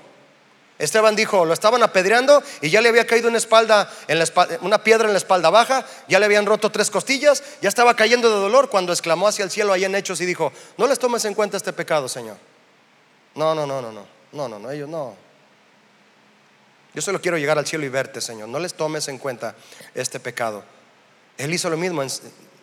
[0.81, 4.25] Esteban dijo, lo estaban apedreando y ya le había caído una espalda, en la
[4.63, 8.31] una piedra en la espalda baja, ya le habían roto tres costillas, ya estaba cayendo
[8.31, 11.25] de dolor cuando exclamó hacia el cielo ahí en Hechos y dijo, no les tomes
[11.27, 12.39] en cuenta este pecado, Señor.
[13.35, 15.15] No, no, no, no, no, no, no, no, ellos no.
[16.95, 18.49] Yo solo quiero llegar al cielo y verte, Señor.
[18.49, 19.55] No les tomes en cuenta
[19.95, 20.65] este pecado.
[21.37, 22.03] Él hizo lo mismo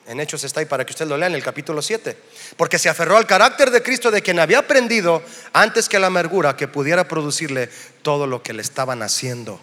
[0.07, 2.17] en Hechos está ahí para que usted lo lea en el capítulo 7.
[2.55, 5.21] Porque se aferró al carácter de Cristo de quien había aprendido
[5.51, 7.69] antes que la amargura que pudiera producirle
[8.03, 9.59] todo lo que le estaban haciendo.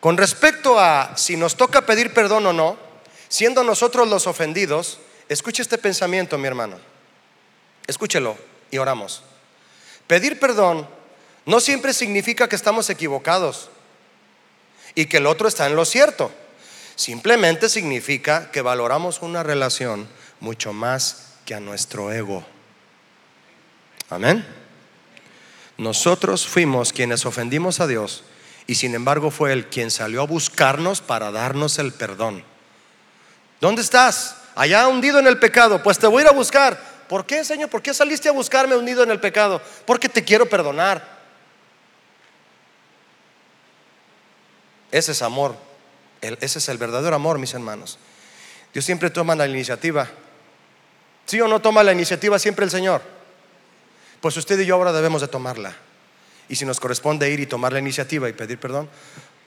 [0.00, 2.78] Con respecto a si nos toca pedir perdón o no,
[3.28, 6.78] siendo nosotros los ofendidos, escuche este pensamiento, mi hermano.
[7.86, 8.38] Escúchelo
[8.70, 9.22] y oramos.
[10.06, 10.88] Pedir perdón
[11.44, 13.68] no siempre significa que estamos equivocados
[14.94, 16.32] y que el otro está en lo cierto.
[16.96, 20.08] Simplemente significa que valoramos una relación
[20.40, 22.44] mucho más que a nuestro ego.
[24.10, 24.46] Amén.
[25.76, 28.22] Nosotros fuimos quienes ofendimos a Dios
[28.66, 32.44] y sin embargo fue Él quien salió a buscarnos para darnos el perdón.
[33.60, 34.36] ¿Dónde estás?
[34.54, 35.82] Allá hundido en el pecado.
[35.82, 36.78] Pues te voy a ir a buscar.
[37.08, 37.70] ¿Por qué, Señor?
[37.70, 39.60] ¿Por qué saliste a buscarme hundido en el pecado?
[39.84, 41.12] Porque te quiero perdonar.
[44.92, 45.73] Ese es amor
[46.40, 47.98] ese es el verdadero amor, mis hermanos.
[48.72, 50.08] Dios siempre toma la iniciativa.
[51.26, 53.02] ¿Sí o no toma la iniciativa siempre el Señor?
[54.20, 55.74] Pues usted y yo ahora debemos de tomarla.
[56.48, 58.88] Y si nos corresponde ir y tomar la iniciativa y pedir perdón,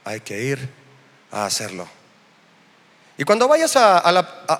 [0.04, 0.70] hay que ir
[1.32, 1.88] a hacerlo.
[3.18, 4.04] Y cuando vayas a,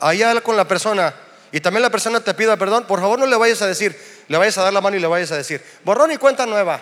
[0.08, 1.14] allá con la persona
[1.52, 4.38] y también la persona te pida perdón, por favor no le vayas a decir, le
[4.38, 6.82] vayas a dar la mano y le vayas a decir, borrón y cuenta nueva.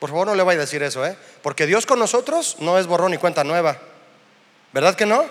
[0.00, 1.16] Por favor, no le vaya a decir eso, ¿eh?
[1.42, 3.78] Porque Dios con nosotros no es borrón y cuenta nueva.
[4.72, 5.24] ¿Verdad que no?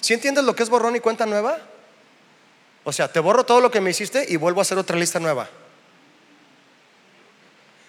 [0.00, 1.58] ¿Si entiendes lo que es borrón y cuenta nueva?
[2.84, 5.18] O sea, te borro todo lo que me hiciste y vuelvo a hacer otra lista
[5.18, 5.48] nueva.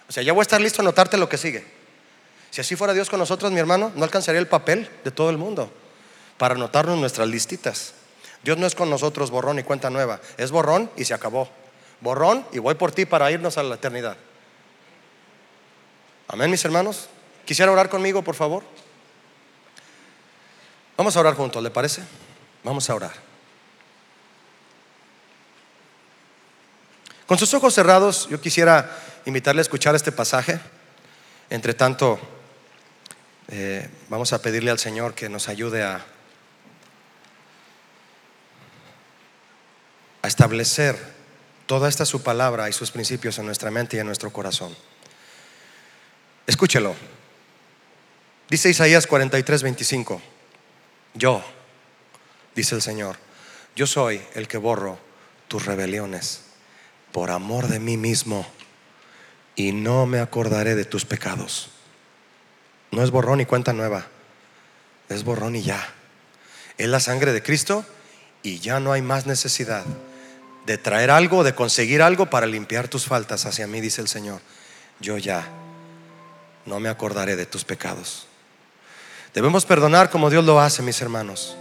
[0.07, 1.65] O sea, ya voy a estar listo a anotarte lo que sigue.
[2.51, 5.37] Si así fuera Dios con nosotros, mi hermano, no alcanzaría el papel de todo el
[5.37, 5.71] mundo
[6.37, 7.93] para anotarnos nuestras listitas.
[8.43, 10.21] Dios no es con nosotros borrón y cuenta nueva.
[10.37, 11.49] Es borrón y se acabó.
[11.99, 14.15] Borrón y voy por ti para irnos a la eternidad.
[16.34, 17.10] Amén, mis hermanos.
[17.45, 18.64] Quisiera orar conmigo, por favor.
[20.97, 22.01] Vamos a orar juntos, ¿le parece?
[22.64, 23.14] Vamos a orar.
[27.27, 30.60] Con sus ojos cerrados, yo quisiera invitarle a escuchar este pasaje.
[31.51, 32.19] Entre tanto,
[33.49, 36.03] eh, vamos a pedirle al Señor que nos ayude a,
[40.23, 40.97] a establecer
[41.68, 44.76] toda esta su palabra y sus principios en nuestra mente y en nuestro corazón.
[46.45, 46.95] Escúchelo.
[48.49, 50.22] Dice Isaías 43, 25.
[51.14, 51.44] Yo,
[52.56, 53.18] dice el Señor,
[53.76, 54.98] yo soy el que borro
[55.48, 56.41] tus rebeliones
[57.11, 58.45] por amor de mí mismo
[59.56, 61.70] y no me acordaré de tus pecados.
[62.91, 64.07] No es borrón y cuenta nueva,
[65.10, 65.94] es borrón y ya.
[66.78, 67.86] Es la sangre de Cristo
[68.41, 69.86] y ya no hay más necesidad
[70.65, 74.41] de traer algo, de conseguir algo para limpiar tus faltas hacia mí, dice el Señor.
[74.99, 75.48] Yo ya
[76.65, 78.27] no me acordaré de tus pecados.
[79.34, 81.56] Debemos perdonar como Dios lo hace, mis hermanos,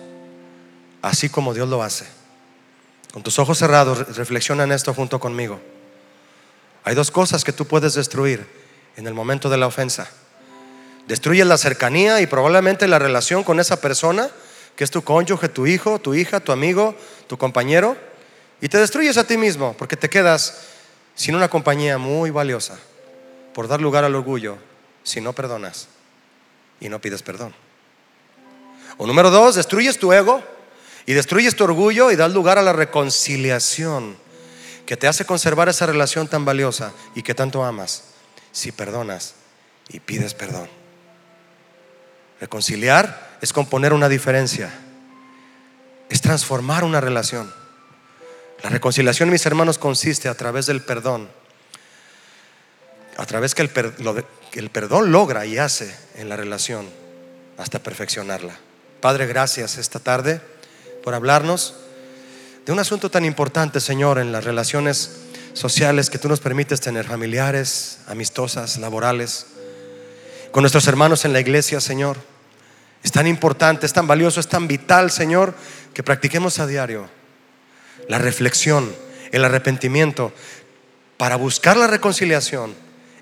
[1.01, 2.07] así como Dios lo hace.
[3.13, 5.61] Con tus ojos cerrados, reflexiona en esto junto conmigo.
[6.85, 8.47] Hay dos cosas que tú puedes destruir
[8.97, 10.09] en el momento de la ofensa.
[11.07, 14.31] Destruyes la cercanía y probablemente la relación con esa persona,
[14.77, 16.95] que es tu cónyuge, tu hijo, tu hija, tu amigo,
[17.27, 17.97] tu compañero,
[18.61, 20.63] y te destruyes a ti mismo porque te quedas
[21.15, 22.79] sin una compañía muy valiosa
[23.53, 24.57] por dar lugar al orgullo
[25.03, 25.89] si no perdonas
[26.81, 27.55] y no pides perdón.
[28.99, 30.43] O número dos, destruyes tu ego
[31.07, 34.17] y destruyes tu orgullo y das lugar a la reconciliación
[34.87, 38.05] que te hace conservar esa relación tan valiosa y que tanto amas
[38.51, 39.35] si perdonas
[39.89, 40.69] y pides perdón.
[42.41, 44.73] Reconciliar es componer una diferencia,
[46.09, 47.53] es transformar una relación.
[48.63, 51.29] La reconciliación, mis hermanos, consiste a través del perdón
[53.17, 56.89] a través que el, perdón logra y hace en la relación
[57.59, 58.59] hasta perfeccionarla.
[59.01, 60.41] Padre, gracias esta tarde
[61.03, 61.75] por hablarnos
[62.65, 65.19] de un asunto tan importante, Señor, en las relaciones
[65.53, 69.47] sociales que tú nos permites tener, familiares, amistosas, laborales,
[70.53, 72.17] con nuestros hermanos en la iglesia, Señor.
[73.03, 75.55] Es tan importante, es tan valioso, es tan vital, Señor,
[75.93, 77.09] que practiquemos a diario
[78.09, 78.95] la reflexión,
[79.33, 80.33] el arrepentimiento,
[81.17, 82.75] para buscar la reconciliación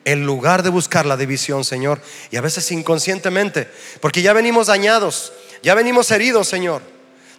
[0.05, 2.01] en lugar de buscar la división, Señor.
[2.31, 3.69] Y a veces inconscientemente,
[4.01, 5.33] porque ya venimos dañados,
[5.63, 6.83] ya venimos heridos, Señor.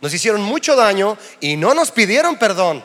[0.02, 2.84] Nos hicieron mucho daño y no nos pidieron perdón.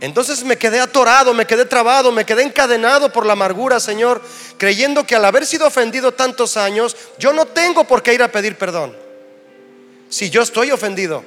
[0.00, 4.22] Entonces me quedé atorado, me quedé trabado, me quedé encadenado por la amargura, Señor,
[4.56, 8.32] creyendo que al haber sido ofendido tantos años, yo no tengo por qué ir a
[8.32, 8.96] pedir perdón.
[10.08, 11.22] Si yo estoy ofendido,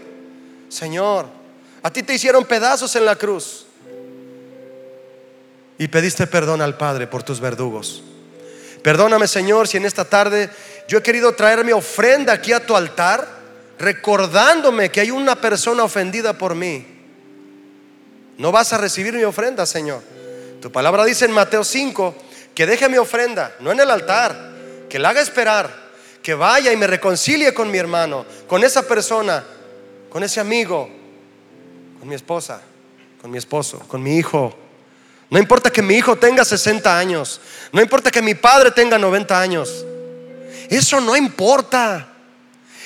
[0.69, 1.27] Señor,
[1.83, 3.62] a ti te hicieron pedazos en la cruz
[5.77, 8.03] y pediste perdón al Padre por tus verdugos.
[8.83, 10.49] Perdóname, Señor, si en esta tarde
[10.87, 13.27] yo he querido traer mi ofrenda aquí a tu altar,
[13.79, 16.85] recordándome que hay una persona ofendida por mí.
[18.37, 20.01] No vas a recibir mi ofrenda, Señor.
[20.61, 22.15] Tu palabra dice en Mateo 5
[22.53, 24.51] que deje mi ofrenda, no en el altar,
[24.89, 25.69] que la haga esperar,
[26.21, 29.43] que vaya y me reconcilie con mi hermano, con esa persona,
[30.09, 30.89] con ese amigo,
[31.99, 32.61] con mi esposa,
[33.21, 34.55] con mi esposo, con mi hijo.
[35.33, 37.41] No importa que mi hijo tenga 60 años,
[37.71, 39.83] no importa que mi padre tenga 90 años.
[40.69, 42.07] Eso no importa.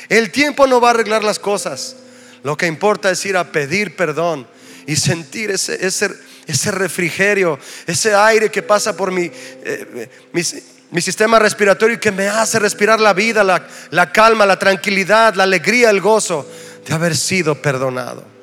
[0.08, 1.98] El tiempo no va a arreglar las cosas.
[2.44, 4.48] Lo que importa es ir a pedir perdón
[4.86, 11.98] y sentir ese, ese, refrigerio, ese aire que pasa por mi, eh, mi, sistema respiratorio
[11.98, 16.00] y que me hace respirar la vida, la, la calma, la tranquilidad, la alegría, el
[16.00, 16.50] gozo
[16.88, 18.37] de haber sido perdonado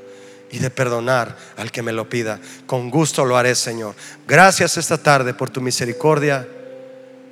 [0.55, 2.41] y de perdonar al que me lo pida.
[2.67, 3.95] Con gusto lo haré, Señor.
[4.27, 6.47] Gracias esta tarde por tu misericordia.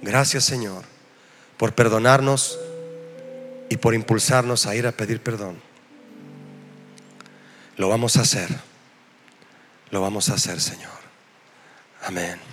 [0.02, 0.82] Gracias, Señor,
[1.56, 2.58] por perdonarnos
[3.68, 5.60] y por impulsarnos a ir a pedir perdón.
[7.76, 8.48] Lo vamos a hacer
[9.92, 10.90] lo vamos a hacer, Señor.
[12.02, 12.51] Amén.